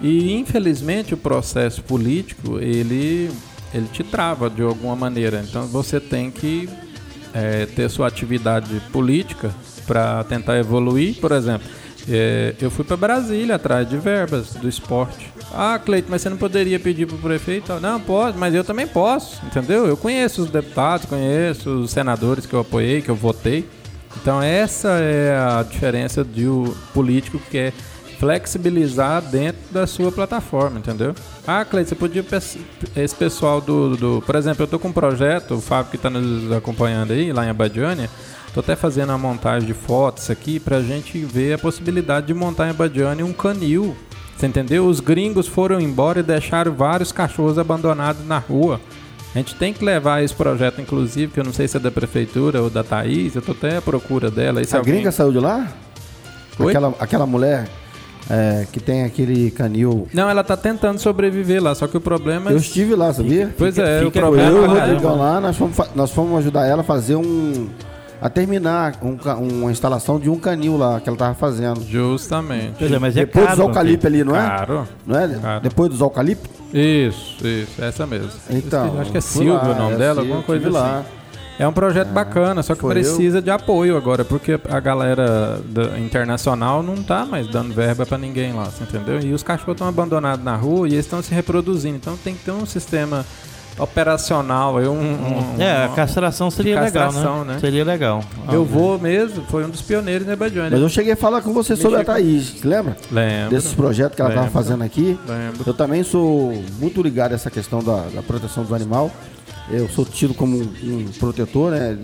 e, 0.02 0.34
infelizmente, 0.34 1.14
o 1.14 1.18
processo 1.18 1.82
político, 1.84 2.60
ele, 2.60 3.32
ele 3.74 3.88
te 3.92 4.04
trava 4.04 4.50
de 4.50 4.62
alguma 4.62 4.96
maneira. 4.96 5.44
Então, 5.48 5.66
você 5.68 6.00
tem 6.00 6.32
que 6.32 6.68
é, 7.34 7.66
ter 7.66 7.90
sua 7.90 8.08
atividade 8.08 8.82
política 8.92 9.54
para 9.86 10.24
tentar 10.24 10.58
evoluir, 10.58 11.16
por 11.20 11.32
exemplo. 11.32 11.68
É, 12.10 12.56
eu 12.62 12.70
fui 12.70 12.86
para 12.86 12.98
Brasília 12.98 13.56
atrás 13.56 13.90
de 13.90 13.98
verbas 13.98 14.54
do 14.54 14.68
esporte. 14.68 15.35
Ah, 15.56 15.80
Cleito, 15.80 16.08
mas 16.10 16.22
você 16.22 16.30
não 16.30 16.38
poderia 16.38 16.80
pedir 16.80 17.06
para 17.08 17.16
o 17.16 17.20
prefeito? 17.20 17.74
Não, 17.80 18.00
pode, 18.00 18.38
mas 18.38 18.54
eu 18.54 18.64
também 18.64 18.86
posso, 18.86 19.44
entendeu? 19.46 19.86
Eu 19.86 19.96
conheço 19.96 20.44
os 20.44 20.50
deputados, 20.50 21.06
conheço 21.06 21.70
os 21.70 21.92
senadores 21.92 22.46
que 22.46 22.54
eu 22.54 22.60
apoiei, 22.60 23.02
que 23.02 23.10
eu 23.10 23.16
votei. 23.16 23.68
Então 24.22 24.42
essa 24.42 24.90
é 25.00 25.38
a 25.38 25.64
diferença 25.64 26.24
de 26.24 26.46
político 26.94 27.40
que 27.50 27.58
é 27.58 27.74
flexibilizar 28.20 29.22
dentro 29.22 29.62
da 29.72 29.86
sua 29.86 30.12
plataforma, 30.12 30.80
entendeu? 30.80 31.14
Ah, 31.46 31.66
Cleito, 31.66 31.90
você 31.90 31.96
podia 31.96 32.26
esse 32.96 33.16
pessoal 33.16 33.60
do, 33.60 33.96
do, 33.98 34.24
por 34.26 34.36
exemplo, 34.36 34.64
eu 34.64 34.68
tô 34.68 34.80
com 34.80 34.90
um 34.90 34.94
projeto, 34.94 35.56
o 35.56 35.62
Fábio 35.62 35.92
que 35.92 35.98
está 35.98 36.10
nos 36.10 36.52
acompanhando 36.52 37.12
aí 37.12 37.32
lá 37.32 37.46
em 37.46 37.50
Abadiânia, 37.50 38.10
Tô 38.56 38.62
até 38.62 38.74
fazendo 38.74 39.12
a 39.12 39.18
montagem 39.18 39.68
de 39.68 39.74
fotos 39.74 40.30
aqui 40.30 40.62
pra 40.62 40.82
gente 40.82 41.20
ver 41.26 41.56
a 41.56 41.58
possibilidade 41.58 42.28
de 42.28 42.34
montar 42.34 42.68
em 42.68 42.70
Abadiane 42.70 43.22
um 43.22 43.34
canil. 43.34 43.94
Você 44.36 44.48
entendeu? 44.48 44.86
Os 44.86 45.00
gringos 45.00 45.48
foram 45.48 45.80
embora 45.80 46.20
e 46.20 46.24
deixaram 46.24 46.74
vários 46.74 47.12
cachorros 47.12 47.58
abandonados 47.58 48.26
na 48.28 48.38
rua. 48.38 48.82
A 49.34 49.38
gente 49.38 49.56
tem 49.56 49.74
que 49.74 49.84
levar 49.84 50.24
esse 50.24 50.34
projeto, 50.34 50.80
inclusive, 50.80 51.32
que 51.32 51.40
eu 51.40 51.44
não 51.44 51.54
sei 51.54 51.68
se 51.68 51.76
é 51.76 51.80
da 51.80 51.92
prefeitura 51.92 52.62
ou 52.62 52.70
da 52.70 52.84
Thaís, 52.84 53.36
eu 53.36 53.42
tô 53.42 53.52
até 53.52 53.78
à 53.78 53.82
procura 53.82 54.32
dela. 54.32 54.62
a 54.62 54.78
alguém... 54.78 54.96
gringa 54.96 55.12
saiu 55.12 55.32
de 55.32 55.40
lá? 55.40 55.68
Aquela, 56.58 56.94
aquela 57.00 57.26
mulher 57.26 57.68
é, 58.30 58.66
que 58.72 58.80
tem 58.80 59.04
aquele 59.04 59.52
canil. 59.52 60.08
Não, 60.14 60.30
ela 60.30 60.44
tá 60.44 60.56
tentando 60.56 61.00
sobreviver 61.00 61.62
lá, 61.62 61.76
só 61.76 61.88
que 61.88 61.98
o 61.98 62.02
problema 62.02 62.50
é. 62.50 62.54
Eu 62.54 62.58
estive 62.58 62.96
lá, 62.96 63.14
sabia? 63.14 63.54
Pois 63.58 63.78
é, 63.78 64.00
fica, 64.00 64.08
o 64.08 64.12
problema 64.12 64.50
eu 64.50 64.64
e 64.64 64.68
o 64.68 64.70
Rodrigão 64.70 65.18
lá, 65.18 65.42
nós 65.42 65.58
fomos, 65.58 65.78
nós 65.94 66.12
fomos 66.12 66.40
ajudar 66.40 66.66
ela 66.66 66.82
a 66.82 66.86
fazer 66.86 67.16
um 67.16 67.68
a 68.22 68.30
terminar 68.30 68.96
um 69.02 69.18
uma 69.62 69.72
instalação 69.72 70.20
de 70.20 70.30
um 70.30 70.40
canil 70.40 70.78
lá 70.78 71.00
que 71.00 71.08
ela 71.10 71.18
tava 71.18 71.34
fazendo. 71.36 71.84
Justamente. 71.84 72.74
Pois 72.80 72.92
é, 72.92 73.00
mas 73.00 73.16
é 73.18 73.22
Depois 73.22 73.46
caro. 73.46 73.58
dos 73.58 73.66
eucalipto 73.68 74.08
ali, 74.08 74.24
não 74.24 74.36
é? 74.36 74.40
Caro. 74.48 74.88
Não 75.06 75.20
é? 75.20 75.28
Caro. 75.28 75.62
Depois 75.62 75.90
dos 75.90 76.00
eucalipto? 76.02 76.50
Isso, 76.74 77.46
isso, 77.48 77.84
essa 77.84 78.06
mesmo. 78.06 78.30
Então. 78.50 79.00
acho 79.00 79.12
que 79.12 79.18
é 79.18 79.44
lá, 79.52 79.64
o 79.64 79.76
nome 79.76 79.94
é 79.94 79.98
dela, 79.98 80.16
Silvio, 80.16 80.20
alguma 80.34 80.44
coisa 80.44 80.68
assim. 80.68 80.78
lá. 80.78 81.04
É 81.58 81.66
um 81.66 81.72
projeto 81.72 82.10
bacana, 82.10 82.62
só 82.62 82.76
que 82.76 82.86
precisa 82.86 83.42
de 83.42 83.50
apoio 83.50 83.96
agora, 83.96 84.26
porque 84.26 84.60
a 84.70 84.80
galera 84.82 85.62
da- 85.70 85.98
internacional 85.98 86.84
não 86.84 87.02
tá 87.02 87.26
mais 87.26 87.48
dando 87.48 87.74
verba 87.74 88.06
pra 88.06 88.18
ninguém 88.18 88.52
lá, 88.52 88.66
você 88.66 88.84
entendeu? 88.84 89.22
E 89.22 89.34
os 89.34 89.42
cachorros 89.42 89.76
estão 89.76 89.88
abandonados 89.88 90.44
na 90.44 90.54
rua 90.58 90.86
e 90.90 90.92
eles 90.94 91.06
estão 91.06 91.24
se 91.24 91.34
reproduzindo, 91.34 91.96
então 91.96 92.18
tem 92.18 92.36
que 92.36 92.44
ter 92.44 92.52
um 92.52 92.66
sistema 92.66 93.26
operacional, 93.78 94.78
aí 94.78 94.88
um, 94.88 94.94
um- 95.00 95.56
É, 95.62 95.86
a 95.86 95.90
castração 95.90 96.50
seria 96.50 96.76
castração, 96.82 97.20
legal, 97.22 97.46
né? 97.46 97.54
né? 97.54 97.60
Seria 97.60 97.84
legal. 97.84 98.24
Meu 98.50 98.62
avô 98.62 98.98
mesmo 98.98 99.44
foi 99.50 99.66
um 99.66 99.70
dos 99.70 99.82
pioneiros 99.82 100.28
Badiane. 100.38 100.72
Mas 100.72 100.82
eu 100.82 100.90
cheguei 100.90 101.14
a 101.14 101.18
falar 101.18 101.42
com 101.42 101.54
você 101.54 101.76
sobre 101.76 101.96
a 101.96 102.00
Mexer 102.00 102.06
com- 102.06 102.12
Thaís, 102.14 102.64
lembra? 102.64 102.98
Lembro. 103.12 103.50
Desses 103.50 103.74
projetos 103.74 104.16
que 104.16 104.22
ela 104.22 104.32
estava 104.32 104.50
fazendo 104.50 104.84
aqui. 104.84 105.20
Lembro. 105.28 105.64
Eu 105.66 105.74
também 105.74 106.04
sou 106.04 106.54
muito 106.80 107.02
ligado 107.02 107.34
a 107.34 107.36
essa 107.36 107.52
questão 107.52 107.84
da, 107.84 108.04
da 108.14 108.22
proteção 108.22 108.64
do 108.64 108.74
animal. 108.74 109.12
Eu 109.70 109.90
sou 109.90 110.06
tido 110.06 110.34
como 110.34 110.58
um, 110.58 110.62
um 110.84 111.06
protetor 111.20 111.72
né, 111.72 111.98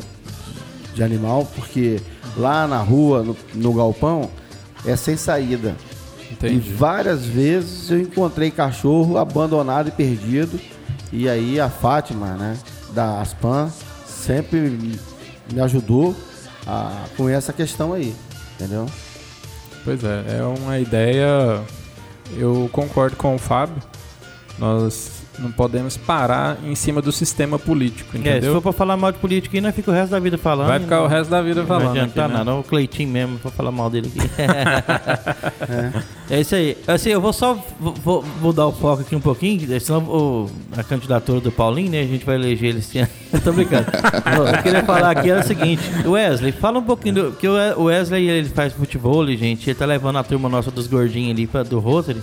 de 0.93 1.03
animal, 1.03 1.47
porque 1.55 2.01
lá 2.38 2.67
na 2.67 2.80
rua, 2.80 3.24
no, 3.24 3.38
no 3.53 3.74
galpão, 3.74 4.30
é 4.86 4.95
sem 4.95 5.15
saída. 5.15 5.76
Entendi. 6.32 6.55
E 6.55 6.74
várias 6.74 7.26
vezes 7.26 7.91
eu 7.91 7.99
encontrei 7.99 8.49
cachorro 8.51 9.17
abandonado 9.17 9.89
e 9.89 9.91
perdido. 9.91 10.59
E 11.12 11.28
aí 11.30 11.59
a 11.59 11.70
Fátima, 11.70 12.28
né, 12.36 12.57
da 12.93 13.20
Aspan, 13.22 13.70
sempre 14.05 14.59
me- 14.59 14.99
ajudou 15.62 16.16
a, 16.66 17.05
com 17.18 17.28
essa 17.28 17.51
questão 17.51 17.93
aí, 17.93 18.16
entendeu? 18.55 18.86
Pois 19.84 20.03
é, 20.03 20.38
é 20.39 20.43
uma 20.43 20.80
ideia. 20.80 21.62
Eu 22.38 22.70
concordo 22.72 23.16
com 23.18 23.36
o 23.36 23.39
Fábio. 23.39 23.76
Nós 24.57 25.20
não 25.42 25.52
podemos 25.52 25.98
parar 25.98 26.58
em 26.64 26.76
cima 26.76 27.02
do 27.02 27.12
sistema 27.12 27.58
político, 27.60 28.10
É, 28.10 28.12
se 28.14 28.18
entendeu? 28.20 28.54
for 28.54 28.62
pra 28.62 28.72
falar 28.72 28.98
mal 28.98 29.12
de 29.12 29.18
política 29.20 29.58
aí, 29.58 29.62
nós 29.62 29.76
fica 29.76 29.92
o 29.92 29.94
resto 29.94 30.12
da 30.12 30.20
vida 30.20 30.38
falando. 30.38 30.68
Vai 30.68 30.80
ficar 30.80 31.02
o 31.02 31.08
resto 31.08 31.30
da 31.30 31.42
vida 31.42 31.62
Não 31.62 31.68
falando. 31.68 31.89
adianta 31.92 32.22
aqui, 32.24 32.32
né? 32.32 32.38
nada, 32.38 32.56
o 32.56 32.64
Cleitinho 32.64 33.10
mesmo, 33.10 33.39
pra 33.39 33.52
falar 33.52 33.72
mal 33.72 33.89
dele 33.89 34.12
aqui. 34.16 34.30
é. 36.30 36.39
isso 36.39 36.56
aí. 36.56 36.78
Assim, 36.88 37.10
eu 37.10 37.22
vou 37.22 37.34
só 37.34 37.58
vou, 37.80 37.94
vou 37.94 38.26
mudar 38.42 38.68
o 38.68 38.72
foco 38.72 39.02
aqui 39.02 39.16
um 39.16 39.22
pouquinho, 39.22 39.80
senão 39.80 40.00
o- 40.04 40.50
a 40.78 40.84
candidatura 40.84 41.39
do 41.39 41.52
Paulinho, 41.52 41.92
né? 41.92 42.02
A 42.02 42.06
gente 42.06 42.26
vai 42.26 42.36
eleger 42.36 42.70
ele 42.70 42.80
esse 42.80 43.00
ano. 43.00 43.10
Tô 43.44 43.52
brincando. 43.52 43.88
eu 44.56 44.64
queria 44.64 44.84
falar 44.84 45.12
aqui 45.12 45.30
era 45.30 45.42
o 45.42 45.44
seguinte, 45.44 45.82
Wesley, 46.06 46.52
fala 46.52 46.80
um 46.80 46.84
pouquinho 46.84 47.16
do. 47.16 47.32
Que 47.34 47.48
o 47.48 47.84
Wesley 47.86 48.30
ele 48.30 48.50
faz 48.50 48.74
futebol, 48.74 49.26
gente. 49.28 49.70
Ele 49.70 49.76
tá 49.78 49.86
levando 49.86 50.18
a 50.18 50.24
turma 50.24 50.50
nossa 50.50 50.72
dos 50.72 50.88
gordinhos 50.88 51.32
ali 51.32 51.48
pra, 51.48 51.64
do 51.64 51.80
Rotary 51.80 52.22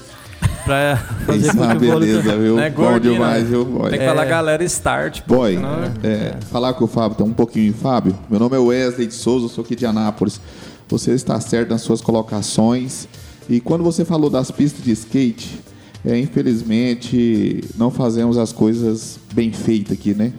pra 0.65 0.97
fazer 1.27 1.39
Isso 1.39 1.51
é 1.51 1.53
uma 1.53 1.75
beleza, 1.75 2.37
viu? 2.37 2.57
Não 2.57 2.63
é 2.63 2.71
Bom 2.71 2.83
gordinho, 2.83 3.15
demais, 3.15 3.45
né? 3.45 3.49
viu, 3.51 3.65
boy? 3.65 3.91
Tem 3.91 3.99
que 3.99 4.05
falar 4.05 4.25
galera 4.25 4.65
start. 4.65 5.23
Boy, 5.27 5.55
senão- 5.55 5.85
é, 6.03 6.37
falar 6.51 6.75
com 6.75 6.85
o 6.85 6.89
Fábio, 6.89 7.17
tá 7.19 7.25
um 7.25 7.33
pouquinho, 7.33 7.73
Fábio. 7.75 8.17
Meu 8.31 8.39
nome 8.39 8.57
é 8.57 8.59
Wesley 8.59 9.07
de 9.07 9.15
Souza, 9.15 9.49
sou 9.49 9.65
aqui 9.65 9.75
de 9.77 9.87
Anápolis. 9.87 10.41
Você 10.89 11.13
está 11.13 11.39
certo 11.41 11.71
nas 11.71 11.83
suas 11.83 12.01
colocações. 12.01 13.07
E 13.49 13.61
quando 13.61 13.83
você 13.85 14.05
falou 14.05 14.29
das 14.31 14.51
pistas 14.51 14.85
de 14.85 14.91
skate, 14.93 15.61
é, 16.05 16.19
infelizmente 16.19 17.65
não 17.77 17.91
fazemos 17.91 18.37
as 18.39 18.53
coisas 18.53 19.19
bem 19.33 19.53
feitas 19.53 19.93
aqui, 19.93 20.15
né? 20.15 20.33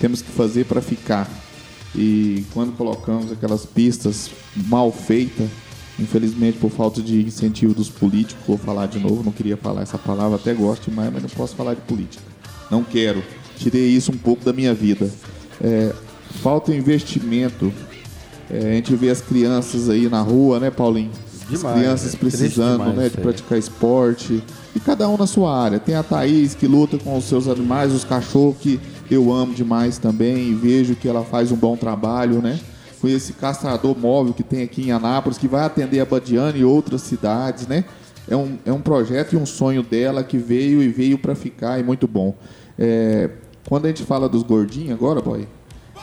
Temos 0.00 0.22
que 0.22 0.30
fazer 0.30 0.64
para 0.66 0.80
ficar. 0.80 1.28
E 1.94 2.44
quando 2.54 2.72
colocamos 2.76 3.30
aquelas 3.30 3.66
pistas 3.66 4.30
mal 4.54 4.90
feitas, 4.90 5.48
infelizmente 6.02 6.58
por 6.58 6.70
falta 6.70 7.00
de 7.00 7.22
incentivo 7.22 7.72
dos 7.72 7.88
políticos, 7.88 8.44
vou 8.46 8.58
falar 8.58 8.86
de 8.86 8.98
novo, 8.98 9.22
não 9.22 9.32
queria 9.32 9.56
falar 9.56 9.82
essa 9.82 9.98
palavra, 9.98 10.36
até 10.36 10.52
gosto 10.52 10.90
demais, 10.90 11.12
mas 11.12 11.22
não 11.22 11.30
posso 11.30 11.54
falar 11.54 11.74
de 11.74 11.80
política. 11.82 12.22
Não 12.70 12.82
quero. 12.82 13.22
Tirei 13.56 13.88
isso 13.88 14.10
um 14.12 14.16
pouco 14.16 14.44
da 14.44 14.52
minha 14.52 14.74
vida. 14.74 15.10
É, 15.60 15.92
falta 16.42 16.74
investimento. 16.74 17.72
É, 18.50 18.58
a 18.58 18.74
gente 18.74 18.94
vê 18.96 19.10
as 19.10 19.20
crianças 19.20 19.88
aí 19.88 20.08
na 20.08 20.20
rua, 20.20 20.58
né, 20.58 20.70
Paulinho? 20.70 21.10
Demais, 21.48 21.64
as 21.64 21.72
crianças 21.72 22.14
é 22.14 22.16
precisando 22.16 22.78
demais 22.78 22.96
né, 22.96 23.08
de 23.08 23.16
praticar 23.18 23.58
esporte. 23.58 24.42
E 24.74 24.80
cada 24.80 25.08
um 25.08 25.16
na 25.16 25.26
sua 25.26 25.56
área. 25.56 25.78
Tem 25.78 25.94
a 25.94 26.02
Thaís 26.02 26.54
que 26.54 26.66
luta 26.66 26.98
com 26.98 27.16
os 27.16 27.24
seus 27.24 27.46
animais, 27.46 27.92
os 27.92 28.04
cachorros 28.04 28.56
que 28.58 28.80
eu 29.10 29.32
amo 29.32 29.54
demais 29.54 29.98
também 29.98 30.48
e 30.48 30.54
vejo 30.54 30.94
que 30.94 31.06
ela 31.06 31.22
faz 31.22 31.52
um 31.52 31.56
bom 31.56 31.76
trabalho, 31.76 32.40
né? 32.40 32.58
Com 33.02 33.08
esse 33.08 33.34
castrador 33.34 33.98
móvel 33.98 34.32
que 34.32 34.42
tem 34.42 34.62
aqui 34.62 34.88
em 34.88 34.92
Anápolis, 34.92 35.36
que 35.36 35.48
vai 35.48 35.64
atender 35.64 36.00
a 36.00 36.06
Badiana 36.06 36.56
e 36.56 36.64
outras 36.64 37.02
cidades, 37.02 37.66
né? 37.66 37.84
É 38.28 38.36
um, 38.36 38.56
é 38.64 38.72
um 38.72 38.80
projeto 38.80 39.34
e 39.34 39.36
um 39.36 39.44
sonho 39.44 39.82
dela 39.82 40.22
que 40.22 40.38
veio 40.38 40.82
e 40.82 40.88
veio 40.88 41.18
para 41.18 41.34
ficar 41.34 41.78
e 41.80 41.82
muito 41.82 42.06
bom. 42.06 42.34
É, 42.78 43.28
quando 43.68 43.86
a 43.86 43.88
gente 43.88 44.04
fala 44.04 44.28
dos 44.28 44.42
gordinhos 44.42 44.92
agora, 44.92 45.20
boy, 45.20 45.48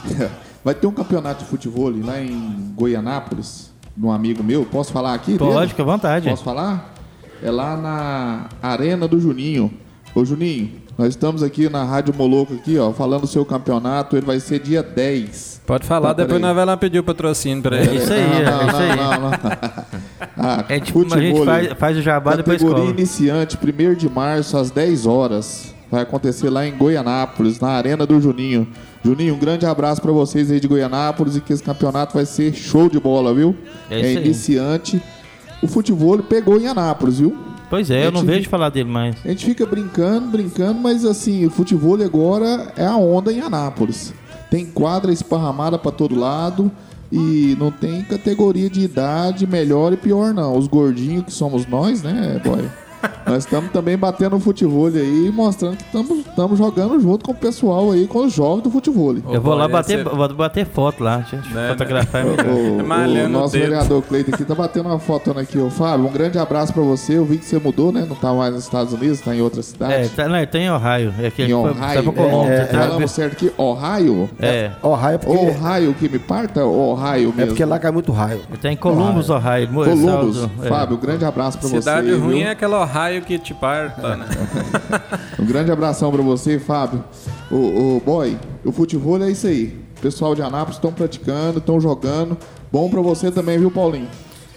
vai 0.64 0.76
ter 0.76 0.88
um 0.88 0.92
campeonato 0.92 1.44
de 1.44 1.50
futebol 1.50 1.90
lá 2.04 2.22
em 2.22 2.74
Goianápolis, 2.76 3.72
de 3.96 4.06
um 4.06 4.12
amigo 4.12 4.44
meu. 4.44 4.66
Posso 4.66 4.92
falar 4.92 5.14
aqui? 5.14 5.38
Pode, 5.38 5.70
fica 5.70 5.84
à 5.84 5.86
vontade. 5.86 6.30
Posso 6.30 6.44
falar? 6.44 6.94
É 7.42 7.50
lá 7.50 7.78
na 7.78 8.50
Arena 8.62 9.08
do 9.08 9.20
Juninho. 9.20 9.74
Ô 10.14 10.26
Juninho, 10.26 10.72
nós 11.00 11.08
estamos 11.12 11.42
aqui 11.42 11.70
na 11.70 11.82
Rádio 11.86 12.14
Moloco 12.14 12.54
aqui, 12.56 12.78
ó, 12.78 12.92
falando 12.92 13.22
do 13.22 13.28
seu 13.28 13.46
campeonato. 13.46 14.18
Ele 14.18 14.26
vai 14.26 14.38
ser 14.38 14.60
dia 14.60 14.84
10. 14.84 15.62
Pode 15.66 15.88
falar, 15.88 16.12
depois 16.12 16.42
nós 16.42 16.54
vamos 16.54 16.68
lá 16.68 16.76
pedir 16.76 17.00
o 17.00 17.04
patrocínio 17.06 17.64
pra 17.64 17.78
ele. 17.82 17.96
isso 18.00 18.12
aí, 18.12 18.22
Não, 18.22 18.36
é 18.36 18.44
não, 18.44 18.68
isso 18.68 18.76
aí. 18.76 18.96
não, 18.98 19.12
não, 19.12 19.20
não. 19.22 19.32
Ah, 20.38 20.66
É 20.68 20.78
tipo, 20.78 21.06
a 21.14 21.18
gente 21.22 21.46
faz, 21.46 21.68
faz 21.78 21.98
o 21.98 22.02
jabá 22.02 22.36
depois 22.36 22.62
Categoria 22.62 22.90
iniciante, 22.90 23.58
1 23.58 23.94
de 23.96 24.10
março, 24.10 24.58
às 24.58 24.72
10 24.72 25.06
horas. 25.06 25.74
Vai 25.90 26.02
acontecer 26.02 26.50
lá 26.50 26.68
em 26.68 26.78
Goianápolis, 26.78 27.62
na 27.62 27.70
Arena 27.70 28.06
do 28.06 28.20
Juninho. 28.20 28.68
Juninho, 29.02 29.36
um 29.36 29.40
grande 29.40 29.66
abraço 29.66 30.02
pra 30.02 30.12
vocês 30.12 30.52
aí 30.52 30.60
de 30.60 30.68
Goianápolis 30.68 31.38
e 31.38 31.40
que 31.42 31.54
esse 31.54 31.64
campeonato 31.64 32.14
vai 32.14 32.26
ser 32.26 32.54
show 32.54 32.90
de 32.90 33.00
bola, 33.00 33.34
viu? 33.34 33.56
É 33.90 34.00
isso 34.02 34.20
aí. 34.20 34.26
iniciante. 34.26 35.02
O 35.64 35.68
futebol 35.68 36.18
pegou 36.20 36.60
em 36.60 36.68
Anápolis, 36.68 37.20
viu? 37.20 37.38
Pois 37.70 37.92
é, 37.92 38.06
eu 38.06 38.12
não 38.12 38.24
vejo 38.24 38.50
falar 38.50 38.70
dele 38.70 38.90
mais. 38.90 39.16
A 39.24 39.30
gente 39.30 39.46
fica 39.46 39.66
brincando, 39.66 40.28
brincando, 40.30 40.80
mas 40.80 41.06
assim, 41.06 41.46
o 41.46 41.50
futebol 41.52 42.02
agora 42.02 42.74
é 42.76 42.86
a 42.86 42.96
onda 42.96 43.32
em 43.32 43.40
Anápolis. 43.40 44.14
Tem 44.50 44.66
quadra 44.66 45.12
esparramada 45.12 45.78
pra 45.78 45.92
todo 45.92 46.16
lado 46.16 46.72
e 47.12 47.56
não 47.60 47.72
tem 47.72 48.02
categoria 48.04 48.70
de 48.70 48.82
idade 48.82 49.46
melhor 49.46 49.94
e 49.94 49.98
pior 49.98 50.34
não. 50.34 50.58
Os 50.58 50.68
gordinhos 50.68 51.26
que 51.26 51.34
somos 51.34 51.68
nós, 51.68 52.02
né, 52.02 52.42
boy? 52.44 52.68
Nós 53.26 53.46
estamos 53.46 53.72
também 53.72 53.96
batendo 53.98 54.36
o 54.36 54.40
futebol 54.40 54.88
aí, 54.88 55.32
mostrando 55.34 55.78
que 55.78 55.84
estamos 55.84 56.58
jogando 56.58 57.00
junto 57.00 57.24
com 57.26 57.32
o 57.32 57.36
pessoal 57.36 57.92
aí, 57.92 58.08
com 58.08 58.26
os 58.26 58.34
jovens 58.34 58.64
do 58.64 58.72
futebol. 58.72 59.16
Eu 59.32 59.40
vou 59.42 59.54
lá 59.54 59.68
bater, 59.68 60.00
esse- 60.00 60.04
vou 60.16 60.28
bater 60.34 60.66
foto 60.66 61.04
lá, 61.04 61.22
gente. 61.30 61.48
Né, 61.54 61.70
fotografar. 61.70 62.24
O, 62.50 62.80
o- 62.82 62.86
Malhando 62.88 63.38
o 63.38 63.42
nosso 63.42 63.54
vereador 63.58 64.02
Cleiton 64.02 64.32
aqui 64.34 64.44
tá 64.44 64.56
batendo 64.56 64.88
uma 64.90 65.00
foto 65.00 65.32
aqui, 65.38 65.58
ô 65.60 65.70
Fábio. 65.70 66.08
Um 66.08 66.12
grande 66.12 66.38
abraço 66.40 66.74
pra 66.74 66.82
você. 66.82 67.18
Eu 67.18 67.26
vi 67.26 67.38
que 67.38 67.46
você 67.46 67.60
mudou, 67.60 67.92
né? 67.92 68.06
Não 68.08 68.16
tá 68.16 68.34
mais 68.34 68.54
nos 68.54 68.64
Estados 68.64 68.94
Unidos, 68.94 69.22
tá 69.22 69.36
em 69.36 69.42
outra 69.42 69.62
cidade. 69.62 69.94
É, 69.94 70.08
tá, 70.08 70.28
não, 70.28 70.46
tá 70.46 70.58
em 70.58 70.70
Ohio. 70.72 71.14
É 71.22 71.30
que 71.30 71.44
Em 71.44 71.50
foi, 71.50 71.72
Ohio. 71.72 72.04
pra 72.04 72.14
Colômbia. 72.14 72.54
É, 72.54 72.66
tá- 72.66 72.80
Falamos 72.80 73.12
certo 73.12 73.34
aqui, 73.34 73.52
Ohio. 73.58 74.30
é, 74.40 74.50
é 74.50 75.18
porque, 75.18 75.38
Ohio 75.38 75.94
que 75.94 76.10
me 76.10 76.20
parta 76.20 76.64
ou 76.66 76.94
Ohio 76.94 77.30
é 77.30 77.38
mesmo? 77.38 77.48
porque 77.48 77.64
lá 77.66 77.78
cai 77.80 77.92
muito 77.92 78.12
raio. 78.12 78.42
tá 78.62 78.72
em 78.72 78.76
Columbus, 78.78 79.30
Ohio. 79.30 79.70
Mo- 79.72 79.84
Columbus. 79.86 80.48
É. 80.64 80.68
Fábio, 80.68 80.98
um 80.98 81.00
grande 81.00 81.26
abraço 81.26 81.58
pra 81.60 81.68
Cidade 81.70 82.08
você. 82.10 82.18
ruim 82.18 82.38
viu? 82.40 82.48
é 82.48 82.52
aquela 82.52 82.82
Ohio 82.82 82.89
que 83.26 83.38
te 83.40 83.54
parta, 83.54 84.16
né? 84.16 84.26
Um 85.40 85.46
grande 85.46 85.72
abração 85.72 86.12
pra 86.12 86.22
você, 86.22 86.60
Fábio. 86.60 87.04
O, 87.50 87.98
o 87.98 88.02
boy, 88.06 88.38
o 88.66 88.72
futebol 88.72 89.22
é 89.24 89.30
isso 89.30 89.48
aí. 89.48 89.80
O 89.98 90.02
pessoal 90.02 90.36
de 90.36 90.42
Anápolis 90.42 90.76
estão 90.76 90.92
praticando, 90.92 91.60
estão 91.60 91.80
jogando. 91.80 92.38
Bom 92.72 92.90
pra 92.90 93.02
você 93.02 93.32
também, 93.32 93.58
viu, 93.58 93.72
Paulinho? 93.72 94.08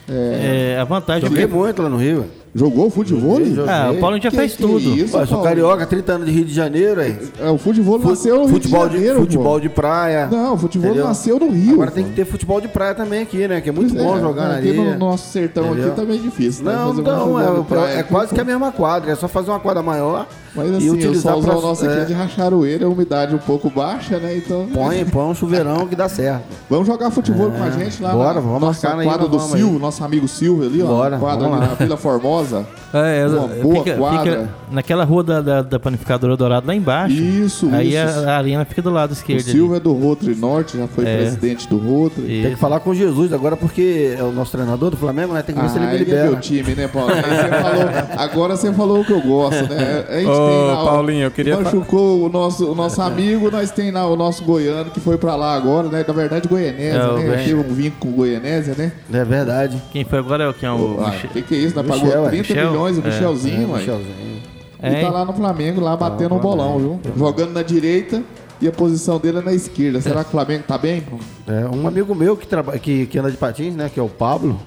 É, 0.08 0.76
a 0.80 0.84
vantagem 0.84 1.28
Joguei 1.28 1.44
é 1.44 1.46
muito 1.46 1.82
lá 1.82 1.88
no 1.88 1.96
Rio. 1.96 2.26
Jogou 2.54 2.90
futebol? 2.90 3.42
Joguei. 3.42 3.64
Ah, 3.72 3.90
o 3.92 3.98
Paulinho 3.98 4.22
já 4.22 4.30
Que 4.30 4.36
fez 4.36 4.52
que 4.54 4.62
tudo. 4.62 4.78
isso, 4.78 5.12
Pô, 5.12 5.20
eu 5.20 5.26
sou 5.26 5.42
carioca, 5.42 5.86
30 5.86 6.12
anos 6.12 6.26
de 6.26 6.32
Rio 6.32 6.44
de 6.44 6.52
Janeiro, 6.52 7.00
aí. 7.00 7.16
É, 7.40 7.48
o 7.50 7.56
futebol 7.56 7.98
nasceu 7.98 8.40
no 8.40 8.48
futebol 8.48 8.80
Rio 8.82 8.90
de 8.90 8.94
Janeiro, 8.96 9.14
pô. 9.16 9.22
futebol 9.22 9.58
de 9.60 9.68
praia. 9.70 10.28
Não, 10.30 10.52
o 10.52 10.58
futebol 10.58 10.88
Entendeu? 10.90 11.06
nasceu 11.08 11.38
no 11.38 11.50
Rio. 11.50 11.72
Agora 11.74 11.90
tem 11.90 12.04
que 12.04 12.10
ter 12.12 12.26
futebol 12.26 12.60
de 12.60 12.68
praia 12.68 12.94
também 12.94 13.22
aqui, 13.22 13.48
né? 13.48 13.62
Que 13.62 13.70
é 13.70 13.72
muito 13.72 13.94
Pois 13.94 14.04
bom 14.04 14.18
é, 14.18 14.20
jogar 14.20 14.48
na 14.48 14.56
aqui 14.58 14.68
areia. 14.68 14.92
no 14.92 14.98
nosso 14.98 15.30
sertão 15.32 15.68
Entendeu? 15.68 15.86
aqui 15.86 15.96
também 15.96 16.18
é 16.18 16.22
difícil, 16.22 16.64
né? 16.66 16.74
Não, 16.76 16.90
um 16.90 16.94
futebol 16.94 17.40
é, 17.40 17.54
de 17.60 17.66
praia 17.66 17.98
é 17.98 18.02
quase 18.02 18.28
pô. 18.28 18.34
que 18.34 18.40
a 18.42 18.44
mesma 18.44 18.70
quadra, 18.70 19.10
é 19.12 19.14
só 19.14 19.28
fazer 19.28 19.50
uma 19.50 19.60
quadra 19.60 19.82
maior 19.82 20.26
Mas 20.54 20.70
e 20.72 20.76
assim, 20.76 20.90
o 20.90 20.92
utilizar 20.92 21.32
solzão 21.32 21.52
pra- 21.58 21.62
nosso 21.68 21.84
aqui 21.86 21.94
é 21.94 22.02
é. 22.02 22.04
de 22.04 22.12
racharoeira, 22.12 22.84
a 22.84 22.88
umidade 22.90 23.34
um 23.34 23.38
pouco 23.38 23.70
baixa, 23.70 24.18
né? 24.18 24.36
Então. 24.36 24.68
Põe, 24.74 25.02
põe 25.06 25.24
um 25.24 25.34
chuveirão 25.34 25.86
que 25.86 25.96
dá 25.96 26.06
certo. 26.06 26.42
Vamos 26.68 26.86
jogar 26.86 27.10
futebol 27.10 27.50
com 27.50 27.62
a 27.62 27.70
gente 27.70 28.02
lá 28.02 28.12
Bora, 28.12 28.34
na 28.34 28.40
vamos 28.40 28.60
marcar 28.60 28.98
aí, 28.98 29.06
quadra 29.06 29.26
do 29.26 29.40
Silvio, 29.40 29.78
nosso 29.78 30.04
amigo 30.04 30.28
Silvio 30.28 30.66
ali, 30.66 30.82
ó. 30.82 30.86
Bora, 30.86 31.18
quadra 31.18 31.48
vamos 31.48 31.56
ali 31.62 31.66
lá. 31.66 31.70
na 31.70 31.74
Vila 31.86 31.96
Formosa. 31.96 32.41
Maravilhosa. 32.42 32.81
É, 32.94 33.26
Uma 33.26 33.46
boa 33.48 33.84
fica, 33.84 33.96
quadra. 33.96 34.20
fica 34.22 34.48
naquela 34.70 35.04
rua 35.04 35.22
da, 35.24 35.40
da, 35.40 35.62
da 35.62 35.80
panificadora 35.80 36.36
dourada 36.36 36.66
lá 36.66 36.74
embaixo. 36.74 37.14
Isso, 37.14 37.68
Aí 37.72 37.94
isso. 37.94 38.20
a, 38.20 38.32
a 38.32 38.36
arena 38.38 38.64
fica 38.64 38.82
do 38.82 38.90
lado 38.90 39.10
O 39.10 39.12
esquerdo. 39.14 39.40
ali. 39.42 39.50
Silvio 39.50 39.76
é 39.76 39.80
do 39.80 39.92
Rotary 39.92 40.34
Norte, 40.34 40.76
já 40.76 40.86
foi 40.86 41.06
É. 41.06 41.16
presidente 41.16 41.68
do 41.68 41.78
Rotary. 41.78 42.32
Isso. 42.32 42.42
Tem 42.42 42.54
que 42.54 42.60
falar 42.60 42.80
com 42.80 42.92
Jesus 42.94 43.32
agora 43.32 43.56
porque 43.56 44.14
é 44.18 44.22
o 44.22 44.30
nosso 44.32 44.52
treinador 44.52 44.90
do 44.90 44.96
Flamengo, 44.96 45.32
né? 45.32 45.42
Tem 45.42 45.54
que 45.54 45.60
ver 45.60 45.68
se 45.70 45.76
ele 45.78 45.84
Ah, 45.84 45.88
me 45.88 45.94
ele 45.94 46.02
é 46.02 46.06
libera. 46.06 46.30
meu 46.30 46.40
time, 46.40 46.74
né, 46.74 46.88
Paulo? 46.88 47.12
Aí 47.12 47.22
você 47.22 47.48
falou- 47.62 48.18
agora 48.18 48.56
você 48.56 48.72
falou 48.72 49.00
o 49.00 49.04
que 49.04 49.12
eu 49.12 49.20
gosto, 49.22 49.62
né? 49.68 50.04
A 50.08 50.14
gente 50.18 50.26
Ô, 50.28 50.48
tem 50.48 50.66
lá, 50.66 50.84
Paulinho, 50.84 51.22
eu 51.24 51.30
queria 51.30 51.58
Machucou 51.60 52.26
o 52.26 52.28
nosso, 52.28 52.70
o 52.70 52.74
nosso 52.74 53.00
amigo, 53.00 53.50
nós 53.50 53.70
tem 53.70 53.90
lá 53.90 54.06
o 54.06 54.16
nosso 54.16 54.42
goiano 54.44 54.90
que 54.90 55.00
foi 55.00 55.16
pra 55.16 55.34
lá 55.36 55.54
agora, 55.54 55.88
né? 55.88 56.04
Na 56.06 56.14
verdade, 56.14 56.48
Goianésia, 56.48 56.98
É, 57.00 57.06
o 57.08 57.16
né? 57.18 57.24
Goian- 57.24 57.36
Teve 57.44 57.54
um 57.54 57.62
vínculo 57.74 57.92
com 58.12 58.18
Goianésia, 58.18 58.74
né? 58.76 58.92
É 59.12 59.24
verdade. 59.24 59.80
Quem 59.92 60.04
foi 60.04 60.18
agora 60.18 60.44
é 60.44 60.48
o 60.48 60.54
que 60.54 60.66
é 60.66 60.70
o. 60.70 60.74
O 60.74 61.04
Michel- 61.10 61.30
que, 61.32 61.42
que 61.42 61.54
é 61.54 61.58
isso? 61.58 61.74
Nós 61.76 61.86
pagou 61.86 62.08
é. 62.26 62.28
30 62.28 62.48
Michel? 62.54 62.72
Milhões 62.82 62.98
o 62.98 63.00
É, 63.00 63.10
Michelzinho, 63.10 63.70
ué. 63.70 63.78
Michelzinho. 63.78 64.42
Ele 64.82 64.96
É, 64.96 65.00
tá 65.00 65.10
lá 65.10 65.24
no 65.24 65.32
Flamengo, 65.32 65.80
lá 65.80 65.96
batendo 65.96 66.34
um 66.34 66.38
bolão, 66.38 66.78
viu? 66.78 67.00
Jogando 67.16 67.52
na 67.52 67.62
direita 67.62 68.22
e 68.60 68.66
a 68.66 68.72
posição 68.72 69.18
dele 69.18 69.38
é 69.38 69.42
na 69.42 69.52
esquerda. 69.52 70.00
Será 70.00 70.22
que 70.24 70.28
o 70.28 70.32
Flamengo 70.32 70.64
tá 70.66 70.76
bem? 70.76 71.02
É, 71.46 71.66
um 71.74 71.86
amigo 71.86 72.14
meu 72.14 72.36
que, 72.36 72.46
traba... 72.46 72.76
que, 72.78 73.06
que 73.06 73.18
anda 73.18 73.30
de 73.30 73.36
patins, 73.36 73.74
né? 73.76 73.88
Que 73.92 74.00
é 74.00 74.02
o 74.02 74.08
Pablo. 74.08 74.58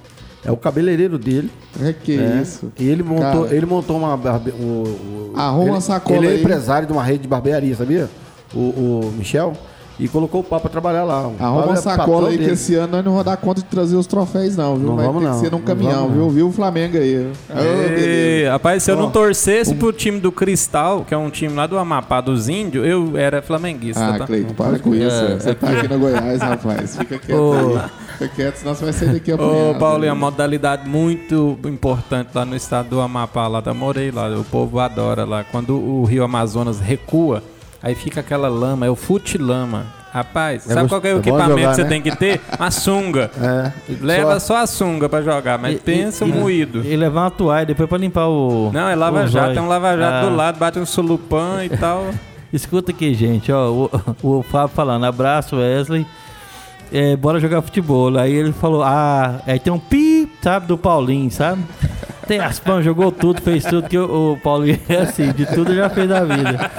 É 0.43 0.51
o 0.51 0.57
cabeleireiro 0.57 1.17
dele. 1.17 1.51
É 1.81 1.91
que 1.91 2.15
né? 2.17 2.39
isso. 2.41 2.71
E 2.79 2.87
ele 2.87 3.01
montou, 3.03 3.43
Cara. 3.43 3.55
ele 3.55 3.65
montou 3.65 3.97
uma 3.97 4.15
barbe... 4.15 4.51
o, 4.51 4.63
o- 4.63 5.33
Arruma 5.35 5.71
ele, 5.73 5.81
sacola 5.81 6.17
Ele 6.17 6.27
é 6.27 6.31
aí. 6.31 6.39
empresário 6.39 6.87
de 6.87 6.93
uma 6.93 7.03
rede 7.03 7.23
de 7.23 7.27
barbearia, 7.27 7.75
sabia? 7.75 8.09
O, 8.53 8.59
o 8.59 9.13
Michel. 9.17 9.53
E 9.97 10.09
colocou 10.09 10.41
o 10.41 10.43
papo 10.43 10.63
pra 10.63 10.69
trabalhar 10.69 11.05
lá. 11.05 11.25
O 11.27 11.35
Arruma 11.39 11.65
uma 11.67 11.75
sacola 11.77 12.27
aí 12.29 12.37
que 12.37 12.43
esse 12.51 12.75
ano 12.75 12.93
nós 12.97 13.05
não 13.05 13.11
vamos 13.13 13.25
dar 13.25 13.37
conta 13.37 13.61
de 13.61 13.67
trazer 13.67 13.95
os 13.95 14.05
troféus, 14.05 14.57
não, 14.57 14.75
viu? 14.75 14.87
Não 14.89 14.95
Vai 14.97 15.05
vamos 15.05 15.21
ter 15.23 15.27
não. 15.29 15.35
que 15.35 15.39
ser 15.45 15.51
num 15.51 15.61
caminhão, 15.61 16.09
viu? 16.09 16.29
Viu 16.29 16.47
o 16.49 16.51
Flamengo 16.51 16.97
aí? 16.97 17.31
Ô. 17.49 17.97
Ei, 17.97 18.47
rapaz, 18.49 18.83
se 18.83 18.91
eu 18.91 18.97
não 18.97 19.09
torcesse 19.09 19.73
pro 19.75 19.93
time 19.93 20.19
do 20.19 20.31
Cristal, 20.33 21.05
que 21.07 21.13
é 21.13 21.17
um 21.17 21.29
time 21.29 21.53
lá 21.53 21.65
do 21.65 21.77
Amapá 21.77 22.19
dos 22.19 22.49
Índios, 22.49 22.85
eu 22.85 23.15
era 23.17 23.41
flamenguista, 23.41 24.05
Ah, 24.05 24.17
tá? 24.19 24.25
Cleito, 24.25 24.53
para 24.53 24.77
com 24.79 24.93
isso. 24.93 25.05
É. 25.15 25.35
Você 25.39 25.55
tá 25.55 25.69
aqui 25.69 25.87
no 25.87 25.97
Goiás, 25.99 26.41
rapaz. 26.41 26.97
Fica 26.97 27.17
quieto 27.17 27.39
Ô. 27.39 27.53
aí. 27.77 27.89
Fica 28.17 28.27
quieto, 28.35 28.55
senão 28.57 28.75
você 28.75 28.83
vai 28.83 28.93
sair 28.93 29.13
daqui 29.13 29.31
Ô, 29.31 29.35
apanhado. 29.35 29.79
Paulinho, 29.79 30.09
é 30.09 30.13
uma 30.13 30.29
modalidade 30.31 30.87
muito 30.89 31.57
importante 31.65 32.29
lá 32.35 32.43
no 32.45 32.55
estado 32.55 32.89
do 32.89 32.99
Amapá, 33.01 33.47
lá 33.47 33.61
da 33.61 33.73
Morei, 33.73 34.11
lá, 34.11 34.27
o 34.37 34.43
povo 34.43 34.79
adora 34.79 35.23
lá. 35.25 35.43
Quando 35.45 35.75
o 35.77 36.03
rio 36.03 36.23
Amazonas 36.23 36.79
recua, 36.79 37.41
aí 37.85 37.95
fica 37.95 38.19
aquela 38.19 38.49
lama, 38.49 38.85
é 38.85 38.89
o 38.89 38.95
futilama. 38.95 39.85
Rapaz, 40.11 40.63
sabe 40.63 40.87
gost- 40.87 40.89
qual 40.89 41.01
é 41.03 41.07
o 41.07 41.07
é 41.07 41.13
bom 41.13 41.19
equipamento 41.19 41.49
jogar, 41.59 41.69
que 41.71 41.75
você 41.75 41.83
né? 41.83 41.89
tem 41.89 42.01
que 42.01 42.15
ter? 42.15 42.41
Uma 42.57 42.71
sunga. 42.71 43.29
É. 43.41 43.71
Leva 44.01 44.39
Só- 44.39 44.55
só 44.55 44.57
a 44.63 44.67
sunga 44.67 45.09
pra 45.09 45.21
jogar, 45.21 45.59
mas 45.59 45.75
E- 45.75 45.79
pensa 45.79 46.23
e- 46.25 46.31
um 46.31 46.35
moído. 46.39 46.81
E 46.85 46.95
levar 46.95 47.23
uma 47.23 47.31
toalha 47.31 47.65
depois 47.65 47.87
pra 47.89 47.97
limpar 47.97 48.27
o. 48.27 48.71
Não, 48.73 48.87
é 48.87 48.95
lava-jato, 48.95 49.51
o 49.51 49.53
tem 49.53 49.61
um 49.61 49.67
lava-jato 49.67 50.25
Ah. 50.25 50.29
do 50.29 50.35
lado, 50.35 50.57
bate 50.57 50.79
um 50.79 50.85
sulupan 50.85 51.65
e 51.65 51.69
tal. 51.77 52.09
Escuta 52.53 52.91
aqui, 52.91 53.13
gente, 53.13 53.51
ó, 53.51 53.69
o, 53.69 53.89
o 54.39 54.43
Fábio 54.43 54.73
falando, 54.73 55.03
abraço 55.05 55.57
Wesley, 55.57 56.05
é, 56.93 57.13
bora 57.17 57.37
jogar 57.37 57.61
futebol. 57.61 58.17
Aí 58.17 58.31
ele 58.33 58.53
falou, 58.53 58.83
ah, 58.83 59.41
aí 59.45 59.59
tem 59.59 59.73
um 59.73 59.79
pi, 59.79 60.31
sabe, 60.41 60.65
do 60.67 60.77
Paulinho, 60.77 61.29
sabe? 61.29 61.61
Tem 62.25 62.39
Aspan, 62.39 62.81
jogou 62.81 63.11
tudo, 63.11 63.39
fez 63.41 63.65
tudo, 63.65 63.87
que 63.87 63.97
o, 63.99 64.31
o 64.33 64.37
Paulinho 64.41 64.79
é 64.89 64.95
assim, 65.01 65.31
de 65.33 65.45
tudo 65.45 65.75
já 65.75 65.89
fez 65.89 66.09
na 66.09 66.21
vida. 66.23 66.71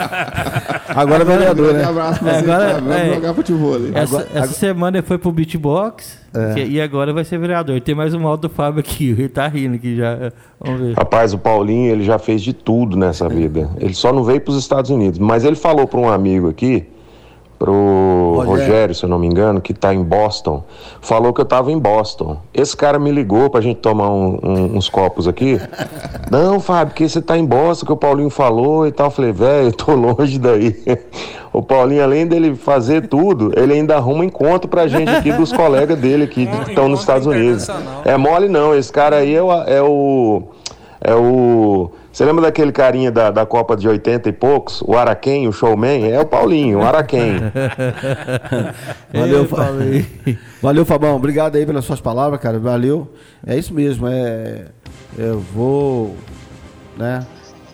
Agora 0.88 1.22
é 1.22 1.24
Um 1.24 1.28
vereador, 1.28 1.74
né? 1.74 1.84
abraço 1.84 2.20
pra 2.20 2.30
É, 2.32 2.34
você, 2.42 2.50
agora- 2.50 2.66
tá? 2.74 2.80
Vamos 2.80 2.96
é. 2.96 3.14
jogar 3.14 3.34
futebol. 3.34 3.76
Essa, 3.94 4.16
Agora- 4.16 4.28
essa 4.34 4.52
semana 4.54 4.98
ele 4.98 5.06
foi 5.06 5.18
pro 5.18 5.32
beatbox 5.32 6.18
É. 6.34 6.54
que- 6.54 6.64
e 6.64 6.80
agora 6.80 7.12
vai 7.12 7.24
ser 7.24 7.38
vereador. 7.38 7.80
Tem 7.80 7.94
mais 7.94 8.14
um 8.14 8.26
áudio 8.26 8.48
do 8.48 8.54
Fábio 8.54 8.80
aqui, 8.80 9.10
ele 9.18 9.28
tá 9.28 9.46
rindo 9.48 9.74
aqui 9.76 9.96
já. 9.96 10.32
Vamos 10.60 10.80
ver. 10.80 10.94
Rapaz, 10.94 11.32
o 11.34 11.38
Paulinho, 11.38 11.92
ele 11.92 12.04
já 12.04 12.18
fez 12.18 12.42
de 12.42 12.52
tudo 12.52 12.96
nessa 12.96 13.28
vida. 13.28 13.70
Ele 13.78 13.94
só 13.94 14.12
não 14.12 14.22
veio 14.24 14.40
para 14.40 14.52
os 14.52 14.58
Estados 14.58 14.90
Unidos. 14.90 15.18
Mas 15.18 15.44
ele 15.44 15.56
falou 15.56 15.86
para 15.86 16.00
um 16.00 16.08
amigo 16.10 16.48
aqui, 16.48 16.84
pro 17.58 18.42
Rogério. 18.44 18.50
Rogério, 18.50 18.94
se 18.94 19.04
eu 19.04 19.08
não 19.08 19.18
me 19.18 19.26
engano, 19.26 19.60
que 19.60 19.72
tá 19.74 19.92
em 19.94 20.02
Boston, 20.02 20.62
falou 21.00 21.32
que 21.32 21.40
eu 21.40 21.44
tava 21.44 21.72
em 21.72 21.78
Boston. 21.78 22.36
Esse 22.52 22.76
cara 22.76 22.98
me 22.98 23.10
ligou 23.10 23.48
pra 23.50 23.60
gente 23.60 23.78
tomar 23.78 24.10
um- 24.10 24.38
um- 24.42 24.76
uns 24.76 24.88
copos 24.88 25.26
aqui. 25.26 25.58
Não, 26.30 26.60
Fábio, 26.60 26.94
que 26.94 27.08
você 27.08 27.20
tá 27.22 27.36
em 27.38 27.44
Boston, 27.44 27.86
que 27.86 27.92
o 27.92 27.96
Paulinho 27.96 28.30
falou 28.30 28.86
e 28.86 28.92
tal. 28.92 29.06
Eu 29.06 29.10
falei, 29.10 29.32
velho, 29.32 29.68
eu 29.68 29.72
tô 29.72 29.92
longe 29.96 30.38
daí. 30.38 30.76
O 31.52 31.62
Paulinho, 31.62 32.02
além 32.02 32.26
dele 32.26 32.54
fazer 32.54 33.06
tudo, 33.08 33.50
ele 33.56 33.72
ainda 33.72 33.96
arruma 33.96 34.24
encontro 34.24 34.68
pra 34.68 34.86
gente 34.86 35.08
aqui 35.10 35.32
dos 35.32 35.50
colegas 35.56 35.98
dele 35.98 36.24
aqui 36.24 36.46
que 36.46 36.70
estão 36.70 36.88
nos 36.88 37.00
Estados 37.00 37.26
Unidos. 37.26 37.66
É 38.04 38.16
mole 38.16 38.48
não, 38.48 38.74
esse 38.74 38.92
cara 38.92 39.16
aí 39.16 39.34
é 39.34 39.42
o. 39.42 39.52
É 39.52 39.82
o, 39.82 40.42
é 41.00 41.14
o 41.14 41.90
você 42.16 42.24
lembra 42.24 42.44
daquele 42.46 42.72
carinha 42.72 43.10
da, 43.10 43.30
da 43.30 43.44
Copa 43.44 43.76
de 43.76 43.86
80 43.86 44.30
e 44.30 44.32
poucos? 44.32 44.80
O 44.80 44.96
Araquém, 44.96 45.46
o 45.46 45.52
showman? 45.52 46.10
É 46.10 46.18
o 46.18 46.24
Paulinho, 46.24 46.78
o 46.78 46.82
Araquém. 46.82 47.34
Valeu, 49.12 49.42
Ei, 49.42 49.46
Fa- 49.46 49.56
Paulinho. 49.56 50.06
Valeu, 50.62 50.86
Fabão. 50.86 51.14
Obrigado 51.16 51.56
aí 51.56 51.66
pelas 51.66 51.84
suas 51.84 52.00
palavras, 52.00 52.40
cara. 52.40 52.58
Valeu. 52.58 53.06
É 53.46 53.54
isso 53.58 53.74
mesmo. 53.74 54.08
É, 54.08 54.64
eu 55.18 55.40
vou, 55.40 56.16
né, 56.96 57.22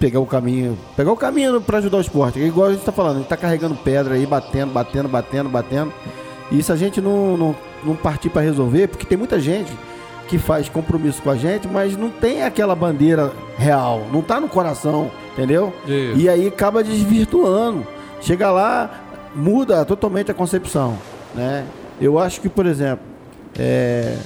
pegar 0.00 0.18
o 0.18 0.26
caminho, 0.26 0.76
pegar 0.96 1.12
o 1.12 1.16
caminho 1.16 1.60
para 1.60 1.78
ajudar 1.78 1.98
o 1.98 2.00
esporte. 2.00 2.42
É 2.42 2.44
Igual 2.44 2.66
a 2.66 2.72
gente 2.72 2.84
tá 2.84 2.90
falando, 2.90 3.14
a 3.14 3.18
gente 3.20 3.28
tá 3.28 3.36
carregando 3.36 3.76
pedra 3.76 4.14
aí, 4.14 4.26
batendo, 4.26 4.72
batendo, 4.72 5.08
batendo, 5.08 5.48
batendo. 5.48 5.92
E 6.50 6.60
se 6.64 6.72
a 6.72 6.76
gente 6.76 7.00
não, 7.00 7.36
não, 7.36 7.56
não 7.84 7.94
partir 7.94 8.28
para 8.28 8.42
resolver, 8.42 8.88
porque 8.88 9.06
tem 9.06 9.16
muita 9.16 9.38
gente 9.38 9.72
que 10.28 10.38
faz 10.38 10.68
compromisso 10.68 11.20
com 11.22 11.30
a 11.30 11.36
gente, 11.36 11.68
mas 11.68 11.96
não 11.96 12.08
tem 12.10 12.42
aquela 12.42 12.74
bandeira 12.74 13.32
real, 13.58 14.06
não 14.12 14.22
tá 14.22 14.40
no 14.40 14.48
coração, 14.48 15.10
entendeu? 15.32 15.72
Isso. 15.86 16.18
E 16.18 16.28
aí 16.28 16.46
acaba 16.48 16.82
desvirtuando. 16.82 17.86
Chega 18.20 18.50
lá, 18.50 18.90
muda 19.34 19.84
totalmente 19.84 20.30
a 20.30 20.34
concepção, 20.34 20.96
né? 21.34 21.64
Eu 22.00 22.18
acho 22.18 22.40
que, 22.40 22.48
por 22.48 22.66
exemplo, 22.66 23.04
é, 23.58 24.16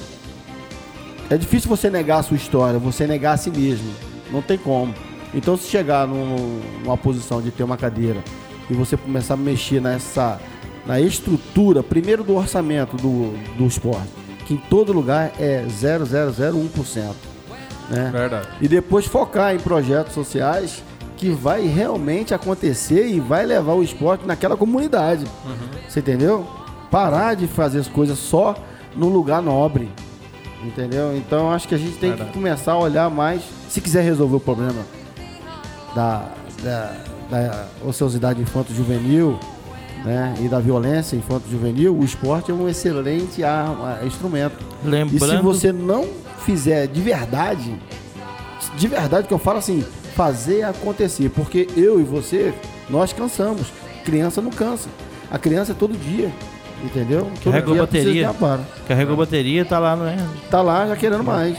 é 1.29 1.37
difícil 1.37 1.69
você 1.69 1.91
negar 1.91 2.19
a 2.19 2.23
sua 2.23 2.37
história, 2.37 2.79
você 2.79 3.07
negar 3.07 3.33
a 3.33 3.37
si 3.37 3.51
mesmo. 3.51 3.91
Não 4.31 4.41
tem 4.43 4.57
como. 4.59 4.95
Então, 5.35 5.57
se 5.57 5.69
chegar 5.69 6.07
num- 6.07 6.61
numa 6.85 6.97
posição 6.97 7.41
de 7.43 7.51
ter 7.51 7.63
uma 7.65 7.77
cadeira 7.77 8.23
e 8.71 8.75
você 8.75 8.97
começar 8.97 9.35
a 9.35 9.37
mexer 9.37 9.81
nessa 9.81 10.39
na 10.87 11.01
estrutura, 11.01 11.83
primeiro 11.83 12.23
do 12.23 12.37
orçamento 12.37 12.97
do, 12.97 13.35
do 13.59 13.67
esporte, 13.67 14.07
que 14.47 14.55
em 14.55 14.57
todo 14.57 14.93
lugar 14.93 15.33
é 15.39 15.65
0,001%. 15.69 17.13
Né? 17.91 18.11
Verdade. 18.13 18.49
E 18.61 18.69
depois 18.69 19.07
focar 19.07 19.55
em 19.55 19.59
projetos 19.59 20.15
sociais 20.15 20.83
que 21.17 21.31
vai 21.31 21.67
realmente 21.67 22.35
acontecer 22.35 23.07
e 23.09 23.21
vai 23.21 23.45
levar 23.45 23.73
o 23.75 23.83
esporte 23.83 24.27
naquela 24.27 24.57
comunidade. 24.57 25.25
Você 25.89 26.01
entendeu? 26.01 26.47
Parar 26.91 27.35
de 27.35 27.47
fazer 27.47 27.81
as 27.81 27.89
coisas 27.89 28.19
só 28.19 28.55
no 28.95 29.09
lugar 29.09 29.43
nobre. 29.43 29.91
Entendeu? 30.63 31.17
Então 31.17 31.51
acho 31.51 31.69
que 31.69 31.75
a 31.75 31.79
gente 31.79 31.97
tem 31.99 32.11
Verdade. 32.11 32.31
que 32.31 32.35
começar 32.35 32.73
a 32.73 32.79
olhar 32.79 33.11
mais, 33.11 33.43
se 33.69 33.81
quiser 33.81 34.03
resolver 34.03 34.37
o 34.37 34.41
problema 34.41 34.85
da, 35.95 36.25
da, 36.63 36.95
da 37.31 37.67
ociosidade 37.85 38.41
infanto-juvenil 38.41 39.39
né, 40.07 40.35
e 40.41 40.49
da 40.49 40.61
violência 40.61 41.17
infanto-juvenil, 41.17 41.95
o 41.99 42.05
esporte 42.05 42.53
é 42.53 42.55
um 42.55 42.69
excelente 42.69 43.43
arma, 43.43 43.99
instrumento. 44.05 44.55
E 44.81 44.85
se 44.85 44.89
Lembrando, 44.89 45.43
você 45.43 45.73
não 45.73 46.07
fizer 46.45 46.87
de 46.87 47.01
verdade, 47.01 47.75
de 48.79 48.87
verdade 48.89 49.27
que 49.27 49.35
eu 49.35 49.39
falo 49.39 49.59
assim, 49.59 49.85
fazer 50.15 50.63
acontecer, 50.63 51.29
porque 51.31 51.67
eu 51.77 52.01
e 52.01 52.05
você, 52.05 52.55
nós 52.89 53.13
cansamos. 53.13 53.67
Criança 54.05 54.41
não 54.41 54.51
cansa. 54.51 54.89
A 55.29 55.39
criança 55.39 55.73
é 55.73 55.75
todo 55.75 55.93
dia, 55.99 56.31
entendeu? 56.85 57.29
Todo 57.43 57.53
Carregou 57.53 57.75
dia 57.75 57.83
bateria. 57.83 58.35
carregou 58.87 59.15
a 59.15 59.17
bateria, 59.17 59.65
tá 59.65 59.81
lá, 59.81 59.97
né? 59.97 60.17
Tá 60.49 60.63
lá 60.63 60.87
já 60.87 60.97
querendo 60.97 61.25
mais. 61.25 61.57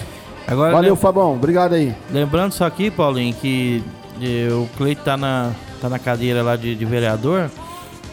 Agora, 0.47 0.71
Valeu, 0.71 0.93
lem- 0.93 1.01
Fabão. 1.01 1.33
Obrigado 1.33 1.73
aí. 1.73 1.93
lembrando 2.09 2.53
só 2.53 2.65
aqui, 2.65 2.89
Paulinho, 2.89 3.33
que 3.35 3.83
eh, 4.21 4.47
o 4.53 4.65
Cleito 4.77 5.03
tá 5.03 5.17
na, 5.17 5.51
tá 5.81 5.89
na 5.89 5.99
cadeira 5.99 6.41
lá 6.41 6.55
de, 6.55 6.73
de 6.73 6.85
vereador 6.85 7.49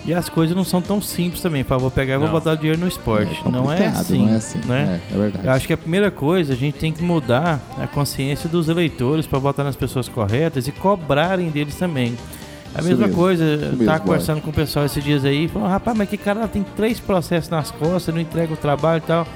e 0.04 0.12
as 0.12 0.28
coisas 0.28 0.54
não 0.56 0.64
são 0.64 0.82
tão 0.82 1.00
simples 1.00 1.40
também. 1.40 1.64
Fala, 1.64 1.80
vou 1.80 1.90
pegar 1.90 2.14
e 2.14 2.18
vou 2.18 2.26
Não. 2.26 2.32
botar 2.34 2.54
dinheiro 2.56 2.78
no 2.80 2.86
esporte. 2.88 3.40
não 3.48 3.72
é 3.72 3.76
complicado, 3.76 4.00
assim, 4.00 4.26
Não 4.26 4.32
é 4.32 4.36
assim. 4.36 4.58
né? 4.66 5.00
É, 5.10 5.14
é 5.14 5.18
verdade. 5.18 5.46
Eu 5.46 5.52
acho 5.52 5.66
que 5.66 5.72
a 5.72 5.76
primeira 5.76 6.10
coisa, 6.10 6.52
a 6.52 6.56
gente 6.56 6.78
tem 6.78 6.92
que 6.92 7.02
mudar 7.02 7.60
a 7.80 7.86
consciência 7.86 8.48
dos 8.48 8.68
eleitores 8.68 9.26
para 9.26 9.38
votar 9.38 9.64
nas 9.64 9.76
pessoas 9.76 10.08
corretas 10.08 10.68
e 10.68 10.72
cobrarem 10.72 11.48
deles 11.50 11.76
também. 11.76 12.16
A 12.74 12.80
Isso 12.80 12.88
mesma 12.88 13.06
mesmo. 13.06 13.20
coisa, 13.22 13.44
eu 13.44 13.58
mesmo, 13.58 13.84
tava 13.84 13.98
Boy. 13.98 14.06
conversando 14.08 14.40
com 14.40 14.50
o 14.50 14.52
pessoal 14.52 14.84
esses 14.84 15.02
dias 15.02 15.24
aí, 15.24 15.46
falando, 15.48 15.70
rapaz, 15.70 15.96
mas 15.96 16.08
que 16.08 16.16
cara 16.16 16.46
tem 16.48 16.64
três 16.76 16.98
processos 16.98 17.48
nas 17.48 17.70
costas, 17.70 18.12
não 18.14 18.20
entrega 18.20 18.52
o 18.52 18.56
trabalho 18.56 18.98
e 18.98 19.06
tal. 19.06 19.26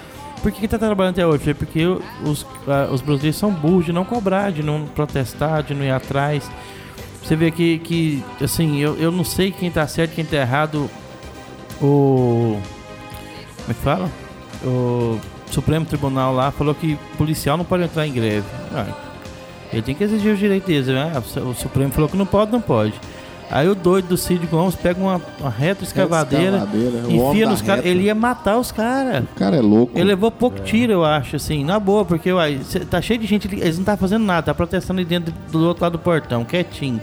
Por 0.42 0.52
que, 0.52 0.60
que 0.60 0.68
tá 0.68 0.78
trabalhando 0.78 1.14
até 1.14 1.26
hoje? 1.26 1.54
Porque 1.54 1.84
os, 2.24 2.46
ah, 2.66 2.88
os 2.92 3.00
brasileiros 3.00 3.38
são 3.38 3.50
burros 3.52 3.86
de 3.86 3.92
não 3.92 4.04
cobrar, 4.04 4.52
de 4.52 4.62
não 4.62 4.84
protestar, 4.86 5.62
de 5.62 5.72
não 5.74 5.84
ir 5.84 5.90
atrás. 5.90 6.48
Você 7.22 7.36
vê 7.36 7.50
que, 7.50 7.78
que 7.80 8.24
assim, 8.42 8.78
eu, 8.78 8.96
eu 8.96 9.12
não 9.12 9.24
sei 9.24 9.50
quem 9.50 9.70
tá 9.70 9.86
certo, 9.86 10.14
quem 10.14 10.24
tá 10.24 10.36
errado. 10.36 10.90
O. 11.80 12.58
Como 13.58 13.70
é 13.70 13.74
que 13.74 13.80
fala? 13.80 14.10
O 14.64 15.20
Supremo 15.50 15.84
Tribunal 15.86 16.34
lá 16.34 16.50
falou 16.50 16.74
que 16.74 16.96
policial 17.16 17.56
não 17.56 17.64
pode 17.64 17.84
entrar 17.84 18.06
em 18.06 18.12
greve. 18.12 18.46
Ah, 18.72 18.86
Ele 19.72 19.82
tem 19.82 19.94
que 19.94 20.04
exigir 20.04 20.32
os 20.32 20.38
direitos 20.38 20.66
deles, 20.66 20.86
né? 20.86 21.12
O 21.44 21.54
Supremo 21.54 21.92
falou 21.92 22.08
que 22.08 22.16
não 22.16 22.26
pode, 22.26 22.50
não 22.50 22.60
pode. 22.60 22.94
Aí 23.50 23.66
o 23.68 23.74
doido 23.74 24.08
do 24.08 24.16
Cid 24.16 24.46
Gomes 24.46 24.74
pega 24.74 25.00
uma, 25.00 25.20
uma 25.40 25.48
reta 25.50 25.82
escavadeira, 25.82 26.58
escavadeira, 26.58 26.96
o 27.08 27.16
homem 27.18 27.30
enfia 27.30 27.48
nos 27.48 27.62
caras. 27.62 27.84
Ele 27.86 28.02
ia 28.02 28.14
matar 28.14 28.58
os 28.58 28.70
caras. 28.70 29.24
O 29.24 29.38
cara 29.38 29.56
é 29.56 29.60
louco. 29.60 29.92
Ele 29.96 30.04
levou 30.04 30.30
pouco 30.30 30.58
tiro, 30.60 30.92
eu 30.92 31.04
acho, 31.04 31.36
assim, 31.36 31.64
na 31.64 31.80
boa, 31.80 32.04
porque 32.04 32.30
uai, 32.30 32.60
cê- 32.62 32.80
tá 32.80 33.00
cheio 33.00 33.18
de 33.18 33.26
gente, 33.26 33.48
eles 33.52 33.78
não 33.78 33.84
tá 33.84 33.96
fazendo 33.96 34.24
nada, 34.24 34.42
tá 34.42 34.54
protestando 34.54 35.00
ali 35.00 35.08
dentro 35.08 35.32
do 35.50 35.66
outro 35.66 35.82
lado 35.82 35.92
do 35.92 35.98
portão, 35.98 36.44
quietinho. 36.44 37.00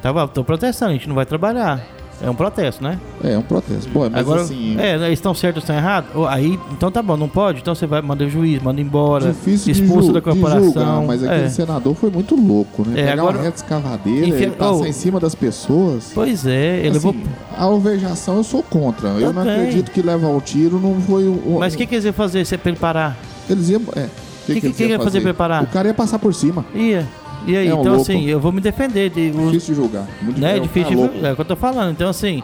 Tava, 0.00 0.26
tô 0.26 0.42
protestando, 0.42 0.90
a 0.92 0.94
gente 0.94 1.08
não 1.08 1.14
vai 1.14 1.26
trabalhar. 1.26 1.80
É 2.24 2.30
um 2.30 2.34
protesto, 2.36 2.84
né? 2.84 2.98
É, 3.24 3.36
um 3.36 3.42
protesto. 3.42 3.88
Bom, 3.90 4.08
mas 4.08 4.20
Agora, 4.20 4.42
assim, 4.42 4.78
é, 4.78 4.94
eles 4.94 5.14
estão 5.14 5.34
certos 5.34 5.56
ou 5.56 5.62
estão 5.62 5.76
errados? 5.76 6.10
Aí, 6.28 6.56
então 6.70 6.90
tá 6.90 7.02
bom, 7.02 7.16
não 7.16 7.28
pode? 7.28 7.60
Então 7.60 7.74
você 7.74 7.84
vai, 7.86 8.00
manda 8.00 8.24
o 8.24 8.30
juiz, 8.30 8.62
manda 8.62 8.80
embora, 8.80 9.32
difícil 9.32 9.72
expulso 9.72 10.12
da 10.12 10.20
corporação. 10.20 10.62
julgar, 10.62 11.02
mas 11.02 11.22
aquele 11.24 11.46
é. 11.46 11.48
senador 11.48 11.94
foi 11.96 12.10
muito 12.10 12.36
louco, 12.36 12.86
né? 12.86 13.00
É, 13.00 13.04
Pegar 13.06 13.12
agora- 13.22 13.36
uma 13.38 13.42
reta 13.42 13.56
escavadeira 13.56 14.26
Enfia- 14.28 14.46
e 14.46 14.50
passar 14.52 14.72
Oh. 14.72 14.86
em 14.86 14.92
cima 14.92 15.18
das 15.18 15.34
pessoas. 15.34 16.12
Pois 16.14 16.46
é, 16.46 16.78
ele 16.78 16.96
Assim, 16.96 17.06
levou... 17.08 17.14
A 17.58 17.64
alvejação 17.64 18.36
eu 18.36 18.44
sou 18.44 18.62
contra. 18.62 19.08
Eu 19.08 19.32
não 19.32 19.42
Também. 19.42 19.60
acredito 19.60 19.90
que 19.90 20.00
levar 20.00 20.28
o 20.28 20.40
tiro 20.40 20.78
não 20.78 21.00
foi 21.00 21.24
o. 21.24 21.32
o- 21.32 21.56
Mas 21.58 21.74
o 21.74 21.76
que, 21.76 21.86
que 21.86 21.94
eles 21.96 22.04
iam 22.04 22.14
fazer 22.14 22.44
se 22.44 22.54
é 22.54 22.60
ele 22.64 22.76
parar? 22.76 23.16
Eles 23.50 23.68
iam. 23.68 23.82
É. 23.96 24.06
Que- 24.46 24.60
que- 24.60 24.66
eles 24.68 24.76
que 24.76 24.82
iam 24.84 24.90
ia 24.92 25.00
fazer 25.00 25.20
pra 25.20 25.30
ele 25.30 25.36
parar? 25.38 25.62
O 25.64 25.66
cara 25.66 25.88
ia 25.88 25.94
passar 25.94 26.18
por 26.20 26.32
cima. 26.34 26.64
Ia. 26.74 27.06
E 27.46 27.56
aí, 27.56 27.68
É 27.68 27.74
um 27.74 27.80
então 27.80 27.94
louco. 27.94 28.02
assim, 28.10 28.24
eu 28.26 28.38
vou 28.40 28.52
me 28.52 28.60
defender. 28.60 29.10
De, 29.10 29.30
os- 29.30 29.52
Difícil 29.52 29.74
de 29.74 29.80
julgar. 29.80 30.06
Muito 30.20 30.40
né? 30.40 30.56
É 30.56 30.60
o 30.60 30.62
difícil, 30.62 30.90
cara 30.96 31.00
louco. 31.00 31.26
é 31.26 31.32
o 31.32 31.34
que 31.34 31.40
eu 31.40 31.44
tô 31.44 31.56
falando. 31.56 31.90
Então, 31.90 32.08
assim, 32.08 32.42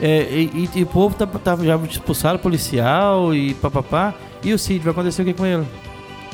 é, 0.00 0.22
e, 0.30 0.68
e- 0.74 0.78
e 0.80 0.82
o 0.82 0.86
povo 0.86 1.14
tá, 1.16 1.26
tá- 1.26 1.56
já 1.56 1.76
expulsaram 1.76 2.36
o 2.36 2.38
policial 2.38 3.34
e 3.34 3.54
papapá. 3.54 4.14
E 4.44 4.52
o 4.52 4.58
Cid, 4.58 4.80
vai 4.84 4.92
acontecer 4.92 5.22
o 5.22 5.24
que 5.24 5.32
com 5.32 5.44
ele? 5.46 5.64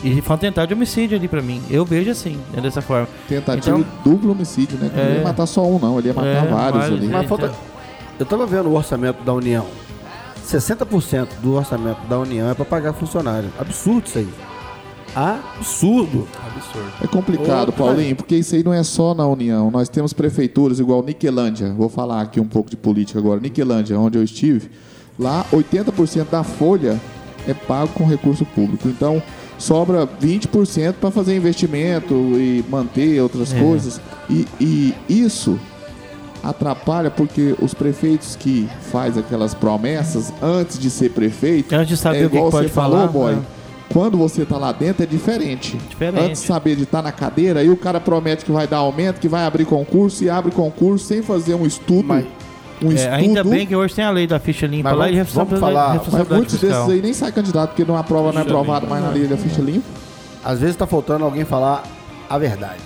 E 0.04 0.20
foi 0.20 0.32
uma 0.34 0.38
tentada 0.38 0.66
de 0.66 0.74
homicídio 0.74 1.16
ali 1.16 1.28
pra 1.28 1.40
mim. 1.40 1.62
Eu 1.70 1.84
vejo 1.84 2.10
assim, 2.10 2.36
né, 2.52 2.60
dessa 2.60 2.82
forma. 2.82 3.08
Tentativa 3.28 3.78
Então- 3.78 3.80
de 4.04 4.10
duplo 4.10 4.32
homicídio, 4.32 4.76
né? 4.76 4.90
Não 4.94 5.02
É. 5.02 5.16
ia 5.18 5.22
matar 5.22 5.46
só 5.46 5.64
um, 5.64 5.78
não. 5.78 5.98
Ele 5.98 6.08
ia 6.08 6.14
matar 6.14 6.26
É, 6.28 6.34
vários, 6.46 6.80
vários, 6.80 6.98
ali. 6.98 7.06
Mas 7.08 7.28
falta. 7.28 7.44
então. 7.46 7.56
Eu 8.18 8.26
tava 8.26 8.44
vendo 8.46 8.68
o 8.68 8.74
orçamento 8.74 9.22
da 9.24 9.32
União. 9.32 9.64
60% 10.44 11.28
do 11.40 11.54
orçamento 11.54 12.00
da 12.08 12.18
União 12.18 12.50
é 12.50 12.54
para 12.54 12.64
pagar 12.64 12.92
funcionário. 12.92 13.48
Absurdo 13.58 14.06
isso 14.06 14.18
aí. 14.18 14.28
Absurdo. 15.14 16.26
É 17.02 17.06
complicado, 17.06 17.68
Ô, 17.68 17.72
Paulinho, 17.72 18.16
porque 18.16 18.36
isso 18.36 18.54
aí 18.54 18.62
não 18.64 18.72
é 18.72 18.82
só 18.82 19.14
na 19.14 19.26
União. 19.26 19.70
Nós 19.70 19.88
temos 19.88 20.12
prefeituras 20.12 20.78
igual 20.80 21.02
Niquelândia. 21.02 21.72
Vou 21.74 21.88
falar 21.88 22.22
aqui 22.22 22.40
um 22.40 22.46
pouco 22.46 22.70
de 22.70 22.76
política 22.76 23.18
agora. 23.18 23.40
Niquelândia, 23.40 23.98
onde 23.98 24.16
eu 24.18 24.22
estive, 24.24 24.70
lá 25.18 25.44
80% 25.52 26.28
da 26.30 26.42
folha 26.42 27.00
é 27.46 27.52
pago 27.52 27.88
com 27.92 28.06
recurso 28.06 28.44
público. 28.46 28.88
Então, 28.88 29.22
sobra 29.58 30.06
20% 30.06 30.94
para 30.94 31.10
fazer 31.10 31.36
investimento 31.36 32.14
e 32.14 32.64
manter 32.70 33.20
outras 33.20 33.52
É. 33.52 33.60
coisas. 33.60 34.00
E, 34.30 34.46
e 34.60 34.94
isso 35.08 35.58
atrapalha 36.42 37.10
porque 37.10 37.54
os 37.60 37.72
prefeitos 37.74 38.34
que 38.34 38.68
faz 38.90 39.16
aquelas 39.16 39.54
promessas 39.54 40.32
antes 40.42 40.76
de 40.78 40.90
ser 40.90 41.10
prefeito 41.10 41.72
Antes 41.74 41.88
de 41.88 41.96
saber 41.96 42.22
é 42.22 42.26
o 42.26 42.30
que 42.30 42.36
igual 42.36 42.50
pode 42.50 42.66
você 42.68 42.72
falou, 42.72 42.98
falar, 42.98 43.08
boy. 43.12 43.34
né? 43.36 43.42
Quando 43.92 44.16
você 44.16 44.44
tá 44.44 44.56
lá 44.56 44.72
dentro 44.72 45.02
é 45.02 45.06
diferente. 45.06 45.76
Diferente. 45.88 46.24
Antes 46.24 46.40
de 46.42 46.46
saber 46.46 46.76
de 46.76 46.84
estar 46.84 47.02
na 47.02 47.12
cadeira, 47.12 47.60
aí 47.60 47.68
o 47.70 47.76
cara 47.76 48.00
promete 48.00 48.44
que 48.44 48.52
vai 48.52 48.66
dar 48.66 48.78
aumento, 48.78 49.20
que 49.20 49.28
vai 49.28 49.44
abrir 49.44 49.64
concurso 49.64 50.24
e 50.24 50.30
abre 50.30 50.50
concurso 50.50 51.04
sem 51.06 51.22
fazer 51.22 51.54
um 51.54 51.66
estudo. 51.66 52.04
Mas- 52.08 52.24
um 52.82 52.90
É, 52.90 52.94
estudo. 52.94 53.12
ainda 53.14 53.44
bem 53.44 53.66
que 53.66 53.76
hoje 53.76 53.94
tem 53.94 54.04
a 54.04 54.10
lei 54.10 54.26
da 54.26 54.40
ficha 54.40 54.66
limpa 54.66 54.88
Mas 54.90 54.98
lá 54.98 55.08
e 55.08 55.12
vamos- 55.12 55.26
responsabilidade, 55.28 55.60
vamos 55.60 55.74
falar- 55.74 55.88
Mas 55.88 55.92
responsabilidade 55.98 56.36
muitos 56.40 56.58
fiscal. 56.58 56.80
desses 56.86 56.94
aí 56.94 57.02
nem 57.02 57.12
sai 57.12 57.32
candidato, 57.32 57.68
porque 57.70 57.84
não 57.84 57.96
aprova, 57.96 58.32
não 58.32 58.40
é 58.40 58.42
aprovado 58.42 58.86
mais 58.88 59.04
na 59.04 59.10
lei 59.10 59.26
da 59.26 59.36
ficha 59.36 59.60
limpa. 59.62 59.86
Às 60.44 60.58
vezes 60.58 60.74
tá 60.74 60.86
faltando 60.86 61.24
alguém 61.24 61.44
falar 61.44 61.84
a 62.28 62.38
verdade. 62.38 62.80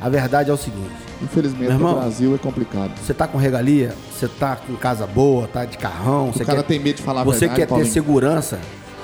A 0.00 0.08
verdade 0.08 0.50
é 0.50 0.52
o 0.52 0.56
seguinte: 0.56 0.90
Infelizmente, 1.22 1.70
irmão, 1.70 1.94
no 1.94 2.00
Brasil 2.00 2.34
é 2.34 2.38
complicado. 2.38 2.92
você 3.00 3.12
tá 3.14 3.26
com 3.28 3.36
regalia, 3.38 3.94
você 4.12 4.26
tá 4.28 4.56
com 4.56 4.74
casa 4.74 5.06
boa, 5.06 5.46
tá 5.46 5.64
de 5.64 5.76
carrão, 5.78 6.28
O 6.30 6.32
você 6.32 6.44
cara 6.44 6.58
quer, 6.62 6.66
tem 6.68 6.78
medo 6.80 6.96
de 6.96 7.02
falar 7.02 7.20
a 7.20 7.24
você 7.24 7.40
verdade, 7.40 7.60
quer 7.60 7.66
ter 7.66 7.68
Paulinho. 7.70 7.92
segurança, 7.92 8.58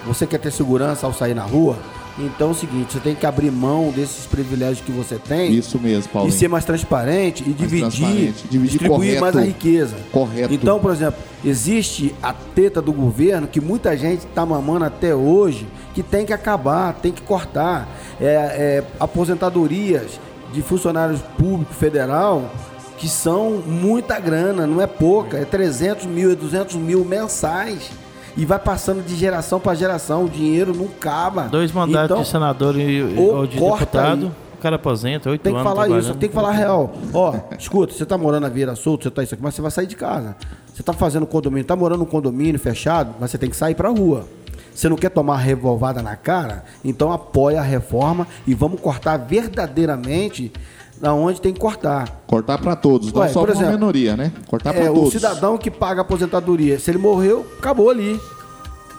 você 0.09 0.27
quer 0.27 0.39
ter 0.39 0.51
segurança 0.51 1.07
ao 1.07 1.13
sair 1.13 1.35
na 1.35 1.45
rua, 1.45 1.77
então 2.19 2.49
é 2.49 2.51
o 2.51 2.55
seguinte, 2.55 2.93
você 2.93 2.99
tem 2.99 3.15
que 3.15 3.25
abrir 3.25 3.51
mão 3.51 3.93
desses 3.93 4.27
privilégios 4.27 4.81
que 4.81 4.91
você 4.91 5.17
tem 5.17 5.53
Isso 5.53 5.79
mesmo, 5.79 6.07
e 6.07 6.13
Paulinho. 6.13 6.37
ser 6.37 6.49
mais 6.49 6.65
transparente 6.65 7.45
e 7.47 7.53
dividir, 7.53 7.81
transparente, 7.81 8.49
dividir 8.49 8.71
distribuir 8.71 9.19
correto. 9.19 9.21
mais 9.21 9.37
a 9.37 9.41
riqueza. 9.43 9.97
Correto. 10.11 10.53
Então, 10.53 10.81
por 10.81 10.91
exemplo, 10.91 11.21
existe 11.45 12.13
a 12.21 12.33
teta 12.33 12.83
do 12.83 12.93
governo 12.93 13.47
que 13.47 13.61
muita 13.61 13.97
gente 13.97 14.27
está 14.27 14.45
mamando 14.45 14.85
até 14.85 15.15
hoje, 15.15 15.69
que 15.95 16.03
tem 16.03 16.27
que 16.27 16.33
acabar, 16.33 16.95
tem 16.95 17.13
que 17.13 17.23
cortar. 17.23 17.89
É, 18.21 18.25
é, 18.25 18.85
aposentadorias 18.99 20.19
de 20.53 20.61
funcionários 20.61 21.21
públicos 21.37 21.77
federal 21.77 22.51
que 22.97 23.09
são 23.09 23.63
muita 23.65 24.19
grana, 24.19 24.67
não 24.67 24.83
é 24.83 24.87
pouca, 24.89 25.39
é 25.39 25.45
300 25.45 26.05
mil, 26.07 26.33
é 26.33 26.35
200 26.35 26.75
mil 26.75 27.05
mensais. 27.05 27.91
E 28.39 28.47
vai 28.47 28.59
passando 28.59 29.05
de 29.05 29.17
geração 29.17 29.59
para 29.59 29.75
geração, 29.75 30.25
o 30.25 30.29
dinheiro 30.29 30.73
não 30.75 30.85
acaba. 30.87 31.43
Dois 31.49 31.73
mandatos 31.73 32.05
Então, 32.13 32.23
de 32.23 32.29
senador 32.29 32.79
e, 32.79 33.03
ou 33.19 33.37
ou 33.39 33.47
de 33.49 33.59
deputado, 33.59 34.27
aí. 34.27 34.33
o 34.55 34.63
cara 34.63 34.77
aposenta, 34.77 35.29
oito 35.29 35.43
Tem 35.43 35.53
que 35.53 35.59
anos 35.59 35.69
falar 35.69 35.89
isso, 35.99 36.15
tem 36.15 36.29
que 36.29 36.35
falar 36.35 36.53
real. 36.53 36.93
Ó, 37.13 37.35
escuta, 37.59 37.93
você 37.93 38.07
tá 38.07 38.17
morando 38.17 38.43
na 38.45 38.49
Vieira 38.49 38.77
Solto, 38.77 39.03
você 39.03 39.11
tá 39.11 39.25
isso 39.25 39.35
aqui, 39.35 39.43
mas 39.43 39.55
você 39.55 39.61
vai 39.61 39.73
sair 39.73 39.89
de 39.89 39.97
casa. 39.97 40.37
Você 40.73 40.85
tá 40.85 40.93
fazendo 40.93 41.27
condomínio, 41.27 41.65
tá 41.65 41.75
morando 41.75 41.99
num 41.99 42.07
condomínio 42.07 42.61
fechado, 42.61 43.13
mas 43.19 43.33
você 43.33 43.39
tem 43.39 43.51
que 43.51 43.57
sair 43.57 43.75
pra 43.75 43.89
rua. 43.89 44.25
Você 44.73 44.89
não 44.89 44.97
quer 44.97 45.11
tomar 45.11 45.39
revolvada 45.39 46.01
na 46.01 46.15
cara? 46.15 46.63
Então 46.85 47.11
apoia 47.11 47.59
a 47.59 47.65
reforma 47.65 48.25
e 48.47 48.55
vamos 48.55 48.81
cortar 48.81 49.17
verdadeiramente 49.17 50.53
na 51.01 51.15
onde 51.15 51.41
tem 51.41 51.53
que 51.53 51.61
cortar. 51.61 52.23
Cortar 52.27 52.59
pra 52.59 52.75
todos, 52.77 53.13
não 53.13 53.21
Ué, 53.23 53.29
só 53.29 53.41
uma 53.45 53.51
exemplo, 53.51 53.73
minoria, 53.73 54.17
né? 54.17 54.33
Cortar 54.49 54.73
pra 54.73 54.85
É, 54.85 54.91
o 54.91 54.95
todos. 54.95 55.13
cidadão 55.13 55.57
que 55.59 55.71
paga 55.71 56.01
a 56.01 56.03
aposentadoria, 56.03 56.79
se 56.79 56.91
ele 56.91 56.99
morreu, 56.99 57.47
acabou 57.59 57.91
ali. 57.91 58.21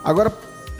Agora, 0.03 0.31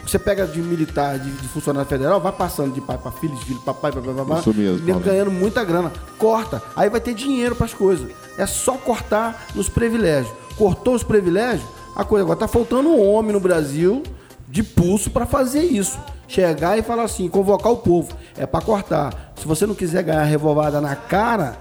você 0.05 0.17
pega 0.17 0.47
de 0.47 0.59
militar, 0.61 1.19
de, 1.19 1.29
de 1.29 1.47
funcionário 1.49 1.87
federal, 1.87 2.19
vai 2.19 2.31
passando 2.31 2.73
de 2.73 2.81
pai 2.81 2.97
para 2.97 3.11
filho, 3.11 3.35
de 3.35 3.45
filho 3.45 3.59
para 3.59 3.73
pai, 3.73 3.91
blá, 3.91 4.01
blá, 4.01 4.23
blá, 4.23 4.39
Isso 4.39 4.53
mesmo, 4.53 4.85
Paulo. 4.87 5.01
ganhando 5.03 5.31
muita 5.31 5.63
grana. 5.63 5.91
Corta, 6.17 6.63
aí 6.75 6.89
vai 6.89 6.99
ter 7.01 7.13
dinheiro 7.13 7.55
para 7.55 7.65
as 7.65 7.73
coisas. 7.73 8.09
É 8.37 8.45
só 8.45 8.73
cortar 8.73 9.47
nos 9.53 9.67
privilégios. 9.69 10.33
Cortou 10.57 10.95
os 10.95 11.03
privilégios, 11.03 11.67
a 11.95 12.03
coisa 12.03 12.23
agora 12.23 12.39
tá 12.39 12.47
faltando 12.47 12.89
um 12.89 13.05
homem 13.13 13.31
no 13.33 13.39
Brasil 13.39 14.01
de 14.49 14.63
pulso 14.63 15.11
para 15.11 15.25
fazer 15.25 15.63
isso. 15.63 15.99
Chegar 16.27 16.77
e 16.77 16.81
falar 16.81 17.03
assim, 17.03 17.27
convocar 17.27 17.71
o 17.71 17.77
povo. 17.77 18.13
É 18.37 18.45
para 18.45 18.63
cortar. 18.63 19.33
Se 19.35 19.47
você 19.47 19.65
não 19.65 19.75
quiser 19.75 20.03
ganhar 20.03 20.23
revolvada 20.23 20.79
na 20.79 20.95
cara, 20.95 21.57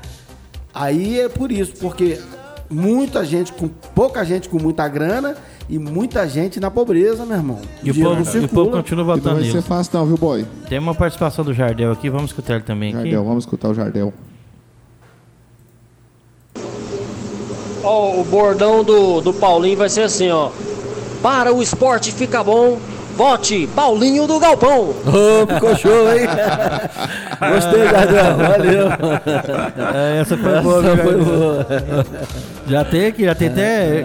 Aí 0.78 1.18
é 1.18 1.28
por 1.28 1.50
isso, 1.50 1.72
porque 1.80 2.20
muita 2.70 3.24
gente 3.24 3.52
com 3.52 3.66
pouca 3.66 4.24
gente 4.24 4.48
com 4.48 4.62
muita 4.62 4.86
grana 4.86 5.36
e 5.68 5.76
muita 5.76 6.28
gente 6.28 6.60
na 6.60 6.70
pobreza, 6.70 7.26
meu 7.26 7.36
irmão. 7.36 7.58
E 7.82 7.90
o 7.90 7.94
povo, 7.94 8.10
não 8.10 8.18
e 8.18 8.22
o 8.22 8.24
circula. 8.24 8.48
povo 8.48 8.70
continua 8.76 9.02
E 9.02 9.06
não 9.06 9.14
votando 9.16 9.40
vai 9.40 9.50
ser 9.50 9.62
fácil 9.62 9.98
não, 9.98 10.06
viu, 10.06 10.16
boy? 10.16 10.46
Tem 10.68 10.78
uma 10.78 10.94
participação 10.94 11.44
do 11.44 11.52
Jardel 11.52 11.90
aqui, 11.90 12.08
vamos 12.08 12.30
escutar 12.30 12.54
ele 12.54 12.62
também 12.62 12.90
aqui. 12.90 12.98
Jardel, 12.98 13.24
vamos 13.24 13.42
escutar 13.42 13.68
o 13.70 13.74
Jardel. 13.74 14.14
Ó, 17.82 18.20
o 18.20 18.24
bordão 18.24 18.84
do, 18.84 19.20
do 19.20 19.32
Paulinho 19.32 19.78
vai 19.78 19.88
ser 19.88 20.02
assim, 20.02 20.30
ó. 20.30 20.50
Para 21.22 21.52
o 21.52 21.62
esporte 21.62 22.12
ficar 22.12 22.44
bom, 22.44 22.78
vote 23.16 23.68
Paulinho 23.74 24.26
do 24.26 24.38
Galpão. 24.38 24.90
Ô, 24.90 25.46
ficou 25.52 25.76
show, 25.76 26.12
hein? 26.12 26.26
Gostei, 27.52 27.88
Jardel. 27.88 28.36
Valeu. 28.36 28.88
É, 29.94 30.20
essa 30.20 30.36
foi 30.36 30.60
boa, 30.60 30.78
Essa 30.78 30.96
foi 30.96 31.12
Jardel? 31.12 31.24
boa. 31.24 31.66
Já 32.68 32.84
tem 32.84 33.06
aqui, 33.06 33.24
já 33.24 33.34
tem 33.34 33.48
até. 33.48 33.62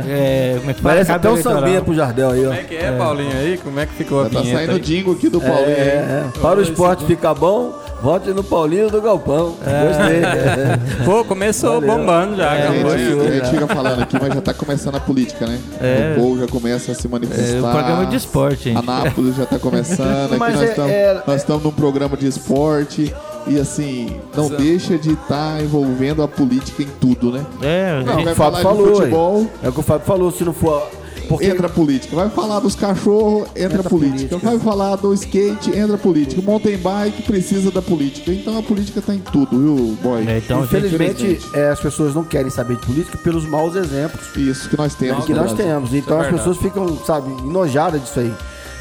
É, 0.08 0.56
como 0.60 0.72
é 0.72 0.74
que 0.74 0.82
fala? 0.82 0.96
Parece 0.96 1.12
até 1.12 1.30
um 1.30 1.38
sambinha 1.38 1.82
pro 1.82 1.94
Jardel 1.94 2.30
aí, 2.32 2.46
ó. 2.46 2.50
Como 2.50 2.60
é 2.60 2.64
que 2.64 2.76
é, 2.78 2.92
Paulinho, 2.94 3.38
aí? 3.38 3.58
Como 3.58 3.80
é 3.80 3.86
que 3.86 3.94
ficou 3.94 4.22
a 4.22 4.30
tá 4.30 4.40
vinheta 4.40 4.58
saindo 4.58 4.72
o 4.72 4.76
aí? 4.76 4.82
jingle 4.82 5.14
aqui 5.14 5.30
do 5.30 5.40
Paulinho. 5.42 5.68
É, 5.68 5.72
hein? 5.72 6.32
é. 6.36 6.40
Para 6.42 6.60
o 6.60 6.62
esporte 6.64 7.06
ficar 7.06 7.34
bom, 7.34 7.74
vote 8.04 8.30
no 8.32 8.44
Paulinho 8.44 8.90
do 8.92 9.02
Galpão. 9.02 9.56
Gostei. 9.56 10.24
É. 10.24 10.78
Pô, 11.06 11.24
começou 11.24 11.80
Valeu. 11.80 11.98
bombando 11.98 12.36
já, 12.36 12.52
A 12.52 12.54
acabou 12.58 12.98
gente, 12.98 13.20
a 13.20 13.32
gente 13.32 13.50
fica 13.50 13.68
falando 13.68 14.02
aqui, 14.02 14.18
mas 14.22 14.34
já 14.34 14.42
tá 14.42 14.54
começando 14.54 14.96
a 14.96 15.00
política, 15.00 15.48
né? 15.48 15.58
É. 15.82 16.16
O 16.18 16.22
povo 16.22 16.40
já 16.42 16.48
começa 16.48 16.92
a 16.92 16.96
se 16.96 17.08
manifestar. 17.08 17.56
É, 17.56 17.60
o 17.60 17.72
programa 17.72 18.06
de 18.06 18.16
esporte, 18.18 18.64
gente. 18.66 18.78
Anápolis 18.78 19.36
já 19.38 19.46
tá 19.46 19.58
começando. 19.58 20.26
Aqui 20.32 20.38
Mas 20.38 20.54
nós 20.56 20.64
é- 20.64 20.70
estamos 20.70 20.92
é- 20.92 21.24
nós 21.26 21.36
estamos 21.42 21.64
num 21.64 21.72
programa 21.72 22.18
de 22.18 22.28
esporte. 22.28 23.16
E 23.46 23.60
assim, 23.60 24.22
não 24.36 24.48
deixa 24.50 24.98
de 24.98 25.12
estar 25.14 25.62
envolvendo 25.62 26.24
a 26.24 26.28
política 26.30 26.82
em 26.82 26.88
tudo, 27.00 27.30
né? 27.32 27.46
É, 27.62 28.02
Não, 28.06 28.14
o 28.16 28.18
Fábio 28.18 28.36
falar 28.36 28.58
de 28.58 28.64
falou. 28.64 28.96
futebol. 28.96 29.48
É 29.62 29.68
o 29.70 29.72
que 29.74 29.80
o 29.80 29.84
Fábio 29.84 30.06
falou, 30.08 30.32
se 30.32 30.44
não 30.46 30.54
for. 30.54 30.88
Porque 31.28 31.46
Entra 31.46 31.70
política. 31.70 32.16
Vai 32.16 32.30
falar 32.30 32.60
dos 32.60 32.76
cachorros, 32.76 33.48
entra, 33.56 33.64
Entra 33.78 33.90
política. 33.90 34.30
política. 34.30 34.38
Vai 34.38 34.60
falar 34.60 34.96
do 34.98 35.14
skate, 35.14 35.78
entra 35.78 35.98
política. 35.98 36.42
O 36.42 36.44
mountain 36.44 36.78
bike 36.78 37.24
precisa 37.24 37.72
da 37.72 37.82
política. 37.82 38.32
Então 38.32 38.58
a 38.58 38.64
política 38.64 39.02
tá 39.02 39.14
em 39.14 39.20
tudo, 39.20 39.58
viu, 39.58 39.98
boy? 40.02 40.26
é, 40.28 40.38
então, 40.38 40.64
Infelizmente, 40.64 41.40
é, 41.54 41.70
as 41.70 41.80
pessoas 41.80 42.14
não 42.16 42.24
querem 42.24 42.50
saber 42.50 42.78
de 42.78 42.86
política 42.86 43.18
pelos 43.18 43.46
maus 43.46 43.76
exemplos 43.76 44.36
Isso 44.36 44.70
que 44.70 44.78
nós 44.78 44.96
temos. 44.96 45.26
que 45.26 45.34
nós 45.34 45.52
Brasil. 45.54 45.66
temos. 45.66 45.94
Então 45.94 46.22
é 46.22 46.26
as 46.26 46.32
pessoas 46.36 46.58
ficam, 46.58 46.98
sabe, 47.06 47.30
enojadas 47.44 48.02
disso 48.02 48.20
aí. 48.20 48.34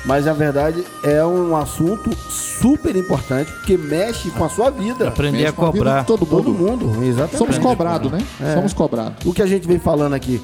Mas 0.04 0.24
na 0.24 0.32
verdade 0.32 0.82
é 1.04 1.24
um 1.24 1.56
assunto 1.56 2.10
super 2.28 2.96
importante 2.96 3.52
porque 3.52 3.76
mexe 3.76 4.30
com 4.30 4.44
a 4.44 4.48
sua 4.48 4.68
vida. 4.68 5.06
Aprender 5.06 5.38
Mexe 5.38 5.48
a 5.50 5.52
com 5.52 5.64
a 5.66 5.70
vida 5.70 5.78
cobrar. 5.84 6.00
de 6.00 6.06
todo 6.08 6.26
Todo 6.26 6.52
mundo. 6.52 6.86
mundo, 6.86 7.04
exatamente. 7.04 7.38
Somos 7.38 7.58
cobrados, 7.58 8.10
né? 8.10 8.18
É. 8.40 8.54
Somos 8.54 8.72
cobrados. 8.72 9.24
O 9.24 9.32
que 9.32 9.40
a 9.40 9.46
gente 9.46 9.64
vem 9.68 9.78
falando 9.78 10.14
aqui, 10.14 10.42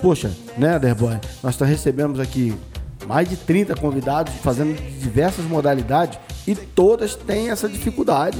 poxa, 0.00 0.30
né, 0.56 0.78
Derboy? 0.78 1.18
Nós 1.42 1.56
tá 1.56 1.64
recebemos 1.64 2.18
aqui 2.18 2.54
mais 3.06 3.28
de 3.28 3.36
30 3.36 3.74
convidados 3.76 4.32
fazendo 4.42 4.76
diversas 4.98 5.44
modalidades 5.44 6.18
e 6.46 6.54
todas 6.54 7.14
têm 7.14 7.50
essa 7.50 7.68
dificuldade. 7.68 8.38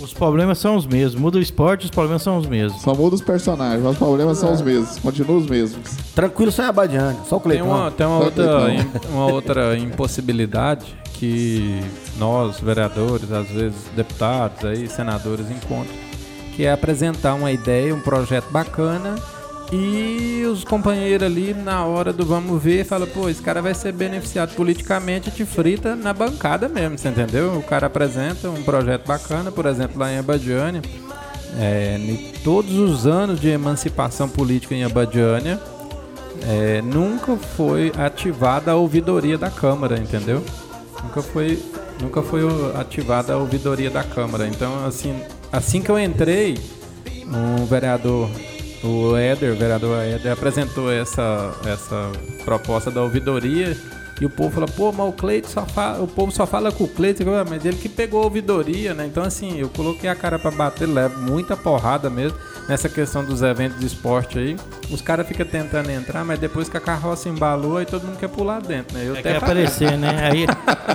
Os 0.00 0.12
problemas 0.12 0.58
são 0.58 0.76
os 0.76 0.86
mesmos. 0.86 1.20
Muda 1.20 1.38
o 1.38 1.40
esporte, 1.40 1.86
os 1.86 1.90
problemas 1.90 2.22
são 2.22 2.36
os 2.36 2.46
mesmos. 2.46 2.82
Só 2.82 2.94
muda 2.94 3.14
os 3.14 3.22
personagens, 3.22 3.82
mas 3.82 3.92
os 3.92 3.98
problemas 3.98 4.38
são 4.38 4.52
os 4.52 4.60
mesmos. 4.60 4.98
Continuam 4.98 5.38
os 5.38 5.46
mesmos. 5.46 5.96
Tranquilo, 6.14 6.52
sem 6.52 6.64
a 6.66 6.72
Badiane, 6.72 7.18
só 7.26 7.36
o 7.36 7.40
Tem 7.40 7.52
Cleitão. 7.52 7.68
uma, 7.68 7.90
tem 7.90 8.06
uma, 8.06 8.18
outra, 8.18 8.46
uma 9.08 9.26
outra 9.26 9.78
impossibilidade 9.78 10.94
que 11.14 11.80
nós, 12.18 12.60
vereadores, 12.60 13.32
às 13.32 13.48
vezes 13.48 13.78
deputados, 13.96 14.64
aí, 14.66 14.86
senadores, 14.86 15.50
encontram, 15.50 15.94
que 16.54 16.66
é 16.66 16.72
apresentar 16.72 17.34
uma 17.34 17.50
ideia, 17.50 17.94
um 17.94 18.00
projeto 18.00 18.50
bacana 18.50 19.14
e 19.72 20.44
os 20.46 20.62
companheiros 20.62 21.26
ali, 21.26 21.52
na 21.52 21.84
hora 21.84 22.12
do 22.12 22.24
vamos 22.24 22.62
ver, 22.62 22.84
falam, 22.84 23.08
pô, 23.08 23.28
esse 23.28 23.42
cara 23.42 23.60
vai 23.60 23.74
ser 23.74 23.92
beneficiado 23.92 24.54
politicamente 24.54 25.30
te 25.30 25.44
frita 25.44 25.96
na 25.96 26.12
bancada 26.12 26.68
mesmo, 26.68 26.96
você 26.96 27.08
entendeu? 27.08 27.58
O 27.58 27.62
cara 27.62 27.88
apresenta 27.88 28.48
um 28.48 28.62
projeto 28.62 29.06
bacana, 29.06 29.50
por 29.50 29.66
exemplo, 29.66 29.98
lá 29.98 30.12
em 30.12 30.18
Abadiânia, 30.18 30.82
é, 31.58 31.96
em 31.98 32.32
todos 32.44 32.76
os 32.78 33.06
anos 33.06 33.40
de 33.40 33.48
emancipação 33.48 34.28
política 34.28 34.74
em 34.74 34.84
Abadiânia, 34.84 35.60
é, 36.46 36.80
nunca 36.82 37.36
foi 37.36 37.92
ativada 37.98 38.70
a 38.70 38.76
ouvidoria 38.76 39.36
da 39.36 39.50
Câmara, 39.50 39.98
entendeu? 39.98 40.44
Nunca 41.02 41.22
foi, 41.22 41.60
nunca 42.00 42.22
foi 42.22 42.42
ativada 42.78 43.32
a 43.32 43.36
ouvidoria 43.36 43.90
da 43.90 44.04
Câmara. 44.04 44.46
Então, 44.46 44.86
assim, 44.86 45.20
assim 45.50 45.82
que 45.82 45.90
eu 45.90 45.98
entrei, 45.98 46.56
um 47.26 47.64
vereador, 47.64 48.30
o 48.86 49.16
Éder, 49.16 49.52
o 49.52 49.56
vereador 49.56 50.02
Éder, 50.02 50.32
apresentou 50.32 50.90
essa, 50.90 51.54
essa 51.66 52.10
proposta 52.44 52.90
da 52.90 53.02
ouvidoria 53.02 53.76
e 54.20 54.24
o 54.24 54.30
povo 54.30 54.50
falou, 54.50 54.68
pô, 54.68 54.92
mas 54.92 55.08
o 55.08 55.12
Cleito 55.12 55.48
só 55.48 55.66
fala, 55.66 56.02
o 56.02 56.08
povo 56.08 56.32
só 56.32 56.46
fala 56.46 56.72
com 56.72 56.84
o 56.84 56.88
Cleito, 56.88 57.22
Eu 57.22 57.26
falei, 57.26 57.44
mas 57.50 57.64
ele 57.64 57.76
que 57.76 57.88
pegou 57.88 58.22
a 58.22 58.24
ouvidoria, 58.24 58.94
né? 58.94 59.06
Então, 59.06 59.22
assim, 59.22 59.58
eu 59.58 59.68
coloquei 59.68 60.08
a 60.08 60.14
cara 60.14 60.38
pra 60.38 60.50
bater, 60.50 60.88
levo 60.88 61.20
muita 61.20 61.56
porrada 61.56 62.08
mesmo 62.08 62.38
nessa 62.68 62.88
questão 62.88 63.24
dos 63.24 63.42
eventos 63.42 63.78
de 63.78 63.86
esporte 63.86 64.38
aí. 64.38 64.56
Os 64.90 65.00
caras 65.00 65.26
ficam 65.26 65.46
tentando 65.46 65.90
entrar, 65.90 66.24
mas 66.24 66.38
depois 66.38 66.68
que 66.68 66.76
a 66.76 66.80
carroça 66.80 67.28
embalou, 67.28 67.76
aí 67.78 67.86
todo 67.86 68.04
mundo 68.06 68.18
quer 68.18 68.28
pular 68.28 68.60
dentro, 68.60 68.96
né? 68.96 69.04
Eu 69.06 69.16
É, 69.16 69.18
até 69.20 69.30
quer 69.32 69.36
aparecer, 69.36 69.96
né? 69.98 70.30
Aí 70.30 70.46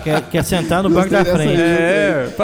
quer, 0.02 0.22
quer 0.24 0.44
sentar 0.44 0.82
no 0.84 0.90
banco 0.90 1.10
da 1.10 1.24
frente. 1.26 1.62
É, 1.62 2.30
pô, 2.36 2.44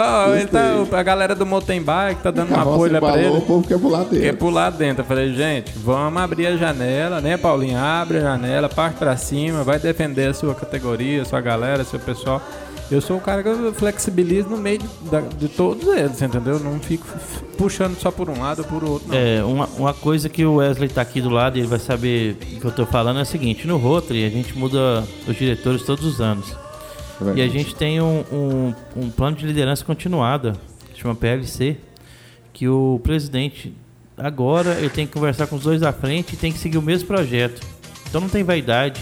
Gostei. 0.80 0.98
a 0.98 1.02
galera 1.02 1.34
do 1.34 1.46
mountain 1.46 1.82
bike 1.82 2.22
tá 2.22 2.30
dando 2.30 2.48
uma 2.54 2.64
lá 2.64 3.00
pra 3.00 3.18
ele. 3.18 3.36
o 3.36 3.40
povo 3.42 3.66
quer 3.66 3.78
pular 3.78 4.00
dentro. 4.04 4.20
Quer 4.20 4.32
pular 4.36 4.70
dentro. 4.70 5.02
Eu 5.02 5.06
falei, 5.06 5.34
gente, 5.34 5.72
vamos 5.78 6.20
abrir 6.22 6.46
a 6.46 6.56
janela, 6.56 7.20
né, 7.20 7.36
Paulinho? 7.36 7.78
Abre 7.78 8.18
a 8.18 8.22
janela, 8.22 8.68
parte 8.68 8.96
pra 8.96 9.16
cima, 9.16 9.62
vai 9.64 9.78
defender 9.78 10.28
a 10.28 10.34
sua 10.34 10.54
categoria, 10.54 11.22
a 11.22 11.24
sua 11.24 11.40
galera, 11.40 11.84
seu 11.84 11.98
pessoal. 11.98 12.42
Eu 12.90 13.00
sou 13.02 13.18
o 13.18 13.20
cara 13.20 13.42
que 13.42 13.48
eu 13.50 13.74
flexibilizo 13.74 14.48
no 14.48 14.56
meio 14.56 14.78
de, 14.78 14.86
da- 15.10 15.20
de 15.20 15.48
todos 15.48 15.86
eles, 15.88 16.22
entendeu? 16.22 16.58
Não 16.58 16.78
fico 16.80 17.06
puxando 17.58 17.98
só 17.98 18.10
por 18.10 18.30
um 18.30 18.40
lado 18.40 18.60
ou 18.60 18.64
por 18.64 18.82
outro. 18.82 19.08
Não. 19.08 19.14
É, 19.16 19.44
uma, 19.44 19.66
uma 19.76 19.92
coisa 19.92 20.28
que 20.28 20.44
o 20.44 20.54
Wesley 20.56 20.88
tá 20.88 21.02
aqui 21.02 21.20
do 21.20 21.28
lado 21.28 21.56
e 21.58 21.60
ele 21.60 21.68
vai 21.68 21.78
saber 21.78 22.36
o 22.56 22.60
que 22.60 22.64
eu 22.64 22.70
tô 22.72 22.86
falando 22.86 23.18
é 23.18 23.22
o 23.22 23.26
seguinte, 23.26 23.66
no 23.66 23.76
Rotary 23.76 24.24
a 24.24 24.30
gente 24.30 24.56
muda 24.56 25.04
os 25.26 25.36
diretores 25.36 25.82
todos 25.82 26.04
os 26.04 26.20
anos. 26.20 26.56
E 27.36 27.42
a 27.42 27.48
gente 27.48 27.74
tem 27.74 28.00
um, 28.00 28.24
um, 28.32 28.74
um 28.96 29.10
plano 29.10 29.36
de 29.36 29.44
liderança 29.44 29.84
continuada, 29.84 30.54
chama 30.94 31.14
PLC, 31.14 31.76
que 32.54 32.68
o 32.68 33.00
presidente 33.02 33.74
agora 34.16 34.74
ele 34.78 34.88
tem 34.88 35.06
que 35.06 35.12
conversar 35.12 35.46
com 35.46 35.56
os 35.56 35.62
dois 35.64 35.80
da 35.80 35.92
frente 35.92 36.32
e 36.32 36.36
tem 36.36 36.50
que 36.52 36.58
seguir 36.58 36.78
o 36.78 36.82
mesmo 36.82 37.06
projeto. 37.06 37.60
Então 38.08 38.20
não 38.20 38.28
tem 38.28 38.42
vaidade. 38.44 39.00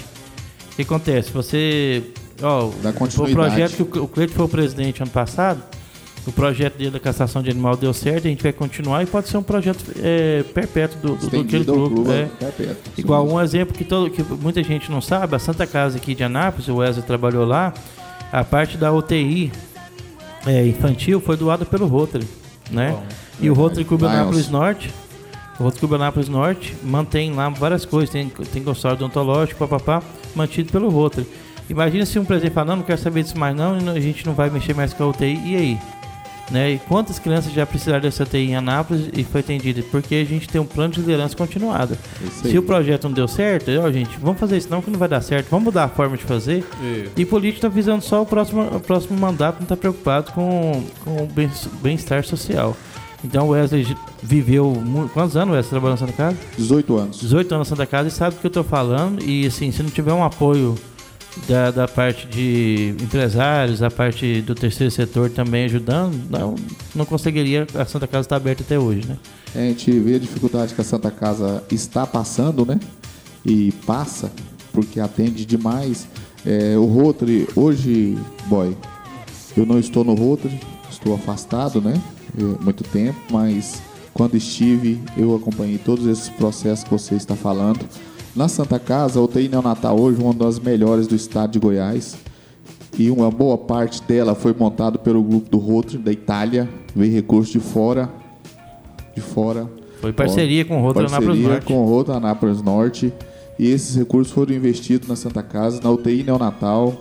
O 0.72 0.76
que 0.76 0.82
acontece? 0.82 1.30
Você. 1.30 2.02
Ó, 2.42 2.66
o 2.66 2.92
continuidade. 2.92 3.34
projeto 3.34 3.86
que 3.86 3.98
o, 3.98 4.04
o 4.04 4.08
Cleiton 4.08 4.34
foi 4.34 4.44
o 4.44 4.48
presidente 4.48 5.02
ano 5.02 5.10
passado, 5.10 5.62
o 6.26 6.32
projeto 6.32 6.76
dele 6.76 6.90
da 6.90 7.00
cassação 7.00 7.40
de 7.40 7.50
animal 7.50 7.76
deu 7.76 7.94
certo, 7.94 8.26
a 8.26 8.30
gente 8.30 8.42
vai 8.42 8.52
continuar 8.52 9.02
e 9.02 9.06
pode 9.06 9.28
ser 9.28 9.36
um 9.36 9.42
projeto 9.42 9.84
é, 10.02 10.42
perpétuo 10.42 11.00
do, 11.00 11.08
do, 11.08 11.16
do 11.16 11.24
Estendido 11.24 11.72
clube. 11.72 11.94
clube, 11.94 12.10
é. 12.10 12.28
perpétuo. 12.38 12.92
Igual 12.98 13.28
um 13.28 13.40
exemplo 13.40 13.74
que, 13.74 13.84
todo, 13.84 14.10
que 14.10 14.22
muita 14.22 14.62
gente 14.62 14.90
não 14.90 15.00
sabe, 15.00 15.36
a 15.36 15.38
Santa 15.38 15.66
Casa 15.66 15.98
aqui 15.98 16.14
de 16.14 16.24
Anápolis, 16.24 16.68
o 16.68 16.76
Wesley 16.76 17.06
trabalhou 17.06 17.46
lá, 17.46 17.72
a 18.32 18.42
parte 18.42 18.76
da 18.76 18.92
UTI 18.92 19.52
é, 20.46 20.66
infantil 20.66 21.20
foi 21.20 21.36
doada 21.36 21.64
pelo 21.64 21.86
Rotary, 21.86 22.26
né? 22.70 22.96
e 23.40 23.50
o 23.50 23.54
Rotary 23.54 23.84
Clube. 23.84 24.04
Anápolis 24.06 24.48
Norte, 24.48 24.92
o 25.58 25.64
Rotary 25.64 25.80
Clube 25.80 25.94
Anápolis 25.94 26.28
Norte 26.28 26.74
mantém 26.82 27.32
lá 27.32 27.48
várias 27.48 27.84
coisas, 27.84 28.10
tem, 28.10 28.28
tem 28.28 28.62
consultório 28.62 28.96
odontológico, 28.96 29.66
papapá, 29.66 30.02
mantido 30.34 30.72
pelo 30.72 30.88
Rotary. 30.88 31.26
Imagina 31.68 32.06
se 32.06 32.18
um 32.18 32.24
presidente 32.24 32.52
fala, 32.54 32.68
não, 32.68 32.76
não 32.76 32.82
quero 32.84 33.00
saber 33.00 33.22
disso 33.22 33.38
mais 33.38 33.54
não, 33.56 33.76
a 33.90 34.00
gente 34.00 34.24
não 34.24 34.34
vai 34.34 34.48
mexer 34.50 34.74
mais 34.74 34.92
com 34.92 35.04
a 35.04 35.08
UTI, 35.08 35.40
e 35.44 35.56
aí? 35.56 35.78
Né? 36.48 36.74
E 36.74 36.78
quantas 36.78 37.18
crianças 37.18 37.52
já 37.52 37.66
precisaram 37.66 38.00
dessa 38.00 38.22
UTI 38.22 38.50
em 38.50 38.54
Anápolis 38.54 39.08
e 39.12 39.24
foi 39.24 39.40
atendida? 39.40 39.82
Porque 39.90 40.14
a 40.14 40.24
gente 40.24 40.48
tem 40.48 40.60
um 40.60 40.64
plano 40.64 40.94
de 40.94 41.00
liderança 41.00 41.36
continuada. 41.36 41.98
Aí. 42.22 42.50
Se 42.52 42.56
o 42.56 42.62
projeto 42.62 43.04
não 43.08 43.12
deu 43.12 43.26
certo, 43.26 43.68
ó, 43.82 43.90
gente, 43.90 44.16
vamos 44.20 44.38
fazer 44.38 44.56
isso 44.58 44.68
não 44.70 44.80
que 44.80 44.88
não 44.88 44.96
vai 44.98 45.08
dar 45.08 45.20
certo, 45.22 45.48
vamos 45.50 45.64
mudar 45.64 45.84
a 45.84 45.88
forma 45.88 46.16
de 46.16 46.22
fazer. 46.22 46.64
E 47.16 47.24
político 47.24 47.62
tá 47.62 47.68
visando 47.68 48.00
só 48.02 48.22
o 48.22 48.26
próximo, 48.26 48.62
o 48.62 48.78
próximo 48.78 49.18
mandato, 49.18 49.58
não 49.58 49.66
tá 49.66 49.76
preocupado 49.76 50.30
com, 50.30 50.84
com 51.04 51.24
o 51.24 51.26
bem- 51.26 51.50
bem-estar 51.82 52.22
social. 52.24 52.76
Então 53.24 53.46
o 53.46 53.50
Wesley 53.50 53.96
viveu. 54.22 54.72
Quantos 55.12 55.36
anos 55.36 55.52
o 55.52 55.56
Wesley 55.56 55.70
trabalhou 55.70 55.94
na 55.94 56.06
Santa 56.06 56.12
Casa? 56.12 56.36
18 56.56 56.96
anos. 56.96 57.18
18 57.18 57.54
anos 57.56 57.68
na 57.68 57.76
Santa 57.76 57.86
Casa 57.86 58.06
e 58.08 58.12
sabe 58.12 58.36
do 58.36 58.40
que 58.40 58.46
eu 58.46 58.50
tô 58.52 58.62
falando. 58.62 59.20
E 59.24 59.46
assim, 59.46 59.72
se 59.72 59.82
não 59.82 59.90
tiver 59.90 60.12
um 60.12 60.22
apoio 60.22 60.76
da, 61.48 61.70
da 61.70 61.88
parte 61.88 62.26
de 62.26 62.94
empresários, 63.00 63.82
a 63.82 63.90
parte 63.90 64.40
do 64.42 64.54
terceiro 64.54 64.90
setor 64.90 65.30
também 65.30 65.64
ajudando, 65.64 66.18
não, 66.30 66.54
não 66.94 67.04
conseguiria 67.04 67.66
a 67.74 67.84
Santa 67.84 68.06
Casa 68.06 68.26
estar 68.26 68.36
aberta 68.36 68.62
até 68.62 68.78
hoje, 68.78 69.06
né? 69.06 69.16
A 69.54 69.58
gente 69.58 69.90
vê 70.00 70.16
a 70.16 70.18
dificuldade 70.18 70.74
que 70.74 70.80
a 70.80 70.84
Santa 70.84 71.10
Casa 71.10 71.62
está 71.70 72.06
passando, 72.06 72.64
né? 72.64 72.80
E 73.44 73.72
passa, 73.86 74.30
porque 74.72 74.98
atende 74.98 75.44
demais. 75.44 76.08
É, 76.44 76.76
o 76.76 76.84
Rotary, 76.84 77.48
hoje, 77.54 78.16
boy, 78.46 78.76
eu 79.56 79.66
não 79.66 79.78
estou 79.78 80.04
no 80.04 80.14
Rotary, 80.14 80.60
estou 80.90 81.14
afastado, 81.14 81.80
né? 81.80 82.00
É, 82.38 82.64
muito 82.64 82.82
tempo, 82.84 83.18
mas 83.30 83.80
quando 84.12 84.36
estive, 84.36 85.00
eu 85.16 85.34
acompanhei 85.34 85.78
todos 85.78 86.06
esses 86.06 86.28
processos 86.30 86.84
que 86.84 86.90
você 86.90 87.14
está 87.14 87.36
falando. 87.36 87.80
Na 88.36 88.48
Santa 88.48 88.78
Casa, 88.78 89.18
a 89.18 89.22
UTI 89.22 89.48
neonatal 89.48 89.98
hoje, 89.98 90.20
uma 90.20 90.34
das 90.34 90.58
melhores 90.58 91.06
do 91.06 91.16
estado 91.16 91.52
de 91.52 91.58
Goiás. 91.58 92.18
E 92.98 93.10
uma 93.10 93.30
boa 93.30 93.56
parte 93.56 94.02
dela 94.02 94.34
foi 94.34 94.54
montada 94.54 94.98
pelo 94.98 95.22
grupo 95.22 95.48
do 95.48 95.56
Rotary 95.56 95.96
da 95.96 96.12
Itália, 96.12 96.68
veio 96.94 97.14
recurso 97.14 97.52
de 97.52 97.60
fora, 97.60 98.10
de 99.14 99.22
fora. 99.22 99.66
Foi 100.02 100.12
parceria 100.12 100.66
com 100.66 100.78
o 100.78 100.82
Rotary 100.82 101.06
Anápolis 101.06 101.26
Parceria 101.28 101.48
Norte. 101.48 101.66
com 101.66 101.78
o 101.78 101.86
Rotary 101.86 102.18
Anápolis 102.18 102.62
Norte. 102.62 103.12
E 103.58 103.70
esses 103.70 103.96
recursos 103.96 104.30
foram 104.34 104.54
investidos 104.54 105.08
na 105.08 105.16
Santa 105.16 105.42
Casa, 105.42 105.80
na 105.82 105.90
UTI 105.90 106.22
neonatal, 106.22 106.92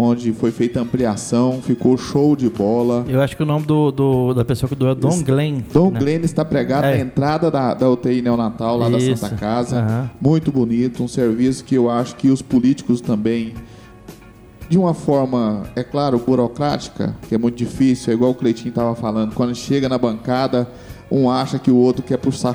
onde 0.00 0.32
foi 0.32 0.50
feita 0.50 0.80
ampliação, 0.80 1.60
ficou 1.62 1.96
show 1.98 2.34
de 2.34 2.48
bola. 2.48 3.04
Eu 3.08 3.20
acho 3.20 3.36
que 3.36 3.42
o 3.42 3.46
nome 3.46 3.66
do, 3.66 3.90
do- 3.90 4.34
da 4.34 4.44
pessoa 4.44 4.68
que 4.68 4.74
doou 4.74 4.92
é 4.92 4.94
Dom 4.94 5.08
Esse- 5.10 5.22
Glenn. 5.24 5.60
Dom 5.72 5.90
né? 5.90 5.98
Glenn 6.00 6.20
está 6.22 6.44
pregado 6.44 6.86
É. 6.86 6.96
na 6.96 7.00
entrada 7.02 7.50
da, 7.50 7.74
da 7.74 7.88
UTI 7.90 8.22
neonatal, 8.22 8.78
lá 8.78 8.88
da 8.88 8.96
Isso. 8.98 9.16
Santa 9.16 9.36
Casa. 9.36 9.80
Aham. 9.80 10.10
Muito 10.20 10.50
bonito, 10.50 11.02
um 11.02 11.08
serviço 11.08 11.64
que 11.64 11.74
eu 11.74 11.90
acho 11.90 12.16
que 12.16 12.28
os 12.30 12.40
políticos 12.40 13.00
também, 13.00 13.52
de 14.68 14.78
uma 14.78 14.94
forma, 14.94 15.64
é 15.76 15.82
claro, 15.82 16.18
burocrática, 16.18 17.14
que 17.28 17.34
é 17.34 17.38
muito 17.38 17.56
difícil, 17.56 18.12
é 18.12 18.16
igual 18.16 18.30
o 18.30 18.34
Cleitinho 18.34 18.70
estava 18.70 18.94
falando, 18.94 19.34
quando 19.34 19.54
chega 19.54 19.88
na 19.88 19.98
bancada, 19.98 20.68
um 21.10 21.28
acha 21.28 21.58
que 21.58 21.70
o 21.70 21.76
outro 21.76 22.02
quer 22.02 22.16
puxar 22.18 22.54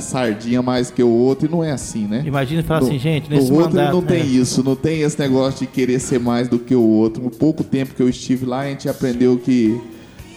sardinha 0.00 0.62
mais 0.62 0.90
que 0.90 1.02
o 1.02 1.08
outro, 1.08 1.46
e 1.46 1.50
não 1.50 1.62
é 1.62 1.70
assim, 1.72 2.06
né? 2.06 2.22
Imagina 2.24 2.62
falar 2.62 2.80
No- 2.80 2.86
assim, 2.86 2.98
gente, 2.98 3.28
nesse 3.28 3.52
outro 3.52 3.74
mandato... 3.76 3.92
não 3.92 4.02
tem 4.02 4.20
né? 4.24 4.30
isso, 4.30 4.64
não 4.64 4.74
tem 4.74 5.02
esse 5.02 5.18
negócio 5.18 5.60
de 5.60 5.66
querer 5.66 5.98
ser 6.00 6.18
mais 6.18 6.48
do 6.48 6.58
que 6.58 6.74
o 6.74 6.82
outro. 6.82 7.22
No 7.22 7.30
pouco 7.30 7.62
tempo 7.62 7.94
que 7.94 8.02
eu 8.02 8.08
estive 8.08 8.46
lá, 8.46 8.60
a 8.60 8.68
gente 8.68 8.88
aprendeu 8.88 9.36
que 9.36 9.78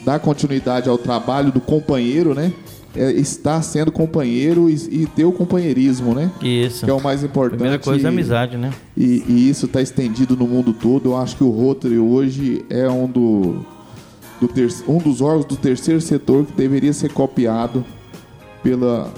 dar 0.04 0.20
continuidade 0.20 0.90
ao 0.90 0.98
trabalho 0.98 1.52
do 1.52 1.62
companheiro, 1.62 2.34
né? 2.34 2.52
É 2.96 3.12
estar 3.12 3.62
sendo 3.62 3.92
companheiro 3.92 4.70
e, 4.70 4.74
e 5.04 5.06
ter 5.06 5.24
o 5.24 5.32
companheirismo, 5.32 6.16
né? 6.16 6.32
Isso. 6.42 6.84
Que 6.84 6.90
é 6.90 6.94
o 6.94 7.02
mais 7.02 7.24
importante. 7.24 7.60
Primeira 7.60 7.80
coisa 7.80 8.08
é 8.08 8.10
a 8.10 8.12
amizade, 8.12 8.58
né? 8.58 8.72
E, 8.96 9.24
e 9.28 9.50
isso 9.50 9.68
está 9.68 9.82
estendido 9.82 10.36
no 10.36 10.48
mundo 10.48 10.74
todo. 10.74 11.10
Eu 11.10 11.18
acho 11.18 11.36
que 11.38 11.44
o 11.44 11.50
Rotary 11.50 12.00
hoje 12.00 12.66
é 12.70 12.90
um, 12.90 13.06
do, 13.06 13.64
do 14.40 14.48
ter- 14.48 14.72
um 14.88 14.98
dos 14.98 15.22
órgãos 15.22 15.46
do 15.46 15.56
terceiro 15.56 16.02
setor 16.02 16.46
que 16.46 16.54
deveria 16.54 16.94
ser 16.94 17.12
copiado 17.12 17.84
pela 18.64 19.12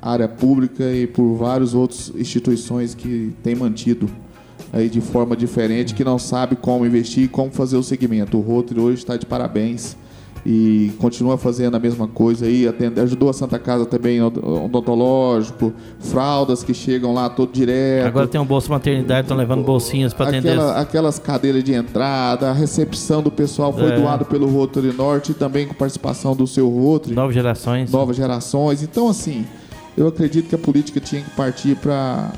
área 0.00 0.28
pública 0.28 0.84
e 0.92 1.06
por 1.06 1.34
várias 1.36 1.74
outras 1.74 2.12
instituições 2.14 2.94
que 2.94 3.34
têm 3.42 3.54
mantido 3.54 4.08
aí 4.72 4.88
de 4.88 5.00
forma 5.00 5.36
diferente, 5.36 5.94
que 5.94 6.04
não 6.04 6.18
sabe 6.18 6.56
como 6.56 6.86
investir 6.86 7.24
e 7.24 7.28
como 7.28 7.50
fazer 7.50 7.76
o 7.76 7.82
segmento. 7.82 8.38
O 8.38 8.40
Rotary 8.40 8.80
hoje 8.80 8.98
está 8.98 9.16
de 9.16 9.26
parabéns 9.26 9.96
e 10.48 10.92
continua 10.98 11.36
fazendo 11.36 11.74
a 11.74 11.80
mesma 11.80 12.06
coisa 12.06 12.46
aí, 12.46 12.68
atende, 12.68 13.00
ajudou 13.00 13.28
a 13.28 13.32
Santa 13.32 13.58
Casa 13.58 13.84
também 13.84 14.22
odontológico, 14.22 15.72
fraldas 15.98 16.62
que 16.62 16.72
chegam 16.72 17.12
lá 17.12 17.28
todo 17.28 17.50
direto. 17.52 18.06
Agora 18.06 18.28
tem 18.28 18.40
um 18.40 18.44
bolso 18.44 18.70
maternidade, 18.70 19.22
estão 19.22 19.36
levando 19.36 19.64
bolsinhas 19.64 20.14
para 20.14 20.28
atender. 20.28 20.50
Aquela, 20.50 20.80
aquelas 20.80 21.18
cadeiras 21.18 21.64
de 21.64 21.74
entrada, 21.74 22.48
a 22.48 22.52
recepção 22.52 23.20
do 23.22 23.30
pessoal 23.30 23.72
foi 23.72 23.90
É. 23.90 23.98
doado 23.98 24.24
pelo 24.24 24.46
Rotary 24.46 24.92
Norte 24.92 25.32
e 25.32 25.34
também 25.34 25.66
com 25.66 25.74
participação 25.74 26.36
do 26.36 26.46
seu 26.46 26.68
Rotary 26.68 27.14
Novas 27.14 27.34
gerações. 27.34 27.90
novas 27.90 28.16
gerações. 28.16 28.82
Então, 28.84 29.08
assim, 29.08 29.44
eu 29.96 30.06
acredito 30.06 30.48
que 30.48 30.54
a 30.54 30.58
política 30.58 31.00
tinha 31.00 31.22
que 31.22 31.30
partir 31.30 31.74
para 31.76 32.30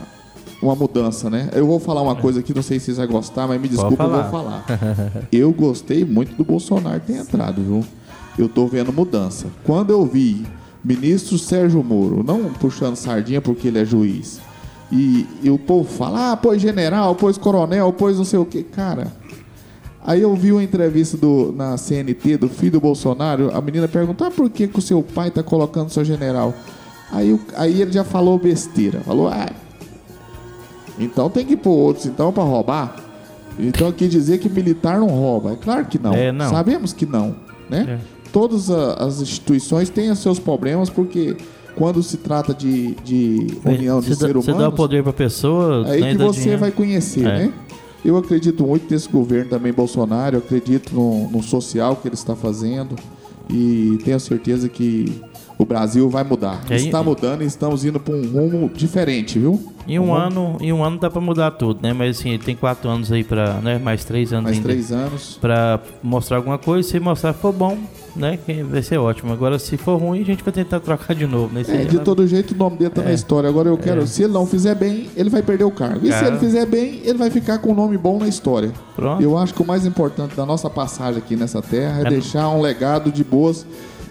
uma 0.61 0.74
mudança, 0.74 1.30
né? 1.30 1.50
Eu 1.52 1.66
vou 1.66 1.78
falar 1.78 2.02
uma 2.02 2.16
coisa 2.16 2.40
aqui, 2.40 2.54
não 2.54 2.62
sei 2.62 2.78
se 2.78 2.86
vocês 2.86 2.96
vão 2.98 3.06
gostar, 3.06 3.46
mas 3.46 3.61
me 3.61 3.68
desculpa, 3.68 4.02
eu 4.02 4.11
vou 4.11 4.24
falar. 4.24 4.64
Eu 5.30 5.52
gostei 5.52 6.04
muito 6.04 6.34
do 6.34 6.44
Bolsonaro 6.44 7.00
ter 7.00 7.14
entrado, 7.14 7.62
viu? 7.62 7.84
Eu 8.38 8.48
tô 8.48 8.66
vendo 8.66 8.92
mudança. 8.92 9.46
Quando 9.64 9.90
eu 9.90 10.04
vi 10.06 10.46
ministro 10.84 11.38
Sérgio 11.38 11.82
Moro, 11.82 12.22
não 12.22 12.52
puxando 12.52 12.94
sardinha 12.94 13.40
porque 13.40 13.68
ele 13.68 13.80
é 13.80 13.84
juiz, 13.84 14.40
e, 14.90 15.26
e 15.42 15.50
o 15.50 15.59
povo 15.59 15.88
fala, 15.88 16.32
ah, 16.32 16.36
pôs 16.36 16.62
general, 16.62 17.14
pôs 17.14 17.36
coronel, 17.36 17.92
pôs 17.92 18.16
não 18.16 18.24
sei 18.24 18.38
o 18.38 18.44
quê. 18.44 18.62
Cara, 18.62 19.12
Aí 20.09 20.22
eu 20.22 20.34
vi 20.34 20.52
uma 20.52 20.62
entrevista 20.62 21.18
do, 21.18 21.52
na 21.54 21.76
CNT 21.76 22.38
do 22.38 22.48
filho 22.48 22.72
do 22.72 22.80
Bolsonaro, 22.80 23.54
a 23.54 23.61
menina 23.61 23.86
perguntou, 23.86 24.26
ah, 24.26 24.30
por 24.30 24.48
que, 24.48 24.66
que 24.66 24.78
o 24.78 24.80
seu 24.80 25.02
pai 25.02 25.30
tá 25.30 25.42
colocando 25.42 25.90
seu 25.90 26.02
general? 26.02 26.54
Aí, 27.12 27.38
aí 27.54 27.82
ele 27.82 27.92
já 27.92 28.04
falou 28.04 28.38
besteira, 28.38 29.00
falou, 29.00 29.28
ah, 29.28 29.50
então 30.99 31.28
tem 31.30 31.44
que 31.46 31.57
pôr 31.57 31.70
outros 31.72 32.07
então 32.07 32.32
para 32.32 32.42
roubar? 32.42 32.96
Então 33.59 33.90
quer 33.92 34.09
dizer 34.09 34.38
que 34.38 34.49
militar 34.49 34.99
não 35.01 35.09
rouba? 35.09 35.53
É 35.53 35.57
claro 35.57 35.84
que 35.86 35.99
não. 35.99 36.12
É, 36.14 36.30
não. 36.30 36.49
Sabemos 36.51 36.92
que 36.92 37.05
não, 37.07 37.34
né? 37.68 37.99
Todas 38.32 38.70
a- 38.70 38.94
as 38.94 39.20
instituições 39.20 39.88
têm 39.90 40.11
os 40.11 40.18
seus 40.20 40.38
problemas 40.38 40.88
porque 40.90 41.36
quando 41.74 42.03
se 42.03 42.16
trata 42.18 42.53
de, 42.53 42.94
de 43.05 43.46
união 43.64 44.01
de 44.01 44.14
ser 44.14 44.32
dá, 44.32 44.40
você 44.40 44.53
dá 44.53 44.70
poder 44.70 45.03
pra 45.03 45.12
pessoa. 45.12 45.86
Aí 45.88 46.01
né, 46.01 46.12
que 46.12 46.18
você 46.18 46.40
dinheiro. 46.40 46.61
vai 46.61 46.70
conhecer, 46.70 47.20
É. 47.20 47.38
né? 47.46 47.53
Eu 48.05 48.16
acredito 48.16 48.64
muito 48.64 48.92
nesse 48.92 49.09
governo 49.09 49.51
também, 49.51 49.72
Bolsonaro. 49.72 50.36
Eu 50.36 50.40
acredito 50.40 50.94
no, 50.94 51.28
no 51.30 51.42
social 51.42 51.96
que 51.96 52.07
ele 52.07 52.14
está 52.14 52.36
fazendo. 52.36 52.94
E 53.51 53.99
tenho 54.05 54.20
certeza 54.20 54.68
que 54.68 55.20
o 55.59 55.64
Brasil 55.64 56.09
vai 56.09 56.22
mudar. 56.24 56.62
É, 56.70 56.76
está 56.76 57.02
mudando 57.02 57.42
e 57.42 57.46
estamos 57.46 57.84
indo 57.84 57.98
para 57.98 58.14
um 58.14 58.22
rumo 58.30 58.70
diferente, 58.72 59.38
viu? 59.38 59.61
Em 59.88 59.98
um, 59.98 60.04
Uhum. 60.11 60.14
ano, 60.14 60.56
em 60.61 60.72
um 60.72 60.84
ano 60.84 60.98
dá 60.98 61.09
pra 61.11 61.20
mudar 61.20 61.50
tudo, 61.52 61.80
né? 61.82 61.92
Mas 61.94 62.18
assim, 62.18 62.30
ele 62.30 62.42
tem 62.42 62.54
quatro 62.54 62.88
anos 62.90 63.11
aí 63.11 63.24
pra. 63.24 63.54
Né? 63.54 63.78
Mais 63.78 64.04
três 64.04 64.32
anos 64.32 64.44
Mais 64.44 64.56
ainda. 64.56 64.68
três 64.68 64.92
anos. 64.92 65.38
Pra 65.40 65.80
mostrar 66.02 66.36
alguma 66.36 66.59
coisa. 66.59 66.86
Se 66.88 67.00
mostrar 67.00 67.32
que 67.32 67.40
for 67.40 67.52
bom, 67.54 67.76
né? 68.14 68.38
que 68.44 68.62
Vai 68.62 68.82
ser 68.82 68.98
ótimo. 68.98 69.32
Agora, 69.32 69.59
se 69.59 69.78
for 69.78 69.98
ruim, 69.98 70.20
a 70.20 70.24
gente 70.24 70.44
vai 70.44 70.52
tentar 70.52 70.78
trocar 70.80 71.14
de 71.14 71.26
novo. 71.26 71.52
Né? 71.54 71.62
É, 71.66 71.84
de 71.86 71.96
ela- 71.96 72.04
todo 72.04 72.26
jeito 72.26 72.52
o 72.54 72.56
nome 72.59 72.76
dele 72.76 72.90
tá 72.90 73.02
na 73.02 73.12
história. 73.14 73.48
Agora 73.48 73.68
eu 73.70 73.78
quero, 73.78 74.06
se 74.06 74.22
ele 74.24 74.32
não 74.34 74.44
fizer 74.46 74.74
bem, 74.74 75.09
ele 75.16 75.30
vai 75.30 75.40
perder 75.42 75.64
o 75.64 75.70
cargo. 75.70 76.06
E 76.06 76.12
se 76.12 76.22
ele 76.24 76.38
fizer 76.38 76.66
bem, 76.66 77.00
ele 77.02 77.16
vai 77.16 77.30
ficar 77.30 77.59
com 77.59 77.72
um 77.72 77.74
nome 77.74 77.96
bom 77.96 78.18
na 78.18 78.28
história. 78.28 78.70
Pronto. 78.94 79.22
Eu 79.22 79.38
acho 79.38 79.54
que 79.54 79.62
o 79.62 79.66
mais 79.66 79.86
importante 79.86 80.36
da 80.36 80.44
nossa 80.44 80.68
passagem 80.68 81.16
aqui 81.18 81.34
nessa 81.34 81.62
terra 81.62 82.00
é, 82.02 82.06
É. 82.06 82.11
deixar 82.11 82.46
um 82.50 82.61
legado 82.61 83.11
de 83.11 83.24
boas, 83.24 83.64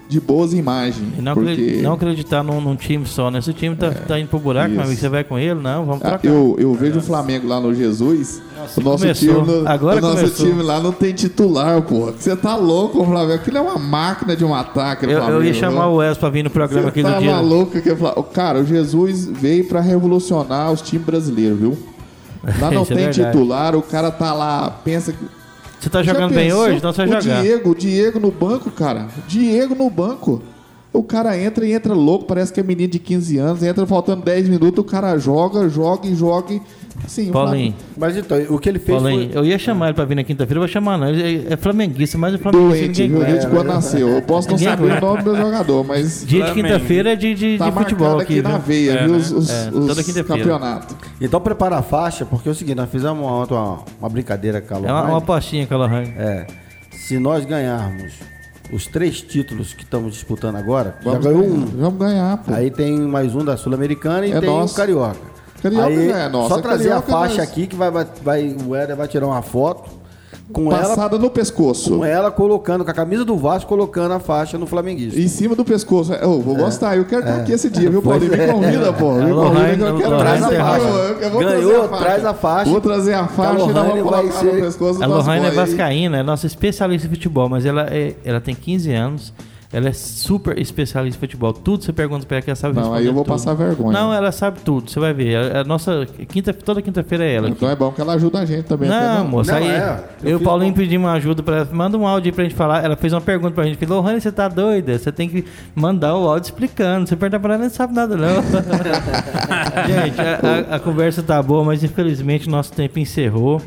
de 0.10 0.22
boas 0.22 0.53
imagens. 0.53 1.05
E 1.18 1.22
não, 1.22 1.34
porque... 1.34 1.51
acredi- 1.51 1.82
não 1.82 1.93
acreditar 1.93 2.41
num, 2.43 2.62
num 2.62 2.76
time 2.78 3.05
só, 3.05 3.30
né? 3.30 3.41
Se 3.41 3.49
o 3.49 3.53
time 3.53 3.76
tá, 3.76 3.91
tá 3.91 4.18
indo 4.18 4.30
pro 4.30 4.39
buraco, 4.39 4.70
meu 4.70 4.78
isso. 4.80 4.86
amigo, 4.88 5.01
você 5.01 5.10
vai 5.10 5.24
com 5.26 5.38
ele? 5.38 5.55
Não, 5.60 5.86
vamos 5.86 6.01
Ah, 6.05 6.10
trocar. 6.12 6.28
Eu, 6.30 6.55
eu 6.58 6.74
vejo 6.74 6.99
o 6.99 7.01
Flamengo 7.01 7.45
lá 7.47 7.60
no 7.60 7.74
Jesus. 7.76 8.41
o 8.78 8.82
nosso, 8.82 9.01
começou. 9.01 9.43
time, 9.43 9.47
no- 9.62 9.68
Agora 9.68 9.97
o 9.97 10.01
nosso 10.01 10.16
começou. 10.18 10.45
time 10.47 10.64
lá 10.64 10.80
não 10.80 10.91
tem 10.93 11.14
titular, 11.14 11.82
pô. 11.82 12.12
Você 12.18 12.36
tá 12.38 12.55
louco, 12.55 13.01
o 13.01 13.05
Flamengo. 13.05 13.34
Aquilo 13.34 13.58
é 13.58 13.62
uma 13.62 13.78
máquina 13.78 14.36
de 14.36 14.45
um 14.45 14.55
ataque. 14.55 15.05
Eu, 15.05 15.12
eu 15.12 15.18
Flamengo, 15.22 15.43
ia 15.43 15.53
chamar 15.53 15.82
viu? 15.88 15.91
o 15.91 15.95
Wes 15.97 16.18
pra 16.18 16.30
vir 16.30 16.43
no 16.43 16.49
programa 16.49 16.84
Você 16.84 16.89
aqui 16.89 17.03
tá 17.03 17.16
do 17.16 17.20
dia. 17.22 17.32
maluco 17.34 17.82
que 17.82 17.89
eu 17.89 17.97
Cara, 18.34 18.60
o 18.60 18.66
Jesus 18.66 19.26
veio 19.26 19.66
pra 19.68 19.82
revolucionar 19.82 20.72
os 20.72 20.82
times 20.82 21.05
brasileiros, 21.05 21.60
viu? 21.60 21.78
Lá 22.62 22.72
não 22.72 22.84
é 22.84 22.86
tem 22.86 22.97
verdade. 22.97 23.26
titular, 23.26 23.76
o 23.76 23.82
cara 23.82 24.10
tá 24.10 24.34
lá, 24.34 24.70
pensa 24.86 25.12
que. 25.12 25.20
Você 25.80 25.89
tá 25.89 26.01
jogando 26.03 26.34
bem 26.34 26.51
hoje? 26.51 26.78
Então 26.78 26.91
você 26.91 27.05
vai 27.05 27.17
o 27.17 27.21
jogar. 27.21 27.41
Diego, 27.41 27.69
o 27.71 27.75
Diego 27.75 28.19
no 28.19 28.32
banco, 28.32 28.71
cara. 28.71 29.07
Diego 29.28 29.75
no 29.75 29.89
banco. 29.89 30.41
O 30.91 31.03
cara 31.03 31.38
entra 31.38 31.65
e 31.65 31.73
entra 31.73 31.93
louco, 31.93 32.25
parece 32.25 32.51
que 32.51 32.59
é 32.59 32.63
menino 32.63 32.89
de 32.89 32.97
15 32.97 33.38
anos, 33.38 33.61
entra 33.61 33.86
faltando 33.86 34.23
10 34.23 34.49
minutos, 34.49 34.80
o 34.80 34.84
cara 34.84 35.15
joga, 35.17 35.69
joga 35.69 36.07
e 36.07 36.15
joga. 36.15 36.53
e- 36.53 36.61
O 37.29 37.31
Paulinho, 37.31 37.73
Mas 37.95 38.17
então, 38.17 38.37
o 38.49 38.59
que 38.59 38.67
ele 38.67 38.79
fez 38.79 39.01
Paulinho, 39.01 39.29
foi... 39.31 39.39
eu 39.39 39.45
ia 39.45 39.57
chamar 39.57 39.87
ele 39.87 39.93
pra 39.93 40.03
vir 40.05 40.15
na 40.15 40.23
quinta-feira, 40.23 40.57
eu 40.57 40.61
vou 40.61 40.67
chamar 40.67 40.97
não. 40.97 41.07
Ele 41.09 41.47
é, 41.49 41.53
é 41.53 41.57
flamenguista, 41.57 42.17
mas 42.17 42.33
o 42.33 42.37
flamenguista 42.39 42.83
Doente, 42.85 43.07
ninguém. 43.07 43.25
Desde 43.25 43.47
quando 43.49 43.67
nasceu. 43.67 44.09
Eu 44.09 44.21
posso 44.21 44.49
não 44.51 44.57
saber 44.57 44.91
o 44.97 45.01
nome 45.01 45.23
do 45.23 45.35
jogador, 45.35 45.83
mas 45.85 46.25
Dia 46.25 46.45
de 46.45 46.53
quinta-feira 46.53 47.13
é 47.13 47.15
de, 47.15 47.33
de, 47.33 47.57
tá 47.57 47.69
de 47.69 47.75
futebol 47.77 48.19
aqui, 48.19 48.39
aqui 48.39 48.41
na 48.41 48.57
veia, 48.57 48.91
É, 48.91 49.03
viu? 49.03 49.11
né? 49.13 49.17
Os, 49.17 49.31
os- 49.31 49.49
É, 49.49 49.69
os 49.69 49.87
toda 49.87 50.03
quinta-feira. 50.03 50.25
campeonatos. 50.43 50.95
Então 51.21 51.39
prepara 51.39 51.77
a 51.77 51.81
faixa, 51.81 52.25
porque 52.25 52.49
é 52.49 52.51
o 52.51 52.55
seguinte, 52.55 52.75
nós 52.75 52.89
fizemos 52.89 53.23
ontem 53.25 53.53
uma, 53.53 53.79
uma 53.99 54.09
brincadeira 54.09 54.59
com 54.61 54.73
a 54.73 54.77
É 54.77 54.79
uma, 54.81 54.91
Lohane. 54.91 55.09
uma 55.11 55.17
apostinha, 55.19 55.65
Calohane. 55.65 56.13
É. 56.17 56.45
Se 56.91 57.17
nós 57.19 57.45
ganharmos 57.45 58.13
os 58.73 58.85
três 58.85 59.21
títulos 59.21 59.73
que 59.73 59.83
estamos 59.83 60.11
disputando 60.13 60.57
agora, 60.57 60.95
Vamos 61.03 61.23
já 61.23 61.29
ganhou 61.31 61.43
ganhar, 61.47 61.55
um. 61.57 61.65
Vamos 61.65 61.99
ganhar, 61.99 62.37
pô. 62.37 62.53
Aí 62.53 62.69
tem 62.69 62.99
mais 62.99 63.33
um 63.33 63.45
da 63.45 63.55
Sul-Americana 63.55 64.25
e 64.27 64.31
É 64.33 64.39
tem 64.41 64.49
nosso. 64.49 64.73
o 64.73 64.77
Carioca. 64.77 65.36
Carioca 65.62 65.88
Aí, 65.88 66.10
já 66.10 66.18
é 66.20 66.30
nosso. 66.30 66.49
Só 66.49 66.62
trazer 66.62 66.89
Carioca 66.89 67.08
a 67.08 67.12
faixa 67.20 67.38
nós- 67.38 67.47
aqui 67.49 67.68
que 67.68 67.76
vai, 67.76 67.89
vai, 67.91 68.05
vai- 68.24 68.55
o 68.68 68.76
Éder 68.76 68.95
vai 68.95 69.08
tirar 69.08 69.26
uma 69.28 69.41
foto 69.41 69.89
com 70.53 70.72
ela, 70.72 70.88
Passada 70.88 71.18
no 71.18 71.30
pescoço. 71.30 71.97
com 71.97 72.05
ela 72.05 72.32
colocando, 72.32 72.86
com 72.86 72.91
a 72.91 72.93
camisa 72.93 73.26
do 73.26 73.36
Vasco, 73.36 73.68
colocando 73.68 74.14
a 74.14 74.20
faixa 74.20 74.58
no 74.58 74.66
Flamenguista. 74.66 75.20
Em 75.20 75.28
cima 75.28 75.55
do 75.55 75.66
pescoço. 75.66 76.14
Eu 76.14 76.39
vou 76.41 76.55
gostar, 76.55 76.95
eu 76.95 77.03
quero 77.03 77.22
estar 77.22 77.36
aqui 77.41 77.51
esse 77.51 77.70
dia, 77.70 77.89
viu, 77.89 78.01
Paulinho? 78.01 78.32
Me 78.32 78.38
é. 78.39 78.47
convida, 78.53 78.93
pô. 78.93 79.12
Me 79.14 79.34
convida 79.34 79.76
que 79.76 79.82
eu 79.84 79.97
quero 79.97 80.18
trazer 80.18 80.55
a 80.55 80.64
faixa. 80.66 81.30
Ganhou, 81.39 81.88
traz 81.89 82.26
a 82.26 82.34
faixa. 82.34 82.72
Vou 82.72 82.80
trazer 82.80 83.14
a 83.16 83.28
faixa 83.28 83.53
e 83.55 83.74
nós 83.74 83.88
vamos 83.88 84.03
colocar 84.03 84.32
ser- 84.32 84.53
no 84.53 84.62
pescoço 84.62 84.99
do 84.99 85.03
A 85.03 85.08
Lohane 85.08 85.45
é 85.47 85.51
vascaína, 85.51 86.18
é 86.20 86.24
nossa 86.24 86.47
especialista 86.47 87.08
em 87.08 87.10
futebol, 87.10 87.49
mas 87.49 87.66
ela, 87.66 87.88
é, 87.89 88.16
ela 88.24 88.39
tem 88.39 88.55
15 88.55 88.93
anos, 88.93 89.34
ela 89.72 89.89
é 89.89 89.93
super 89.93 90.57
especialista 90.59 91.18
em 91.18 91.20
futebol. 91.20 91.51
Tudo 91.51 91.84
você 91.84 91.91
pergunta 91.91 92.26
pra 92.26 92.38
ela 92.38 92.41
que 92.43 92.49
ela 92.49 92.55
sabe 92.55 92.76
Não, 92.76 92.93
aí 92.93 93.05
eu 93.05 93.13
vou 93.13 93.24
tudo. 93.24 93.34
passar 93.34 93.53
vergonha. 93.53 93.91
Não, 93.91 94.13
ela 94.13 94.32
sabe 94.32 94.59
tudo, 94.61 94.89
você 94.89 94.99
vai 94.99 95.13
ver. 95.13 95.36
A, 95.36 95.61
a 95.61 95.63
nossa 95.65 96.05
quinta, 96.30 96.53
toda 96.53 96.82
quinta-feira 96.82 97.26
é 97.26 97.34
ela. 97.36 97.49
Então 97.49 97.70
é 97.70 97.76
bom 97.76 97.91
que 97.91 97.99
ela 97.99 98.13
ajuda 98.13 98.39
a 98.39 98.45
gente 98.45 98.63
também. 98.63 98.89
Não, 98.89 99.13
entendeu? 99.15 99.30
moça, 99.32 99.51
Não, 99.51 99.57
aí 99.59 99.68
é. 99.68 99.99
eu, 100.24 100.30
Eu 100.30 100.32
e 100.32 100.36
o 100.36 100.39
Paulinho 100.43 100.72
um- 100.72 100.76
pedimos 100.76 101.05
uma 101.07 101.13
ajuda 101.15 101.43
pra 101.43 101.57
ela. 101.57 101.70
Manda 101.72 101.97
um 101.97 102.07
áudio 102.07 102.30
aí 102.30 102.34
pra 102.36 102.43
gente 102.45 102.55
falar. 102.55 102.84
Ela 102.84 102.95
fez 102.95 103.11
uma 103.13 103.22
pergunta 103.22 103.53
pra 103.53 103.65
gente. 103.65 103.78
Falou, 103.86 104.01
Lohane, 104.03 104.22
você 104.22 104.32
tá 104.32 104.47
doida? 104.47 104.97
Você 104.97 105.11
tem 105.11 105.28
que 105.28 105.43
mandar 105.76 106.15
o 106.15 106.28
áudio 106.30 106.45
explicando. 106.47 107.07
Você 107.07 107.15
perguntar 107.15 107.39
pra 107.39 107.53
ela, 107.55 107.63
ela 107.63 107.70
não 107.70 107.76
sabe 107.76 107.93
nada, 107.93 108.15
não. 108.15 108.41
gente, 109.88 110.22
a, 110.22 110.74
a- 110.74 110.76
a 110.76 110.80
conversa 110.80 111.22
tá 111.22 111.41
boa, 111.41 111.63
mas 111.63 111.84
infelizmente 111.84 112.47
o 112.47 112.51
nosso 112.51 112.72
tempo 112.72 112.99
encerrou. 112.99 113.61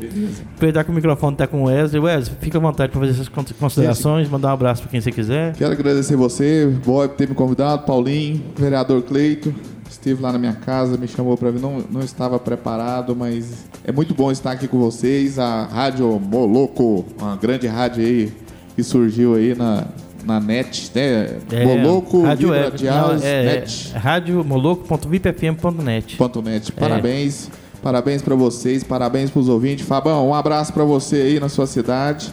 Aproveitar 0.55 0.83
que 0.83 0.89
o 0.91 0.93
microfone 0.93 1.35
tá 1.35 1.45
com 1.47 1.61
o 1.63 1.65
Wesley. 1.65 2.01
Wesley, 2.01 2.35
fica 2.41 2.57
à 2.57 2.61
vontade 2.61 2.91
pra 2.91 2.99
fazer 3.01 3.13
essas 3.13 3.27
con- 3.29 3.43
considerações, 3.59 4.29
mandar 4.29 4.49
um 4.49 4.53
abraço 4.53 4.81
pra 4.81 4.91
quem 4.91 4.99
você 5.01 5.11
quiser. 5.11 5.53
Quero 5.53 5.71
agradecer 5.71 5.90
você, 6.15 6.67
Boy, 6.85 7.07
por 7.07 7.15
ter 7.15 7.29
me 7.29 7.35
convidado, 7.35 7.85
Paulinho, 7.85 8.43
vereador 8.55 9.01
Cleito. 9.01 9.53
Esteve 9.89 10.21
lá 10.21 10.31
na 10.31 10.39
minha 10.39 10.53
casa, 10.53 10.97
me 10.97 11.07
chamou 11.07 11.37
para 11.37 11.51
vir, 11.51 11.59
não, 11.59 11.83
não 11.91 12.01
estava 12.01 12.39
preparado, 12.39 13.15
mas 13.15 13.65
é 13.83 13.91
muito 13.91 14.13
bom 14.13 14.31
estar 14.31 14.51
aqui 14.51 14.67
com 14.67 14.79
vocês. 14.79 15.37
A 15.37 15.65
Rádio 15.65 16.07
Moloco, 16.19 17.05
uma 17.19 17.35
grande 17.35 17.67
rádio 17.67 18.03
aí 18.03 18.31
que 18.75 18.83
surgiu 18.83 19.35
aí 19.35 19.53
na, 19.53 19.85
na 20.23 20.39
net, 20.39 20.89
né? 20.95 21.39
Moloco, 21.65 22.23
Rádio. 22.23 22.51
Jazz, 22.75 23.21
não, 23.21 23.27
é, 23.27 23.43
net. 23.43 23.91
é, 23.93 23.97
radiomoloco.vipfm.net. 23.97 26.15
Ponto 26.15 26.41
.net. 26.41 26.71
Parabéns. 26.71 27.49
Parabéns 27.81 28.21
para 28.21 28.35
vocês, 28.35 28.83
parabéns 28.83 29.31
para 29.31 29.39
os 29.39 29.49
ouvintes. 29.49 29.85
Fabão, 29.85 30.29
um 30.29 30.35
abraço 30.35 30.71
para 30.71 30.83
você 30.83 31.15
aí 31.15 31.39
na 31.39 31.49
sua 31.49 31.65
cidade. 31.65 32.31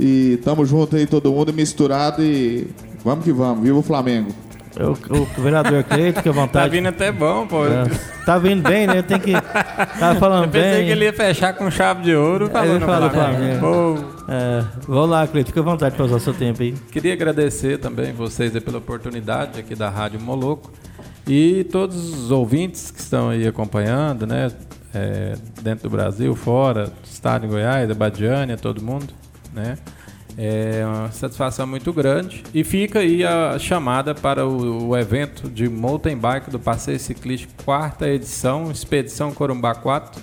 E 0.00 0.38
tamo 0.42 0.64
junto 0.64 0.96
aí 0.96 1.06
todo 1.06 1.30
mundo 1.30 1.52
misturado 1.52 2.22
e 2.22 2.68
vamos 3.04 3.24
que 3.24 3.32
vamos. 3.32 3.62
Viva 3.62 3.78
o 3.78 3.82
Flamengo. 3.82 4.30
O, 4.78 5.40
o 5.40 5.42
vereador 5.42 5.82
Cleito, 5.82 6.18
fica 6.18 6.30
à 6.30 6.32
Tá 6.34 6.40
vontade. 6.40 6.70
vindo 6.76 6.86
até 6.88 7.10
bom, 7.10 7.46
pô. 7.48 7.66
É. 7.66 7.84
Tá 8.24 8.38
vindo 8.38 8.62
bem, 8.62 8.86
né? 8.86 9.02
Tem 9.02 9.18
que. 9.18 9.32
Tá 9.32 10.14
falando 10.20 10.44
Eu 10.44 10.50
pensei 10.50 10.70
bem. 10.72 10.86
que 10.86 10.92
ele 10.92 11.04
ia 11.06 11.12
fechar 11.12 11.52
com 11.54 11.68
chave 11.70 12.02
de 12.02 12.14
ouro 12.14 12.44
ele 12.44 12.52
falando 12.52 12.80
fala 12.86 13.10
Flamengo. 13.10 13.58
Flamengo. 13.58 14.04
Pô, 14.06 14.32
É, 14.32 14.64
vamos 14.86 15.10
lá, 15.10 15.26
Cleito, 15.26 15.48
fica 15.48 15.60
à 15.60 15.64
vontade 15.64 15.96
para 15.96 16.04
usar 16.04 16.20
seu 16.20 16.32
tempo 16.34 16.62
aí. 16.62 16.72
Queria 16.92 17.12
agradecer 17.14 17.78
também 17.78 18.12
vocês 18.12 18.54
aí 18.54 18.60
pela 18.60 18.78
oportunidade 18.78 19.58
aqui 19.58 19.74
da 19.74 19.88
Rádio 19.88 20.20
Moloco 20.20 20.70
e 21.26 21.64
todos 21.72 21.96
os 21.96 22.30
ouvintes 22.30 22.90
que 22.92 23.00
estão 23.00 23.30
aí 23.30 23.46
acompanhando, 23.48 24.26
né? 24.26 24.48
é, 24.94 25.34
dentro 25.60 25.88
do 25.88 25.90
Brasil, 25.90 26.34
fora, 26.36 26.84
do 26.86 26.92
estado 27.10 27.42
de 27.42 27.48
Goiás, 27.48 27.88
da 27.88 27.94
Badiânia, 27.94 28.56
todo 28.56 28.82
mundo, 28.82 29.12
né? 29.52 29.76
É 30.40 30.84
uma 30.86 31.10
satisfação 31.10 31.66
muito 31.66 31.92
grande. 31.92 32.44
E 32.54 32.62
fica 32.62 33.00
aí 33.00 33.24
a 33.24 33.58
chamada 33.58 34.14
para 34.14 34.46
o, 34.46 34.90
o 34.90 34.96
evento 34.96 35.50
de 35.50 35.68
mountain 35.68 36.16
bike 36.16 36.48
do 36.48 36.60
Passeio 36.60 37.00
Ciclístico, 37.00 37.52
quarta 37.64 38.08
edição, 38.08 38.70
Expedição 38.70 39.32
Corumbá 39.32 39.74
4, 39.74 40.22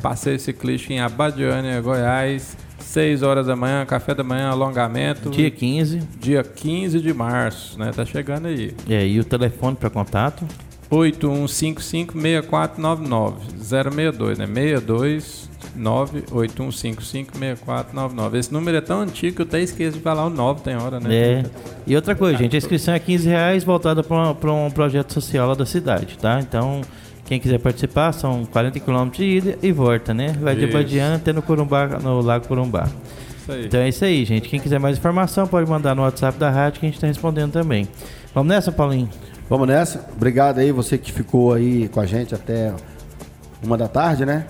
passeio 0.00 0.38
ciclístico 0.38 0.92
em 0.92 1.00
Abadiânia, 1.00 1.80
Goiás. 1.80 2.56
6 2.78 3.22
horas 3.22 3.48
da 3.48 3.56
manhã, 3.56 3.84
café 3.84 4.14
da 4.14 4.24
manhã, 4.24 4.48
alongamento. 4.48 5.28
Dia 5.28 5.50
15. 5.50 5.98
Dia 6.18 6.42
15 6.42 7.00
de 7.00 7.12
março, 7.12 7.78
né? 7.78 7.92
Tá 7.94 8.06
chegando 8.06 8.46
aí. 8.46 8.74
E 8.86 8.94
aí 8.94 9.20
o 9.20 9.24
telefone 9.24 9.76
para 9.76 9.90
contato? 9.90 10.46
8155-6499. 10.90 13.34
062, 13.58 14.38
né? 14.38 14.46
62 14.46 15.47
981556499. 15.78 18.34
Esse 18.34 18.52
número 18.52 18.76
é 18.76 18.80
tão 18.80 19.00
antigo 19.00 19.36
que 19.36 19.42
eu 19.42 19.46
até 19.46 19.60
esqueço 19.60 19.98
de 19.98 20.02
falar 20.02 20.26
o 20.26 20.30
9, 20.30 20.62
tem 20.62 20.76
hora, 20.76 20.98
né? 21.00 21.14
É. 21.14 21.44
E 21.86 21.96
outra 21.96 22.14
coisa, 22.14 22.38
gente, 22.38 22.56
a 22.56 22.58
inscrição 22.58 22.94
é 22.94 22.98
15 22.98 23.28
reais 23.28 23.62
voltada 23.64 24.02
para 24.02 24.52
um 24.52 24.70
projeto 24.70 25.12
social 25.12 25.48
lá 25.48 25.54
da 25.54 25.66
cidade, 25.66 26.18
tá? 26.18 26.40
Então, 26.40 26.80
quem 27.24 27.38
quiser 27.38 27.58
participar, 27.58 28.12
são 28.12 28.44
40 28.46 28.80
quilômetros 28.80 29.18
de 29.18 29.24
ida 29.24 29.58
e 29.62 29.70
volta, 29.70 30.14
né? 30.14 30.34
Vai 30.40 30.56
de. 30.56 30.66
Badiana 30.66 31.16
até 31.16 31.32
no, 31.32 31.42
Corumbá, 31.42 31.86
no 31.86 32.20
Lago 32.20 32.48
Corumbá. 32.48 32.88
Então 33.64 33.80
é 33.80 33.88
isso 33.88 34.04
aí, 34.04 34.24
gente. 34.24 34.48
Quem 34.48 34.60
quiser 34.60 34.78
mais 34.78 34.98
informação, 34.98 35.46
pode 35.46 35.68
mandar 35.68 35.94
no 35.94 36.02
WhatsApp 36.02 36.38
da 36.38 36.50
rádio 36.50 36.80
que 36.80 36.86
a 36.86 36.88
gente 36.88 36.96
está 36.96 37.06
respondendo 37.06 37.52
também. 37.52 37.88
Vamos 38.34 38.48
nessa, 38.48 38.70
Paulinho? 38.70 39.08
Vamos 39.48 39.66
nessa. 39.66 40.06
Obrigado 40.14 40.58
aí, 40.58 40.70
você 40.70 40.98
que 40.98 41.10
ficou 41.10 41.54
aí 41.54 41.88
com 41.88 42.00
a 42.00 42.06
gente 42.06 42.34
até 42.34 42.74
uma 43.62 43.76
da 43.76 43.88
tarde, 43.88 44.26
né? 44.26 44.46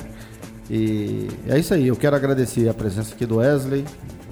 E 0.70 1.28
é 1.48 1.58
isso 1.58 1.72
aí. 1.74 1.88
Eu 1.88 1.96
quero 1.96 2.14
agradecer 2.16 2.68
a 2.68 2.74
presença 2.74 3.14
aqui 3.14 3.24
do 3.26 3.36
Wesley. 3.36 3.84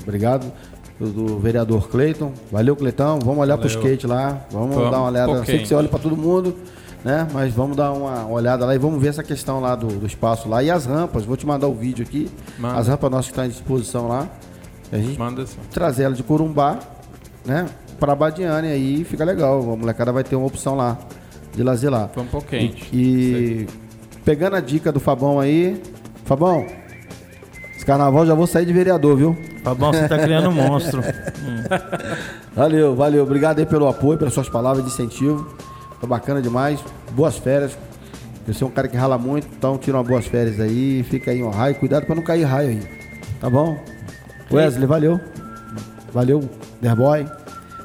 Obrigado. 0.02 0.50
Do, 0.98 1.10
do 1.10 1.38
vereador 1.38 1.88
Cleiton. 1.88 2.32
Valeu, 2.50 2.74
Cleitão. 2.74 3.18
Vamos 3.20 3.38
olhar 3.40 3.58
pro 3.58 3.68
Valeu. 3.68 3.82
skate 3.82 4.06
lá. 4.06 4.46
Vamos, 4.50 4.74
Vamos, 4.74 4.90
dar 4.90 4.98
uma 4.98 5.08
olhada. 5.08 5.30
um 5.30 5.34
Sei 5.36 5.40
que 5.44 5.50
pouquinho. 5.50 5.66
você 5.66 5.74
olha 5.74 5.88
para 5.88 5.98
todo 5.98 6.16
mundo, 6.16 6.56
né? 7.04 7.26
Mas 7.32 7.52
vamos 7.52 7.76
dar 7.76 7.92
uma 7.92 8.26
olhada 8.28 8.64
lá 8.64 8.74
e 8.74 8.78
vamos 8.78 9.00
ver 9.00 9.08
essa 9.08 9.22
questão 9.22 9.60
lá 9.60 9.74
do, 9.74 9.88
do 9.88 10.06
espaço 10.06 10.48
lá. 10.48 10.62
E 10.62 10.70
as 10.70 10.86
rampas. 10.86 11.24
Vou 11.24 11.36
te 11.36 11.46
mandar 11.46 11.66
o 11.68 11.74
vídeo 11.74 12.04
aqui. 12.06 12.30
Manda. 12.58 12.78
As 12.78 12.88
rampas 12.88 13.10
nossas 13.10 13.26
que 13.26 13.32
estão 13.32 13.44
à 13.44 13.48
disposição 13.48 14.08
lá. 14.08 14.28
A 14.92 14.96
gente 14.96 15.18
Manda 15.18 15.44
trazer 15.70 16.04
ela 16.04 16.14
de 16.14 16.22
Corumbá, 16.22 16.78
né? 17.44 17.66
Pra 17.98 18.14
Badiane 18.14 18.68
aí 18.68 19.04
fica 19.04 19.24
legal. 19.24 19.72
A 19.72 19.76
molecada 19.76 20.12
vai 20.12 20.22
ter 20.24 20.36
uma 20.36 20.46
opção 20.46 20.76
lá 20.76 20.96
de 21.54 21.62
lazer 21.62 21.90
lá. 21.90 22.08
Foi 22.14 22.22
um 22.22 22.26
pouco 22.26 22.46
quente. 22.46 22.88
E 22.92 23.66
pegando 24.24 24.56
a 24.56 24.60
dica 24.60 24.92
do 24.92 25.00
Fabão 25.00 25.40
aí, 25.40 25.82
Fabão, 26.26 26.66
esse 27.74 27.86
carnaval 27.86 28.26
já 28.26 28.34
vou 28.34 28.46
sair 28.46 28.66
de 28.66 28.72
vereador, 28.72 29.16
viu? 29.16 29.36
Fabão, 29.62 29.92
você 29.92 30.06
tá 30.08 30.18
criando 30.18 30.48
um 30.48 30.52
monstro. 30.54 31.02
Valeu, 32.54 32.94
valeu. 32.94 33.22
Obrigado 33.22 33.58
aí 33.60 33.66
pelo 33.66 33.88
apoio, 33.88 34.18
pelas 34.18 34.34
suas 34.34 34.48
palavras 34.48 34.84
de 34.84 34.90
incentivo. 34.90 35.46
Foi 36.00 36.08
bacana 36.08 36.42
demais. 36.42 36.80
Boas 37.12 37.38
férias. 37.38 37.78
Você 38.46 38.62
é 38.62 38.66
um 38.66 38.70
cara 38.70 38.86
que 38.86 38.96
rala 38.96 39.18
muito, 39.18 39.48
então 39.56 39.76
tira 39.76 39.96
umas 39.96 40.06
boas 40.06 40.26
férias 40.26 40.60
aí. 40.60 41.02
Fica 41.04 41.30
aí 41.30 41.42
um 41.42 41.50
raio. 41.50 41.74
Cuidado 41.76 42.06
pra 42.06 42.14
não 42.14 42.22
cair 42.22 42.44
raio 42.44 42.68
aí. 42.70 42.82
Tá 43.40 43.50
bom? 43.50 43.78
Wesley, 44.50 44.86
valeu. 44.86 45.20
Valeu, 46.12 46.48
Derboy. 46.80 47.26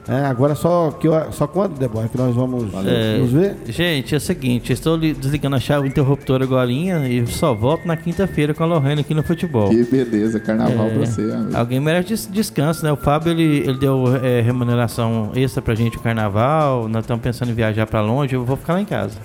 É, 0.08 0.26
agora 0.26 0.56
só, 0.56 0.90
que 0.92 1.08
eu- 1.08 1.32
só 1.32 1.46
quando, 1.46 1.78
Derboy, 1.78 2.10
que 2.10 2.18
nós 2.18 2.36
vamos 2.36 2.64
É, 2.86 3.20
nos 3.20 3.32
ver? 3.32 3.56
Gente, 3.68 4.16
é 4.16 4.18
o 4.18 4.20
seguinte, 4.20 4.74
estou 4.74 4.96
li- 4.98 5.14
desligando 5.14 5.56
a 5.56 5.60
chave 5.60 5.88
interruptora 5.88 6.44
agora 6.44 6.72
e 6.72 7.26
só 7.28 7.54
volto 7.54 7.86
na 7.88 7.96
quinta-feira 7.96 8.52
com 8.54 8.64
a 8.64 8.66
Lorraine 8.66 9.02
aqui 9.02 9.14
no 9.14 9.22
futebol. 9.22 9.70
Que 9.70 9.84
beleza, 9.84 10.40
carnaval 10.40 10.88
É, 10.88 10.90
pra 10.90 11.06
você, 11.06 11.22
amigo. 11.22 11.56
Alguém 11.56 11.80
merece 11.80 12.08
des- 12.10 12.30
descanso, 12.32 12.84
né? 12.84 12.92
O 12.92 12.96
Fábio 12.98 13.32
ele, 13.32 13.60
ele 13.60 13.78
deu 13.78 14.04
é, 14.24 14.42
remuneração 14.42 15.32
extra 15.36 15.62
pra 15.62 15.76
gente 15.76 15.98
o 15.98 16.00
carnaval. 16.02 16.90
Nós 16.90 17.04
estamos 17.04 17.22
pensando 17.22 17.52
em 17.52 17.54
viajar 17.54 17.86
pra 17.86 18.02
longe. 18.02 18.34
Eu 18.36 18.44
vou 18.44 18.58
ficar 18.58 18.74
lá 18.74 18.82
em 18.82 18.86
casa. 18.86 19.18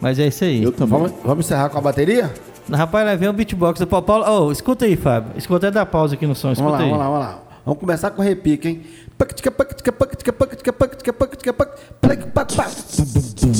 Mas 0.00 0.18
é 0.18 0.26
isso 0.26 0.42
aí. 0.44 0.60
Eu 0.62 0.72
também. 0.72 0.98
Vamos, 0.98 1.12
vamos 1.24 1.46
encerrar 1.46 1.68
com 1.70 1.78
a 1.78 1.80
bateria? 1.80 2.30
Rapaz, 2.70 3.06
lá 3.06 3.14
vem 3.14 3.28
o 3.28 3.32
beatbox 3.32 3.78
do 3.78 3.86
Paulo. 3.86 4.04
Paulo, 4.04 4.24
oh, 4.48 4.50
escuta 4.52 4.86
aí, 4.86 4.96
Fábio. 4.96 5.30
Escuta 5.36 5.66
aí 5.68 5.72
da 5.72 5.86
pausa 5.86 6.14
aqui 6.16 6.26
no 6.26 6.34
som. 6.34 6.50
Escuta 6.50 6.72
Vamos 6.72 6.80
lá, 6.80 6.84
aí. 6.84 6.90
vamos 6.90 6.98
lá, 6.98 7.10
vamos 7.10 7.26
lá. 7.36 7.42
Vamos 7.64 7.80
começar 7.80 8.10
com 8.10 8.22
o 8.22 8.24
repique, 8.24 8.68
hein? 8.68 8.80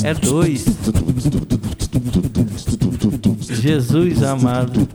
É 0.03 0.13
dois. 0.13 0.65
Jesus 3.41 4.23
amado. 4.23 4.87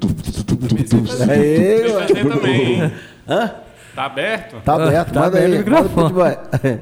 Aê, 1.29 1.87
Eu 1.87 2.31
também. 2.31 2.93
Hã? 3.29 3.51
Tá 3.95 4.05
aberto? 4.07 4.57
Tá 4.65 4.75
aberto, 4.75 5.13
Tá 5.13 5.21
manda 5.21 5.39
aberto 5.39 5.53
aí. 5.53 5.63
o 5.63 5.71
Manda 5.71 5.89
pro 5.89 6.05
microfone. 6.05 6.81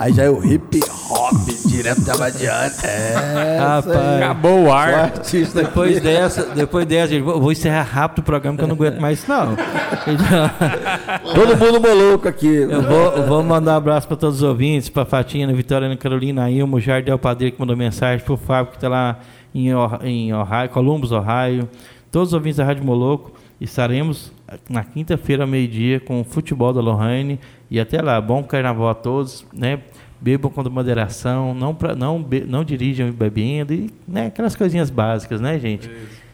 Aí 0.00 0.14
já 0.14 0.22
é 0.22 0.30
o 0.30 0.42
hip 0.42 0.80
hop 1.10 1.46
direto 1.66 2.00
da 2.00 2.16
Badiana. 2.16 2.72
É, 2.84 3.58
Rapaz. 3.58 3.96
Acabou 4.16 4.60
o 4.60 4.64
o 4.68 4.72
ar. 4.72 4.94
artista 4.94 5.62
Depois 5.62 5.98
aqui. 5.98 6.00
dessa, 6.00 6.42
depois 6.54 6.86
dessa, 6.86 7.08
gente, 7.08 7.22
vou, 7.22 7.38
vou 7.38 7.52
encerrar 7.52 7.82
rápido 7.82 8.20
o 8.20 8.22
programa 8.22 8.56
que 8.56 8.64
eu 8.64 8.68
não 8.68 8.76
aguento 8.76 8.98
mais 8.98 9.18
isso, 9.18 9.30
não. 9.30 9.54
Todo 11.34 11.54
mundo 11.54 11.82
moluco 11.82 12.26
aqui. 12.26 12.46
Eu 12.46 12.80
vou, 12.80 13.12
eu 13.12 13.26
vou 13.26 13.42
mandar 13.42 13.74
um 13.74 13.76
abraço 13.76 14.08
para 14.08 14.16
todos 14.16 14.36
os 14.36 14.42
ouvintes, 14.42 14.88
para 14.88 15.04
Fatina, 15.04 15.52
Vitória, 15.52 15.86
Ana 15.86 15.98
Carolina, 15.98 16.44
a 16.44 16.50
Ilma, 16.50 16.78
o 16.78 16.80
Jardel 16.80 17.18
Padeiro 17.18 17.54
que 17.54 17.60
mandou 17.60 17.76
mensagem, 17.76 18.24
pro 18.24 18.38
Fábio 18.38 18.70
que 18.70 18.78
está 18.78 18.88
lá 18.88 19.18
em, 19.54 19.68
em 20.02 20.32
Ohio, 20.32 20.70
Columbus, 20.72 21.12
Ohio. 21.12 21.68
Todos 22.10 22.28
os 22.28 22.34
ouvintes 22.34 22.56
da 22.56 22.64
Rádio 22.64 22.84
Moloco. 22.84 23.32
Estaremos 23.60 24.32
na 24.70 24.82
quinta-feira, 24.82 25.44
ao 25.44 25.46
meio-dia, 25.48 26.00
com 26.00 26.22
o 26.22 26.24
futebol 26.24 26.72
da 26.72 26.80
Lohane. 26.80 27.38
E 27.70 27.78
até 27.78 28.02
lá, 28.02 28.20
bom 28.20 28.42
carnaval 28.42 28.88
a 28.88 28.94
todos, 28.94 29.46
né? 29.54 29.80
Bebam 30.20 30.50
com 30.50 30.68
moderação, 30.68 31.54
não, 31.54 31.74
pra, 31.74 31.94
não, 31.94 32.22
be- 32.22 32.44
não 32.46 32.62
dirijam 32.64 33.10
bebendo, 33.10 33.72
e 33.72 33.88
né, 34.06 34.26
aquelas 34.26 34.54
coisinhas 34.54 34.90
básicas, 34.90 35.40
né, 35.40 35.58
gente? 35.58 35.88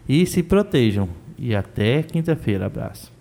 E 0.08 0.26
se 0.26 0.42
protejam. 0.42 1.08
E 1.38 1.54
até 1.54 2.02
quinta-feira. 2.02 2.66
Abraço. 2.66 3.12